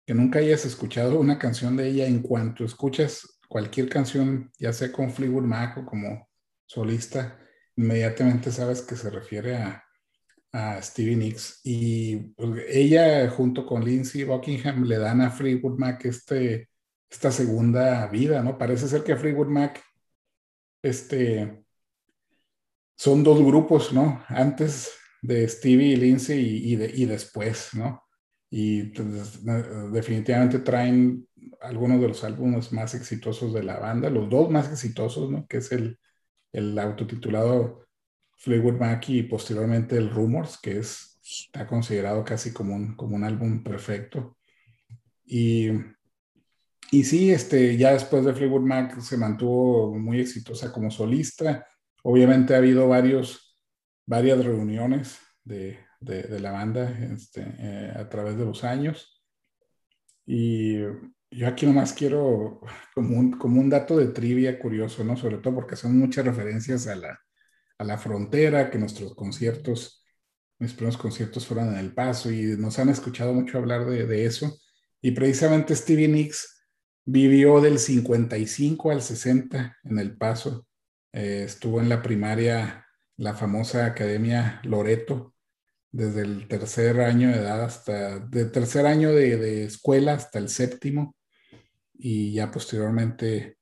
que, 0.07 0.15
nunca 0.15 0.39
hayas 0.39 0.65
escuchado 0.67 1.19
una 1.19 1.41
canción 1.41 1.77
de 1.77 1.89
ella, 1.89 2.07
en 2.07 2.23
cuanto 2.23 2.65
escuchas 2.65 3.41
cualquier 3.49 3.89
canción, 3.89 4.53
ya 4.61 4.73
sea 4.73 4.93
con 4.93 5.11
Fleetwood 5.11 5.45
Mac 5.45 5.79
o 5.79 5.87
como 5.87 6.29
solista, 6.67 7.41
inmediatamente 7.77 8.53
sabes 8.53 8.83
que 8.83 8.95
se 8.97 9.11
refiere 9.11 9.57
a, 9.57 9.84
a 10.55 10.81
Stevie 10.83 11.17
Nicks. 11.17 11.61
Y 11.65 12.17
pues, 12.37 12.65
ella, 12.69 13.29
junto 13.31 13.67
con 13.67 13.85
Lindsey 13.85 14.25
Buckingham, 14.25 14.85
le 14.85 14.99
dan 14.99 15.21
a 15.21 15.31
Fleetwood 15.31 15.79
Mac 15.79 16.05
este 16.05 16.69
esta 17.11 17.31
segunda 17.31 18.09
vida, 18.09 18.43
¿no? 18.43 18.59
Parece 18.59 18.89
ser 18.89 19.05
que 19.05 19.17
Fleetwood 19.17 19.47
Mac, 19.49 19.81
este, 20.83 21.65
son 22.97 23.23
dos 23.25 23.41
grupos, 23.45 23.93
¿no? 23.93 24.25
Antes 24.29 24.91
de 25.23 25.49
Stevie 25.49 25.93
y 25.93 25.97
Lindsay 25.97 26.41
y, 26.41 26.73
y, 26.73 26.77
de, 26.77 26.93
y 26.95 27.07
después, 27.07 27.71
¿no? 27.75 28.05
y 28.57 28.85
pues, 28.85 29.45
definitivamente 29.93 30.61
traen 30.61 31.27
algunos 31.61 32.01
de 32.01 32.07
los 32.07 32.23
álbumes 32.23 32.73
más 32.73 32.95
exitosos 32.95 33.53
de 33.53 33.65
la 33.65 33.81
banda, 33.81 34.09
los 34.09 34.31
dos 34.31 34.49
más 34.49 34.71
exitosos, 34.71 35.29
¿no? 35.29 35.45
Que 35.49 35.57
es 35.57 35.73
el, 35.73 35.99
el 36.53 36.79
autotitulado 36.79 37.84
Fleetwood 38.37 38.79
Mac 38.79 39.09
y 39.09 39.23
posteriormente 39.23 39.97
el 39.97 40.11
Rumors, 40.11 40.59
que 40.59 40.79
es, 40.79 41.19
está 41.23 41.67
considerado 41.67 42.25
casi 42.25 42.53
como 42.53 42.75
un, 42.75 42.95
como 42.97 43.17
un 43.17 43.25
álbum 43.25 43.63
perfecto. 43.63 44.37
Y, 45.25 45.71
y 46.91 47.05
sí, 47.05 47.31
este, 47.31 47.77
ya 47.77 47.93
después 47.93 48.25
de 48.25 48.35
Fleetwood 48.35 48.63
Mac 48.63 49.01
se 49.01 49.17
mantuvo 49.17 49.99
muy 49.99 50.21
exitosa 50.21 50.73
como 50.73 50.91
solista. 50.91 51.67
Obviamente 52.03 52.55
ha 52.55 52.59
habido 52.59 52.89
varios, 52.89 53.59
varias 54.07 54.45
reuniones 54.45 55.19
de, 55.43 55.79
de, 56.01 56.41
la 56.41 56.53
banda 56.53 56.91
este, 56.91 57.45
eh, 57.59 57.93
a 57.97 58.09
través 58.09 58.37
de 58.37 58.45
los 58.45 58.65
años. 58.65 59.23
Y 60.27 60.79
yo 61.31 61.49
aquí 61.49 61.67
nomás 61.67 61.93
quiero 61.93 62.61
como 62.95 63.19
un, 63.19 63.33
como 63.33 63.61
un 63.61 63.71
dato 63.71 63.97
de 63.97 64.09
trivia 64.09 64.59
curioso, 64.59 65.05
¿no? 65.05 65.17
Sobre 65.17 65.39
todo 65.39 65.55
porque 65.55 65.77
son 65.77 65.99
muchas 65.99 66.25
referencias 66.25 66.87
a 66.87 66.97
la, 66.97 67.19
la 67.85 67.99
frontera, 67.99 68.71
que 68.71 68.79
nuestros 68.79 69.15
conciertos, 69.15 70.05
mis 70.59 70.73
primeros 70.73 70.97
conciertos 70.97 71.47
fueron 71.47 71.73
en 71.73 71.79
El 71.79 71.95
Paso 71.95 72.31
y 72.31 72.57
nos 72.57 72.79
han 72.79 72.89
escuchado 72.89 73.33
mucho 73.33 73.59
hablar 73.59 73.87
de, 73.87 74.25
eso. 74.25 74.59
Y 75.01 75.13
precisamente 75.13 75.75
Stevie 75.75 76.09
Nicks 76.09 76.67
vivió 77.05 77.61
del 77.61 77.79
55 77.79 78.91
al 78.91 79.03
60 79.03 79.77
en 79.85 79.99
El 79.99 80.17
Paso. 80.17 80.67
Eh, 81.13 81.43
estuvo 81.45 81.81
en 81.81 81.89
la 81.89 82.03
primaria, 82.03 82.87
la 83.17 83.35
famosa 83.35 83.87
Academia 83.87 84.61
Loreto, 84.65 85.35
desde 85.93 86.23
el 86.23 86.49
tercer 86.49 87.01
año 87.01 87.29
de 87.29 87.37
edad 87.37 87.63
hasta, 87.63 88.19
de 88.19 88.47
tercer 88.47 88.87
año 88.87 89.13
de 89.13 89.65
escuela 89.65 90.15
hasta 90.15 90.39
el 90.39 90.49
séptimo, 90.49 91.15
y 91.95 92.33
ya 92.33 92.51
posteriormente 92.51 93.59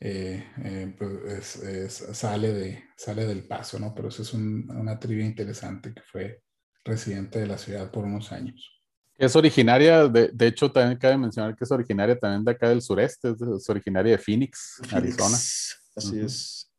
eh, 0.00 0.44
eh, 0.64 0.94
pues 0.98 1.60
sale, 1.88 2.52
de, 2.52 2.84
sale 2.96 3.26
del 3.26 3.46
paso, 3.46 3.78
¿no? 3.78 3.94
Pero 3.94 4.08
eso 4.08 4.22
es 4.22 4.32
una 4.32 4.98
trivia 4.98 5.26
interesante 5.26 5.92
que 5.92 6.02
fue 6.02 6.42
residente 6.84 7.38
de 7.38 7.46
la 7.46 7.58
ciudad 7.58 7.90
por 7.90 8.04
unos 8.04 8.32
años. 8.32 8.82
Es 9.18 9.36
originaria, 9.36 10.08
de, 10.08 10.28
de, 10.32 10.46
hecho 10.46 10.72
también 10.72 10.98
cabe 10.98 11.18
mencionar 11.18 11.54
que 11.54 11.64
es 11.64 11.70
originaria 11.70 12.18
también 12.18 12.42
de 12.42 12.52
acá 12.52 12.70
del 12.70 12.80
sureste, 12.80 13.30
es, 13.30 13.68
originaria 13.68 14.12
de 14.12 14.18
Phoenix, 14.18 14.80
Arizona. 14.90 15.36
Así 15.36 16.18
es. 16.18 16.72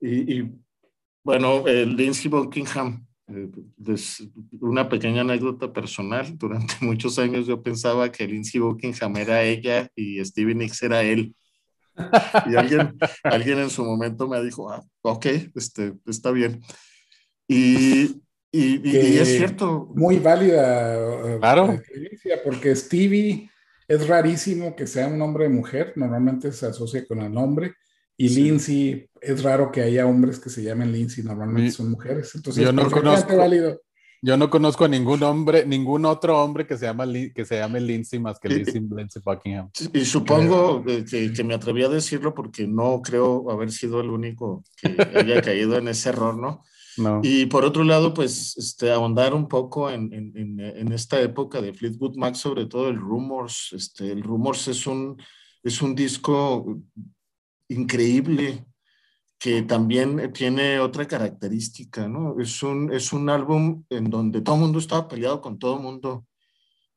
Y, 0.00 0.40
y, 0.40 0.52
bueno, 1.22 1.66
el 1.68 1.96
Lindsey 1.96 2.28
Buckingham 2.28 3.08
una 4.60 4.88
pequeña 4.88 5.20
anécdota 5.20 5.72
personal. 5.72 6.26
Durante 6.38 6.74
muchos 6.80 7.18
años 7.18 7.46
yo 7.46 7.62
pensaba 7.62 8.10
que 8.10 8.26
Lindsay 8.26 8.60
Buckingham 8.60 9.16
era 9.16 9.42
ella 9.42 9.90
y 9.94 10.24
Stevie 10.24 10.54
Nicks 10.54 10.82
era 10.82 11.02
él. 11.02 11.34
Y 12.46 12.56
alguien, 12.56 12.96
alguien 13.22 13.58
en 13.58 13.70
su 13.70 13.84
momento 13.84 14.28
me 14.28 14.42
dijo, 14.42 14.70
ah, 14.70 14.84
ok, 15.02 15.26
este, 15.54 15.94
está 16.06 16.30
bien. 16.30 16.60
Y, 17.46 18.22
y, 18.52 18.88
y 18.88 19.18
es 19.18 19.28
cierto. 19.28 19.90
Muy 19.94 20.18
válida. 20.18 20.96
Eh, 20.96 21.38
claro. 21.38 21.78
Porque 22.44 22.74
Stevie 22.76 23.50
es 23.86 24.06
rarísimo 24.06 24.76
que 24.76 24.86
sea 24.86 25.08
un 25.08 25.20
hombre 25.22 25.44
de 25.44 25.50
mujer, 25.50 25.92
normalmente 25.96 26.52
se 26.52 26.66
asocia 26.66 27.06
con 27.06 27.20
el 27.20 27.32
nombre. 27.32 27.74
Y 28.20 28.30
Lindsay, 28.30 29.08
es 29.20 29.42
raro 29.44 29.70
que 29.70 29.80
haya 29.80 30.06
hombres 30.06 30.40
que 30.40 30.50
se 30.50 30.62
llamen 30.62 30.92
Lindsay, 30.92 31.22
normalmente 31.22 31.70
son 31.70 31.90
mujeres. 31.90 32.34
Entonces, 32.34 32.64
yo 32.64 32.72
no 32.72 32.90
conozco, 32.90 33.36
válido. 33.36 33.80
Yo 34.20 34.36
no 34.36 34.50
conozco 34.50 34.84
a 34.84 34.88
ningún 34.88 35.22
hombre, 35.22 35.64
ningún 35.64 36.04
otro 36.04 36.42
hombre 36.42 36.66
que 36.66 36.76
se, 36.76 36.86
llama, 36.86 37.06
que 37.34 37.44
se 37.44 37.58
llame 37.58 37.80
Lindsay 37.80 38.18
más 38.18 38.40
que 38.40 38.48
Lindsay, 38.48 38.80
Lindsay 38.80 39.22
Buckingham. 39.24 39.70
Y 39.92 40.04
supongo 40.04 40.84
que, 40.84 41.32
que, 41.32 41.44
me 41.44 41.54
atreví 41.54 41.84
a 41.84 41.88
decirlo 41.88 42.34
porque 42.34 42.66
no 42.66 43.00
creo 43.00 43.48
haber 43.50 43.70
sido 43.70 44.00
el 44.00 44.10
único 44.10 44.64
que 44.82 44.96
haya 45.18 45.40
caído 45.42 45.78
en 45.78 45.88
ese 45.88 46.08
error, 46.08 46.36
¿no? 46.36 46.64
No. 46.96 47.20
Y 47.22 47.46
por 47.46 47.64
otro 47.64 47.84
lado, 47.84 48.12
pues 48.12 48.56
este, 48.56 48.90
ahondar 48.90 49.32
un 49.32 49.46
poco 49.46 49.88
en, 49.88 50.12
en, 50.12 50.58
en, 50.58 50.92
esta 50.92 51.20
época 51.20 51.60
de 51.60 51.72
Fleetwood 51.72 52.16
Mac, 52.16 52.34
sobre 52.34 52.66
todo 52.66 52.88
el 52.88 52.96
Rumors. 52.96 53.72
Este, 53.72 54.10
el 54.10 54.24
Rumors 54.24 54.66
es 54.66 54.84
un, 54.84 55.16
es 55.62 55.80
un 55.80 55.94
disco 55.94 56.80
increíble 57.68 58.64
que 59.38 59.62
también 59.62 60.32
tiene 60.32 60.80
otra 60.80 61.06
característica, 61.06 62.08
¿no? 62.08 62.40
Es 62.40 62.62
un, 62.62 62.92
es 62.92 63.12
un 63.12 63.30
álbum 63.30 63.84
en 63.88 64.10
donde 64.10 64.40
todo 64.40 64.56
el 64.56 64.62
mundo 64.62 64.78
estaba 64.80 65.06
peleado 65.06 65.40
con 65.40 65.58
todo 65.58 65.76
el 65.76 65.82
mundo. 65.82 66.26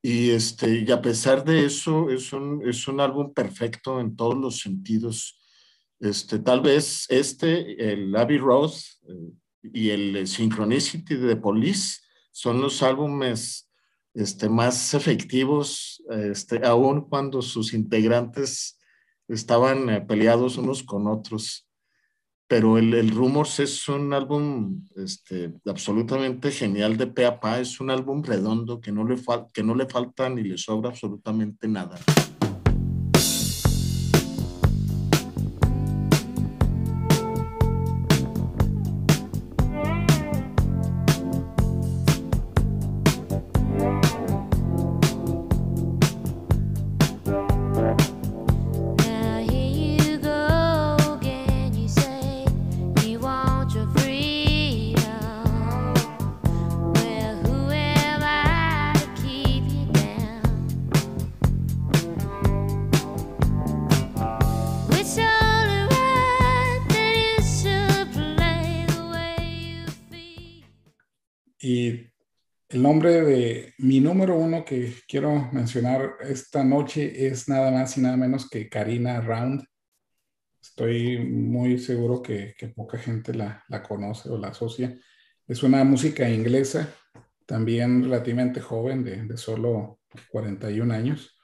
Y, 0.02 0.32
este, 0.32 0.80
y 0.80 0.92
a 0.92 1.02
pesar 1.02 1.44
de 1.46 1.66
eso, 1.66 2.10
es 2.10 2.34
un, 2.34 2.68
es 2.68 2.88
un 2.88 3.00
álbum 3.00 3.32
perfecto 3.34 4.00
en 4.00 4.16
todos 4.16 4.36
los 4.36 4.60
sentidos. 4.60 5.40
Este, 6.00 6.40
tal 6.40 6.62
vez 6.62 7.06
este, 7.10 7.94
el 7.94 8.16
Abbey 8.16 8.40
Road 8.40 8.72
eh, 9.08 9.32
y 9.72 9.90
el 9.92 10.28
Synchronicity 10.28 11.16
de 11.18 11.36
Police 11.36 12.00
son 12.32 12.60
los 12.60 12.82
álbumes 12.82 13.70
este, 14.16 14.50
más 14.50 14.96
efectivos, 14.96 16.02
este, 16.10 16.66
aun 16.66 17.02
cuando 17.02 17.44
sus 17.44 17.74
integrantes 17.74 18.80
estaban 19.28 19.90
eh, 19.90 20.02
peleados 20.02 20.58
unos 20.58 20.82
con 20.82 21.08
otros. 21.08 21.68
Pero 22.52 22.78
el, 22.78 22.94
el, 22.94 23.12
Rumors 23.12 23.62
es 23.62 23.88
un 23.88 24.12
álbum 24.12 24.86
este, 24.98 25.54
absolutamente 25.66 26.52
genial 26.52 26.98
de 26.98 27.08
pe 27.08 27.26
a 27.26 27.40
pa, 27.40 27.62
es 27.62 27.80
un 27.80 27.90
álbum 27.90 28.22
redondo 28.22 28.82
que 28.82 28.92
no, 28.92 29.06
le 29.06 29.16
que 29.54 29.64
no 29.64 29.74
le 29.74 29.86
falta 29.86 30.30
ni 30.30 30.44
le 30.44 30.58
sobra 30.58 30.90
absolutamente 30.90 31.70
nada. 31.70 31.98
Número 74.12 74.36
uno 74.36 74.66
que 74.66 74.94
quiero 75.08 75.50
mencionar 75.54 76.18
esta 76.20 76.66
noche 76.66 77.28
es 77.28 77.48
nada 77.48 77.72
más 77.72 77.98
y 77.98 78.02
nada 78.02 78.18
menos 78.18 78.50
que 78.50 78.68
Karina 78.68 79.22
Round. 79.22 79.64
Estoy 80.62 81.18
muy 81.20 81.80
seguro 81.80 82.22
que, 82.22 82.54
poca 82.76 82.98
gente 82.98 83.34
la, 83.34 83.64
conoce 83.88 84.30
o 84.30 84.38
la 84.38 84.50
asocia. 84.50 85.00
Es 85.48 85.64
una 85.64 85.86
música 85.86 86.30
inglesa, 86.30 86.94
también 87.46 88.04
relativamente 88.04 88.60
joven, 88.60 89.06
de, 89.06 89.38
solo 89.38 90.02
41 90.30 90.94
años. 90.94 91.38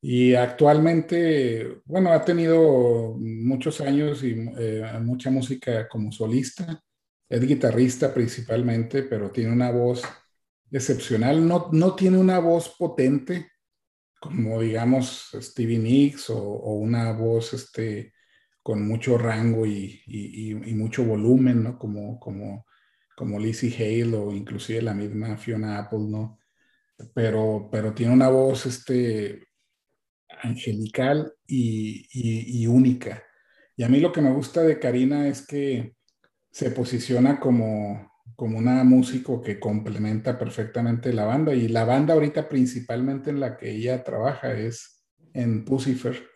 Y 0.00 0.34
actualmente, 0.34 1.80
bueno, 1.84 2.12
ha 2.12 2.24
tenido 2.24 3.14
muchos 3.20 3.80
años 3.80 4.24
y 4.24 4.34
eh, 4.58 4.82
mucha 5.00 5.30
música 5.30 5.86
como 5.88 6.10
solista. 6.10 6.82
Es 7.28 7.40
guitarrista 7.40 8.12
principalmente, 8.12 9.04
pero 9.04 9.30
tiene 9.30 9.52
una 9.52 9.70
voz 9.70 10.02
excepcional. 10.76 11.46
No, 11.46 11.68
no 11.72 11.94
tiene 11.94 12.18
una 12.18 12.38
voz 12.38 12.74
potente 12.76 13.48
como 14.24 14.62
digamos 14.62 15.36
Stevie 15.38 15.78
Nicks 15.78 16.30
o, 16.30 16.40
una 16.40 17.12
voz 17.12 17.52
este, 17.52 18.14
con 18.62 18.88
mucho 18.88 19.18
rango 19.18 19.66
y, 19.66 20.00
y, 20.06 20.54
mucho 20.74 21.04
volumen, 21.04 21.62
¿no? 21.62 21.78
Como, 21.78 22.18
como, 22.18 22.64
como 23.14 23.38
Lizzie 23.38 23.74
Hale 23.74 24.16
o 24.16 24.32
inclusive 24.32 24.80
la 24.80 24.94
misma 24.94 25.36
Fiona 25.36 25.78
Apple, 25.78 26.06
¿no? 26.08 26.38
Pero, 27.12 27.68
pero 27.70 27.92
tiene 27.92 28.14
una 28.14 28.30
voz 28.30 28.64
este, 28.64 29.46
angelical 30.42 31.30
y, 31.46 32.62
y 32.62 32.66
única. 32.66 33.22
Y 33.76 33.82
a 33.82 33.90
mí 33.90 34.00
lo 34.00 34.10
que 34.10 34.22
me 34.22 34.32
gusta 34.32 34.62
de 34.62 34.78
Karina 34.78 35.28
es 35.28 35.46
que 35.46 35.96
se 36.50 36.70
posiciona 36.70 37.38
como, 37.38 38.10
como 38.36 38.58
una 38.58 38.82
músico 38.84 39.40
que 39.42 39.60
complementa 39.60 40.38
perfectamente 40.38 41.12
la 41.12 41.24
banda 41.24 41.54
y 41.54 41.68
la 41.68 41.84
banda 41.84 42.14
ahorita 42.14 42.48
principalmente 42.48 43.30
en 43.30 43.40
la 43.40 43.56
que 43.56 43.70
ella 43.70 44.02
trabaja 44.02 44.52
es 44.52 45.04
en 45.32 45.64
Pucifer, 45.64 46.26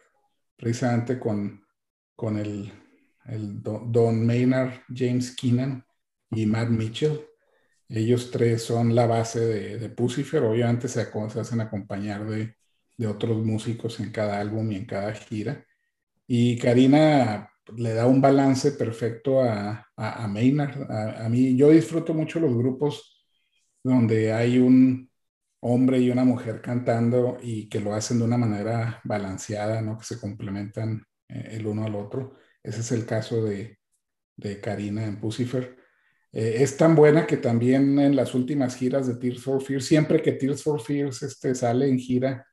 precisamente 0.57 1.18
con, 1.18 1.64
con 2.14 2.36
el, 2.38 2.72
el 3.26 3.62
Don 3.62 4.26
Maynard, 4.26 4.82
James 4.94 5.34
Keenan 5.34 5.84
y 6.30 6.46
Matt 6.46 6.68
Mitchell. 6.68 7.20
Ellos 7.88 8.30
tres 8.30 8.62
son 8.62 8.94
la 8.94 9.07
base 9.07 9.40
de, 9.40 9.78
de 9.78 9.88
Pucifer. 9.88 10.42
Obviamente 10.42 10.88
se, 10.88 11.07
se 11.30 11.40
hacen 11.40 11.61
acompañar 11.61 12.26
de, 12.26 12.55
de, 12.96 13.07
otros 13.07 13.44
músicos 13.44 13.99
en 14.01 14.12
cada 14.12 14.40
álbum 14.40 14.70
y 14.72 14.76
en 14.76 14.84
cada 14.84 15.14
gira. 15.14 15.64
Y 16.26 16.59
Karina 16.59 17.51
le 17.77 17.95
da 17.95 18.07
un 18.07 18.21
balance 18.21 18.73
perfecto 18.73 19.43
a, 19.43 19.87
a, 19.97 20.27
Maynard. 20.29 20.91
A, 20.91 21.29
mí, 21.29 21.57
yo 21.57 21.71
disfruto 21.71 22.14
mucho 22.14 22.41
los 22.41 22.55
grupos 22.55 23.27
donde 23.83 24.33
hay 24.33 24.59
un 24.59 25.11
hombre 25.61 25.99
y 25.99 26.11
una 26.11 26.25
mujer 26.25 26.61
cantando 26.61 27.39
y 27.43 27.69
que 27.69 27.81
lo 27.81 27.95
hacen 27.95 28.19
de 28.19 28.25
una 28.25 28.39
manera 28.39 29.01
balanceada, 29.05 29.83
¿no? 29.83 29.99
Que 29.99 30.05
se 30.05 30.21
complementan 30.21 31.05
eh, 31.29 31.49
el 31.53 31.66
uno 31.66 31.85
al 31.85 31.95
otro. 31.95 32.37
Ese 32.62 32.81
es 32.81 32.93
el 32.93 33.05
caso 33.07 33.45
de, 33.45 33.79
de 34.37 34.61
Karina 34.61 35.05
en 35.05 35.21
Pucifer. 35.21 35.77
Eh, 36.33 36.57
es 36.62 36.77
tan 36.77 36.95
buena 36.95 37.27
que 37.27 37.39
también 37.39 37.99
en 37.99 38.14
las 38.14 38.35
últimas 38.35 38.77
giras 38.77 39.07
de 39.07 39.16
Tears 39.16 39.43
for 39.43 39.62
Fears, 39.62 39.87
siempre 39.87 40.23
que 40.23 40.33
Tears 40.33 40.62
for 40.62 40.81
Fears 40.81 41.23
este, 41.23 41.55
sale 41.55 41.89
en 41.89 41.99
gira, 41.99 42.47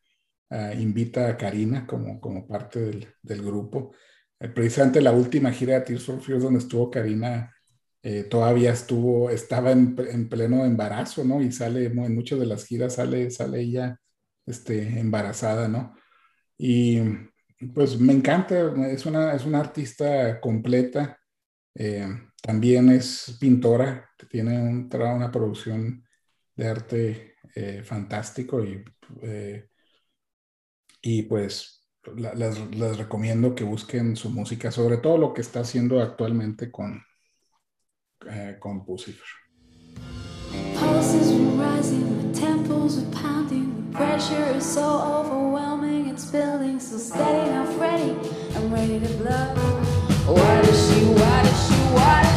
uh, 0.50 0.80
invita 0.80 1.28
a 1.28 1.38
Karina 1.38 1.86
como, 1.86 2.20
como 2.20 2.48
parte 2.48 2.80
del, 2.80 3.08
del 3.22 3.42
grupo. 3.42 3.92
Eh, 4.40 4.50
precisamente 4.50 5.02
la 5.02 5.12
última 5.12 5.52
gira 5.52 5.76
de 5.76 5.82
Tears 5.82 6.06
for 6.06 6.22
Fears 6.22 6.44
donde 6.44 6.60
estuvo 6.60 6.92
Karina, 6.92 7.54
eh, 8.04 8.24
todavía 8.24 8.72
estuvo, 8.72 9.30
estaba 9.30 9.72
en, 9.72 9.96
en, 10.10 10.30
pleno 10.30 10.66
embarazo, 10.66 11.24
¿no? 11.24 11.42
Y 11.42 11.52
sale, 11.52 11.86
en 11.86 12.16
muchas 12.16 12.40
de 12.40 12.46
las 12.46 12.66
giras 12.66 12.96
sale, 12.96 13.32
sale 13.32 13.62
ella 13.62 14.00
este, 14.46 15.00
embarazada, 15.00 15.68
¿no? 15.68 15.96
Y 16.58 17.00
pues 17.74 18.00
me 18.00 18.14
encanta, 18.14 18.74
es 18.92 19.06
una, 19.06 19.34
es 19.34 19.46
una 19.46 19.60
artista 19.60 20.40
completa. 20.40 21.20
Eh, 21.74 22.08
también 22.42 22.90
es 22.90 23.38
pintora, 23.40 24.10
tiene 24.30 24.62
un, 24.62 24.90
una 24.94 25.32
producción 25.32 26.06
de 26.56 26.68
arte 26.68 27.36
eh, 27.56 27.84
fantástico 27.84 28.64
y, 28.64 28.84
eh, 29.24 29.70
y 31.02 31.24
pues 31.24 31.75
la, 32.16 32.34
las, 32.34 32.60
les 32.72 32.98
recomiendo 32.98 33.56
que 33.56 33.64
busquen 33.64 34.16
su 34.16 34.30
música, 34.30 34.72
sobre 34.72 34.98
todo 34.98 35.18
lo 35.18 35.34
que 35.34 35.42
está 35.42 35.62
haciendo 35.62 36.02
actualmente 36.02 36.72
con, 36.72 37.04
eh, 38.30 38.58
con. 38.60 38.86
Pulses 38.86 39.16
were 41.34 41.58
rising, 41.58 42.32
the 42.32 42.40
temples 42.40 43.00
were 43.00 43.12
pounding, 43.12 43.92
the 43.92 43.98
pressure 43.98 44.56
is 44.56 44.66
so 44.66 44.84
overwhelming, 44.84 46.10
it's 46.10 46.26
building, 46.32 46.80
so 46.80 46.98
steady, 46.98 47.50
not 47.52 47.68
ready, 47.80 48.16
I'm 48.56 48.72
ready 48.72 49.00
to 49.00 49.08
blow. 49.18 49.56
What 50.28 50.68
is 50.68 50.88
she, 50.88 51.06
what 51.06 51.46
is 51.46 51.68
she, 51.68 51.76
what 51.94 52.26
is 52.26 52.32
she 52.32 52.35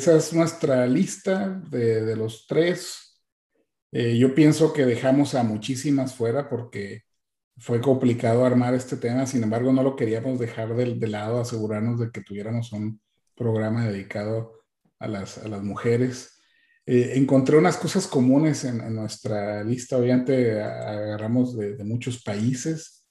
esa 0.00 0.16
es 0.16 0.32
nuestra 0.32 0.86
lista 0.86 1.60
de, 1.68 2.02
de 2.02 2.16
los 2.16 2.46
tres. 2.46 3.20
Eh, 3.92 4.16
yo 4.16 4.34
pienso 4.34 4.72
que 4.72 4.86
dejamos 4.86 5.34
a 5.34 5.42
muchísimas 5.42 6.14
fuera 6.14 6.48
porque 6.48 7.02
fue 7.58 7.82
complicado 7.82 8.46
armar 8.46 8.72
este 8.72 8.96
tema, 8.96 9.26
sin 9.26 9.42
embargo 9.42 9.74
no 9.74 9.82
lo 9.82 9.96
queríamos 9.96 10.38
dejar 10.38 10.74
de, 10.74 11.06
lado, 11.06 11.38
asegurarnos 11.38 12.00
de 12.00 12.10
que 12.10 12.22
tuviéramos 12.22 12.72
un 12.72 12.98
programa 13.36 13.86
dedicado 13.86 14.62
a 14.98 15.06
las, 15.06 15.36
a 15.36 15.48
las 15.48 15.62
mujeres. 15.62 16.40
Eh, 16.86 17.12
encontré 17.16 17.58
unas 17.58 17.76
cosas 17.76 18.06
comunes 18.06 18.64
en, 18.64 18.94
nuestra 18.94 19.62
lista, 19.64 19.98
obviamente 19.98 20.62
agarramos 20.62 21.58
de, 21.58 21.76
de 21.76 21.84
muchos 21.84 22.22
países. 22.22 23.04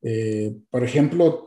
Eh, 0.00 0.56
por 0.70 0.84
ejemplo, 0.84 1.46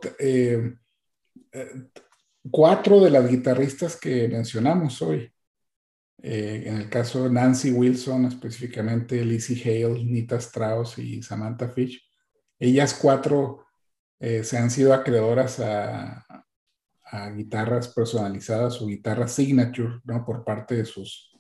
cuatro 2.52 3.02
de 3.02 3.12
las 3.12 3.30
guitarristas 3.30 3.96
que 3.98 4.28
mencionamos 4.28 5.02
hoy, 5.02 5.32
eh, 6.22 6.64
en 6.66 6.78
el 6.78 6.90
caso 6.90 7.24
de 7.24 7.30
Nancy 7.30 7.72
Wilson, 7.72 8.26
específicamente 8.26 9.24
Lizzie 9.24 9.62
Hale, 9.86 10.04
Nita 10.04 10.38
Strauss 10.38 10.98
y 10.98 11.22
Samantha 11.22 11.70
Fish, 11.70 12.02
ellas 12.60 12.98
cuatro 13.00 13.66
eh, 14.20 14.44
se 14.44 14.58
han 14.58 14.72
sido 14.72 14.94
acreedoras 14.94 15.60
a, 15.60 16.24
guitarras 17.36 17.88
personalizadas 17.88 18.82
o 18.82 18.88
guitarras 18.88 19.32
signature, 19.32 20.02
¿no? 20.04 20.26
Por 20.26 20.44
parte 20.44 20.76
de 20.76 20.84
sus, 20.84 21.32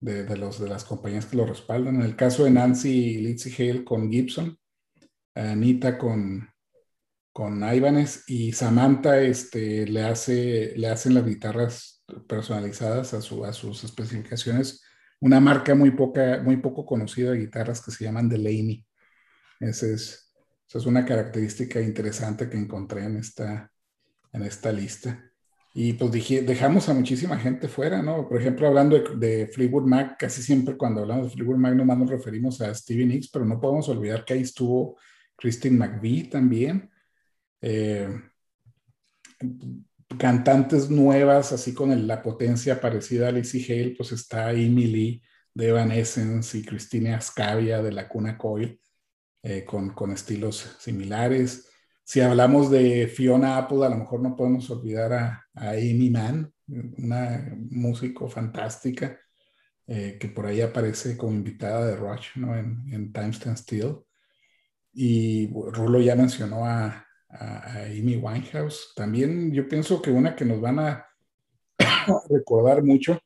de, 0.00 0.24
los, 0.38 0.58
de 0.58 0.68
las 0.70 0.84
compañías 0.84 1.26
que 1.26 1.36
lo 1.36 1.44
respaldan. 1.44 1.96
En 1.96 2.02
el 2.02 2.16
caso 2.16 2.44
de 2.44 2.50
Nancy 2.50 2.88
y 2.90 3.18
Lizzie 3.18 3.52
Hale 3.70 3.84
con 3.84 4.10
Gibson, 4.10 4.58
Anita 5.34 5.98
con, 5.98 6.48
con 7.32 7.62
Ibanez 7.74 8.24
y 8.26 8.52
Samantha 8.52 9.20
este, 9.20 9.86
le, 9.86 10.02
hace, 10.02 10.74
le 10.76 10.88
hacen 10.88 11.14
las 11.14 11.24
guitarras 11.24 12.04
personalizadas 12.28 13.14
a, 13.14 13.22
su, 13.22 13.44
a 13.44 13.52
sus 13.52 13.84
especificaciones. 13.84 14.82
Una 15.20 15.40
marca 15.40 15.74
muy, 15.74 15.92
poca, 15.92 16.42
muy 16.42 16.58
poco 16.58 16.84
conocida 16.84 17.30
de 17.30 17.38
guitarras 17.38 17.80
que 17.80 17.90
se 17.90 18.04
llaman 18.04 18.28
Delaney. 18.28 18.84
Esa 19.60 19.86
es, 19.86 20.34
esa 20.68 20.78
es 20.78 20.86
una 20.86 21.04
característica 21.04 21.80
interesante 21.80 22.50
que 22.50 22.58
encontré 22.58 23.04
en 23.04 23.16
esta, 23.16 23.70
en 24.32 24.42
esta 24.42 24.72
lista. 24.72 25.32
Y 25.74 25.94
pues 25.94 26.12
dije, 26.12 26.42
dejamos 26.42 26.90
a 26.90 26.94
muchísima 26.94 27.38
gente 27.38 27.66
fuera, 27.66 28.02
¿no? 28.02 28.28
Por 28.28 28.38
ejemplo, 28.38 28.66
hablando 28.68 28.98
de, 28.98 29.16
de, 29.16 29.46
Fleetwood 29.46 29.86
Mac, 29.86 30.16
casi 30.18 30.42
siempre 30.42 30.76
cuando 30.76 31.00
hablamos 31.00 31.28
de 31.28 31.32
Fleetwood 31.34 31.56
Mac 31.56 31.74
nomás 31.74 31.96
nos 31.96 32.10
referimos 32.10 32.60
a 32.60 32.74
Stevie 32.74 33.06
Nicks, 33.06 33.30
pero 33.30 33.46
no 33.46 33.58
podemos 33.58 33.88
olvidar 33.88 34.22
que 34.26 34.34
ahí 34.34 34.42
estuvo 34.42 34.98
Christine 35.34 35.78
McVie 35.78 36.24
también. 36.24 36.91
Eh, 37.62 38.08
cantantes 40.18 40.90
nuevas, 40.90 41.52
así 41.52 41.72
con 41.72 42.06
la 42.06 42.22
potencia 42.22 42.80
parecida 42.80 43.28
a 43.28 43.32
Lizzie 43.32 43.64
Hale, 43.64 43.94
pues 43.96 44.12
está 44.12 44.48
Amy 44.48 44.86
Lee 44.86 45.22
de 45.54 45.68
Evanescence 45.68 46.58
y 46.58 46.64
Cristina 46.64 47.16
Ascavia 47.16 47.82
de 47.82 47.92
la 47.92 48.08
Cuna 48.08 48.36
Coil, 48.36 48.80
eh, 49.42 49.64
con, 49.64 50.12
estilos 50.12 50.76
similares. 50.80 51.68
Si 52.04 52.20
hablamos 52.20 52.70
de 52.70 53.06
Fiona 53.06 53.56
Apple, 53.58 53.86
a 53.86 53.88
lo 53.88 53.96
mejor 53.96 54.20
no 54.20 54.36
podemos 54.36 54.68
olvidar 54.70 55.12
a, 55.12 55.46
a 55.54 55.70
Amy 55.70 56.10
Mann, 56.10 56.52
una 56.66 57.54
músico 57.70 58.28
fantástica, 58.28 59.18
eh, 59.86 60.16
que 60.20 60.28
por 60.28 60.46
ahí 60.46 60.60
aparece 60.60 61.16
como 61.16 61.32
invitada 61.32 61.86
de 61.86 61.96
Rush 61.96 62.36
¿no? 62.36 62.56
en, 62.56 62.82
en 62.92 63.12
Time 63.12 63.30
Stand 63.30 63.58
Still. 63.58 63.96
Y 64.94 65.48
Rulo 65.52 66.00
ya 66.00 66.14
mencionó 66.16 66.66
a, 66.66 67.06
a, 67.32 67.78
a, 67.78 67.84
Amy 67.86 68.16
Winehouse. 68.16 68.92
También 68.94 69.52
yo 69.52 69.68
pienso 69.68 70.00
que 70.00 70.10
una 70.10 70.36
que 70.36 70.44
nos 70.44 70.60
van 70.60 70.78
a 70.78 71.06
recordar 72.30 72.82
mucho 72.82 73.18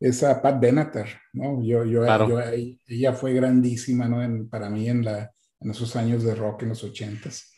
es 0.00 0.22
a 0.22 0.40
Pat 0.42 0.60
Benatar, 0.60 1.08
¿no? 1.32 1.62
Yo, 1.64 1.84
yo, 1.84 2.02
claro. 2.02 2.28
yo 2.28 2.38
ella 2.86 3.12
fue 3.12 3.32
grandísima, 3.32 4.08
¿no? 4.08 4.22
En, 4.22 4.48
para 4.48 4.68
mí 4.68 4.88
en, 4.88 5.04
la, 5.04 5.32
en 5.60 5.70
esos 5.70 5.96
años 5.96 6.22
de 6.24 6.34
rock 6.34 6.62
en 6.62 6.70
los 6.70 6.84
ochentas. 6.84 7.52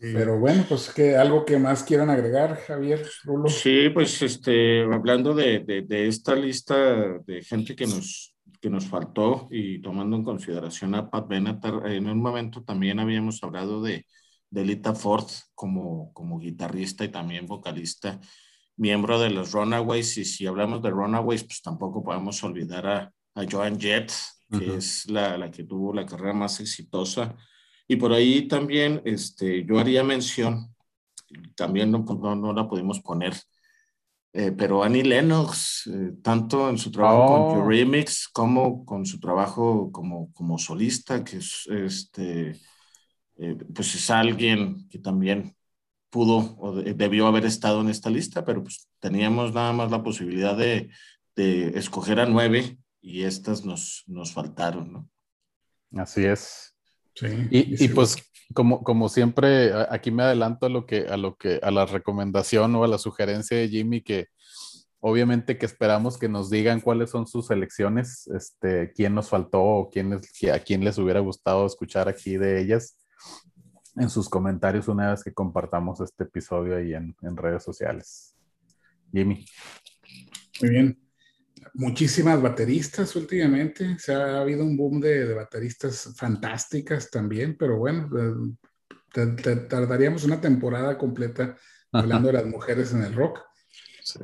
Sí. 0.00 0.12
Pero 0.14 0.38
bueno, 0.38 0.64
pues 0.68 0.90
que 0.90 1.16
algo 1.16 1.44
que 1.44 1.58
más 1.58 1.82
quieran 1.82 2.10
agregar, 2.10 2.56
Javier, 2.56 3.04
Rulo. 3.24 3.48
Sí, 3.48 3.88
pues 3.92 4.22
este, 4.22 4.82
hablando 4.82 5.34
de, 5.34 5.60
de, 5.60 5.82
de 5.82 6.06
esta 6.06 6.36
lista 6.36 7.18
de 7.26 7.42
gente 7.42 7.74
que 7.74 7.86
nos, 7.86 8.36
que 8.60 8.70
nos 8.70 8.86
faltó 8.86 9.48
y 9.50 9.80
tomando 9.80 10.16
en 10.16 10.22
consideración 10.22 10.94
a 10.94 11.10
Pat 11.10 11.26
Benatar, 11.26 11.86
en 11.86 12.08
un 12.08 12.20
momento 12.20 12.62
también 12.62 13.00
habíamos 13.00 13.42
hablado 13.42 13.82
de, 13.82 14.06
de 14.50 14.64
Lita 14.64 14.94
Ford 14.94 15.26
como, 15.54 16.12
como 16.12 16.38
guitarrista 16.38 17.04
y 17.04 17.08
también 17.08 17.46
vocalista, 17.46 18.20
miembro 18.76 19.18
de 19.20 19.30
los 19.30 19.52
Runaways. 19.52 20.18
Y 20.18 20.24
si 20.24 20.46
hablamos 20.46 20.82
de 20.82 20.90
Runaways, 20.90 21.44
pues 21.44 21.62
tampoco 21.62 22.02
podemos 22.02 22.42
olvidar 22.42 22.86
a, 22.86 23.12
a 23.34 23.44
Joan 23.50 23.78
Jett, 23.78 24.12
que 24.50 24.56
uh 24.56 24.60
-huh. 24.60 24.76
es 24.76 25.08
la, 25.10 25.36
la, 25.36 25.50
que 25.50 25.64
tuvo 25.64 25.92
la 25.92 26.06
carrera 26.06 26.32
más 26.32 26.60
exitosa. 26.60 27.36
Y 27.86 27.96
por 27.96 28.12
ahí 28.12 28.48
también 28.48 29.00
este, 29.04 29.64
yo 29.64 29.78
haría 29.78 30.04
mención, 30.04 30.74
también 31.54 31.90
no, 31.90 31.98
no, 31.98 32.34
no 32.34 32.52
la 32.52 32.68
pudimos 32.68 33.00
poner, 33.00 33.34
eh, 34.34 34.52
pero 34.52 34.82
Annie 34.82 35.04
Lennox, 35.04 35.86
eh, 35.86 36.12
tanto 36.22 36.68
en 36.68 36.76
su 36.76 36.90
trabajo 36.90 37.34
oh. 37.34 37.54
con 37.54 37.68
Remix 37.68 38.28
como 38.28 38.84
con 38.84 39.06
su 39.06 39.18
trabajo 39.18 39.90
como, 39.90 40.30
como 40.32 40.58
solista, 40.58 41.24
que 41.24 41.38
es 41.38 41.66
este 41.66 42.60
eh, 43.38 43.56
pues 43.74 43.94
es 43.94 44.10
alguien 44.10 44.88
que 44.88 44.98
también 44.98 45.54
pudo 46.10 46.56
o 46.58 46.72
debió 46.74 47.26
haber 47.26 47.44
estado 47.44 47.80
en 47.80 47.88
esta 47.88 48.10
lista, 48.10 48.44
pero 48.44 48.62
pues 48.62 48.88
teníamos 48.98 49.52
nada 49.54 49.72
más 49.72 49.90
la 49.90 50.02
posibilidad 50.02 50.56
de, 50.56 50.90
de 51.36 51.68
escoger 51.78 52.18
a 52.20 52.26
nueve 52.26 52.78
y 53.00 53.22
estas 53.22 53.64
nos, 53.64 54.04
nos 54.06 54.32
faltaron, 54.32 54.92
¿no? 54.92 55.08
Así 56.02 56.24
es. 56.24 56.74
Sí, 57.14 57.26
y, 57.50 57.84
y, 57.84 57.88
pues 57.88 58.16
como, 58.54 58.82
como 58.82 59.08
siempre, 59.08 59.72
aquí 59.90 60.10
me 60.10 60.22
adelanto 60.22 60.66
a 60.66 60.68
lo 60.68 60.86
que, 60.86 61.06
a 61.08 61.16
lo 61.16 61.36
que, 61.36 61.60
a 61.62 61.70
la 61.70 61.86
recomendación 61.86 62.74
o 62.74 62.84
a 62.84 62.88
la 62.88 62.98
sugerencia 62.98 63.56
de 63.56 63.68
Jimmy 63.68 64.02
que 64.02 64.28
obviamente 65.00 65.58
que 65.58 65.66
esperamos 65.66 66.18
que 66.18 66.28
nos 66.28 66.50
digan 66.50 66.80
cuáles 66.80 67.10
son 67.10 67.26
sus 67.26 67.50
elecciones, 67.50 68.26
este, 68.28 68.92
quién 68.92 69.14
nos 69.14 69.28
faltó 69.28 69.62
o 69.62 69.90
quién 69.90 70.12
es, 70.12 70.50
a 70.52 70.58
quién 70.58 70.84
les 70.84 70.98
hubiera 70.98 71.20
gustado 71.20 71.66
escuchar 71.66 72.08
aquí 72.08 72.36
de 72.36 72.60
ellas 72.60 72.96
en 73.96 74.10
sus 74.10 74.28
comentarios 74.28 74.88
una 74.88 75.10
vez 75.10 75.24
que 75.24 75.32
compartamos 75.32 76.00
este 76.00 76.24
episodio 76.24 76.76
ahí 76.76 76.94
en, 76.94 77.16
en 77.22 77.36
redes 77.36 77.62
sociales. 77.62 78.34
Jimmy. 79.12 79.44
Muy 80.60 80.70
bien. 80.70 80.98
Muchísimas 81.74 82.40
bateristas 82.40 83.14
últimamente. 83.16 83.98
Se 83.98 84.14
ha 84.14 84.40
habido 84.40 84.64
un 84.64 84.76
boom 84.76 85.00
de, 85.00 85.26
de 85.26 85.34
bateristas 85.34 86.14
fantásticas 86.16 87.10
también, 87.10 87.56
pero 87.58 87.78
bueno, 87.78 88.08
te, 89.12 89.26
te 89.28 89.56
tardaríamos 89.56 90.24
una 90.24 90.40
temporada 90.40 90.96
completa 90.96 91.56
hablando 91.92 92.28
de 92.28 92.34
las 92.34 92.46
mujeres 92.46 92.92
en 92.92 93.02
el 93.02 93.14
rock. 93.14 93.40
Sí. 94.02 94.20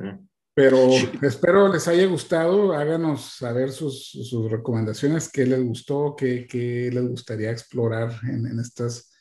Pero 0.55 0.89
espero 1.21 1.67
les 1.71 1.85
haya 1.89 2.07
gustado. 2.07 2.71
Háganos 2.71 3.35
saber 3.35 3.71
sus, 3.73 4.09
sus 4.09 4.49
recomendaciones, 4.49 5.29
qué 5.29 5.45
les 5.45 5.61
gustó, 5.61 6.15
qué, 6.17 6.47
qué 6.47 6.89
les 6.93 7.05
gustaría 7.05 7.51
explorar 7.51 8.17
en, 8.23 8.47
en 8.47 8.59
estas 8.61 9.11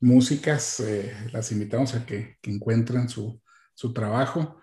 músicas. 0.00 0.80
Eh, 0.80 1.10
las 1.32 1.50
invitamos 1.50 1.94
a 1.94 2.04
que, 2.04 2.36
que 2.42 2.50
encuentren 2.50 3.08
su, 3.08 3.40
su, 3.72 3.94
trabajo. 3.94 4.60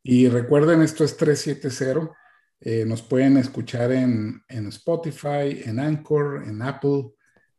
Y 0.00 0.28
recuerden, 0.28 0.80
esto 0.80 1.02
es 1.02 1.16
370. 1.16 2.16
Eh, 2.60 2.84
nos 2.86 3.02
pueden 3.02 3.36
escuchar 3.36 3.90
en, 3.90 4.44
en, 4.46 4.68
Spotify, 4.68 5.60
en 5.64 5.80
Anchor, 5.80 6.44
en 6.46 6.62
Apple 6.62 7.10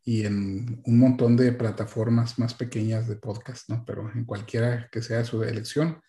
y 0.06 0.26
en 0.26 0.82
un 0.86 1.00
montón 1.00 1.36
de 1.36 1.52
plataformas 1.52 2.40
más 2.40 2.54
pequeñas 2.54 3.10
de 3.10 3.18
podcast, 3.18 3.70
¿no? 3.70 3.84
Pero 3.86 4.10
en 4.16 4.24
cualquiera 4.24 4.88
que 4.90 5.02
sea 5.02 5.26
su 5.26 5.44
elección, 5.44 6.02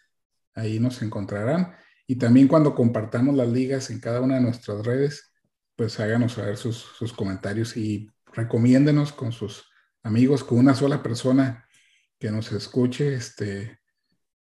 ahí 0.54 0.78
nos 0.78 1.02
encontrarán. 1.02 1.74
Y 2.07 2.16
también 2.16 2.48
cuando 2.48 2.74
compartamos 2.74 3.34
las 3.34 3.48
ligas 3.48 3.90
en 3.90 4.00
cada 4.00 4.20
una 4.20 4.36
de 4.36 4.40
nuestras 4.40 4.84
redes, 4.84 5.32
pues 5.74 5.98
háganos 6.00 6.32
saber 6.32 6.57
sus, 6.57 6.76
sus 6.76 7.12
comentarios 7.12 7.76
y 7.76 8.09
recomiéndenos 8.32 9.12
con 9.12 9.32
sus 9.32 9.68
amigos, 10.02 10.44
con 10.44 10.59
una 10.59 10.74
sola 10.74 11.02
persona 11.02 11.66
que 12.18 12.30
nos 12.30 12.52
escuche, 12.52 13.14
este, 13.14 13.80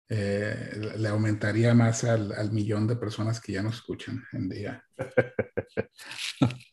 eh, 0.07 0.93
le 0.97 1.09
aumentaría 1.09 1.73
más 1.73 2.03
al, 2.03 2.31
al, 2.33 2.51
millón 2.51 2.85
de 2.85 2.95
personas 2.95 3.41
que 3.41 3.53
ya 3.53 3.63
nos 3.63 3.75
escuchan 3.75 4.23
en 4.33 4.49
día. 4.49 4.83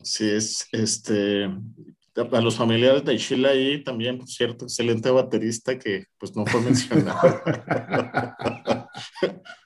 Sí, 0.03 0.29
es 0.29 0.67
este. 0.71 1.45
A 1.45 2.41
los 2.41 2.55
familiares 2.55 3.03
de 3.03 3.17
Sheila 3.17 3.49
ahí 3.49 3.83
también, 3.83 4.19
por 4.19 4.27
cierto, 4.27 4.65
excelente 4.65 5.09
baterista 5.09 5.79
que 5.79 6.05
pues 6.17 6.35
no 6.35 6.45
fue 6.45 6.61
mencionado. 6.61 7.41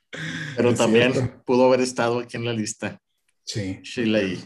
Pero 0.55 0.69
es 0.69 0.77
también 0.77 1.13
cierto. 1.13 1.43
pudo 1.43 1.65
haber 1.65 1.81
estado 1.81 2.19
aquí 2.19 2.37
en 2.37 2.45
la 2.45 2.53
lista. 2.53 2.99
Sí. 3.43 3.79
Sheila 3.83 4.19
ahí. 4.19 4.43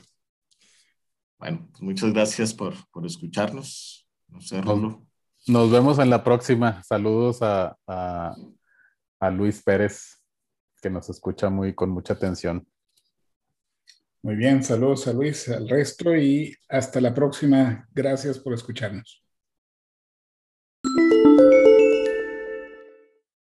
Bueno, 1.40 1.68
pues 1.72 1.82
muchas 1.82 2.14
gracias 2.14 2.54
por, 2.54 2.76
por 2.92 3.06
escucharnos. 3.06 4.08
No 4.28 4.42
sé, 4.42 4.62
Rolo. 4.62 5.08
Nos 5.48 5.72
vemos 5.72 5.98
en 6.00 6.10
la 6.10 6.24
próxima. 6.24 6.84
Saludos 6.84 7.42
a, 7.42 7.76
a, 7.88 8.36
a, 9.20 9.32
Luis 9.32 9.62
Pérez, 9.64 10.24
que 10.82 10.90
nos 10.90 11.10
escucha 11.10 11.50
muy 11.50 11.74
con 11.74 11.90
mucha 11.90 12.14
atención. 12.14 12.68
Muy 14.22 14.36
bien, 14.36 14.64
saludos 14.64 15.08
a 15.08 15.14
Luis, 15.14 15.50
al 15.50 15.68
resto 15.68 16.16
y 16.16 16.56
hasta 16.70 17.02
la 17.02 17.12
próxima. 17.12 17.88
Gracias 17.92 18.38
por 18.38 18.54
escucharnos. 18.54 19.21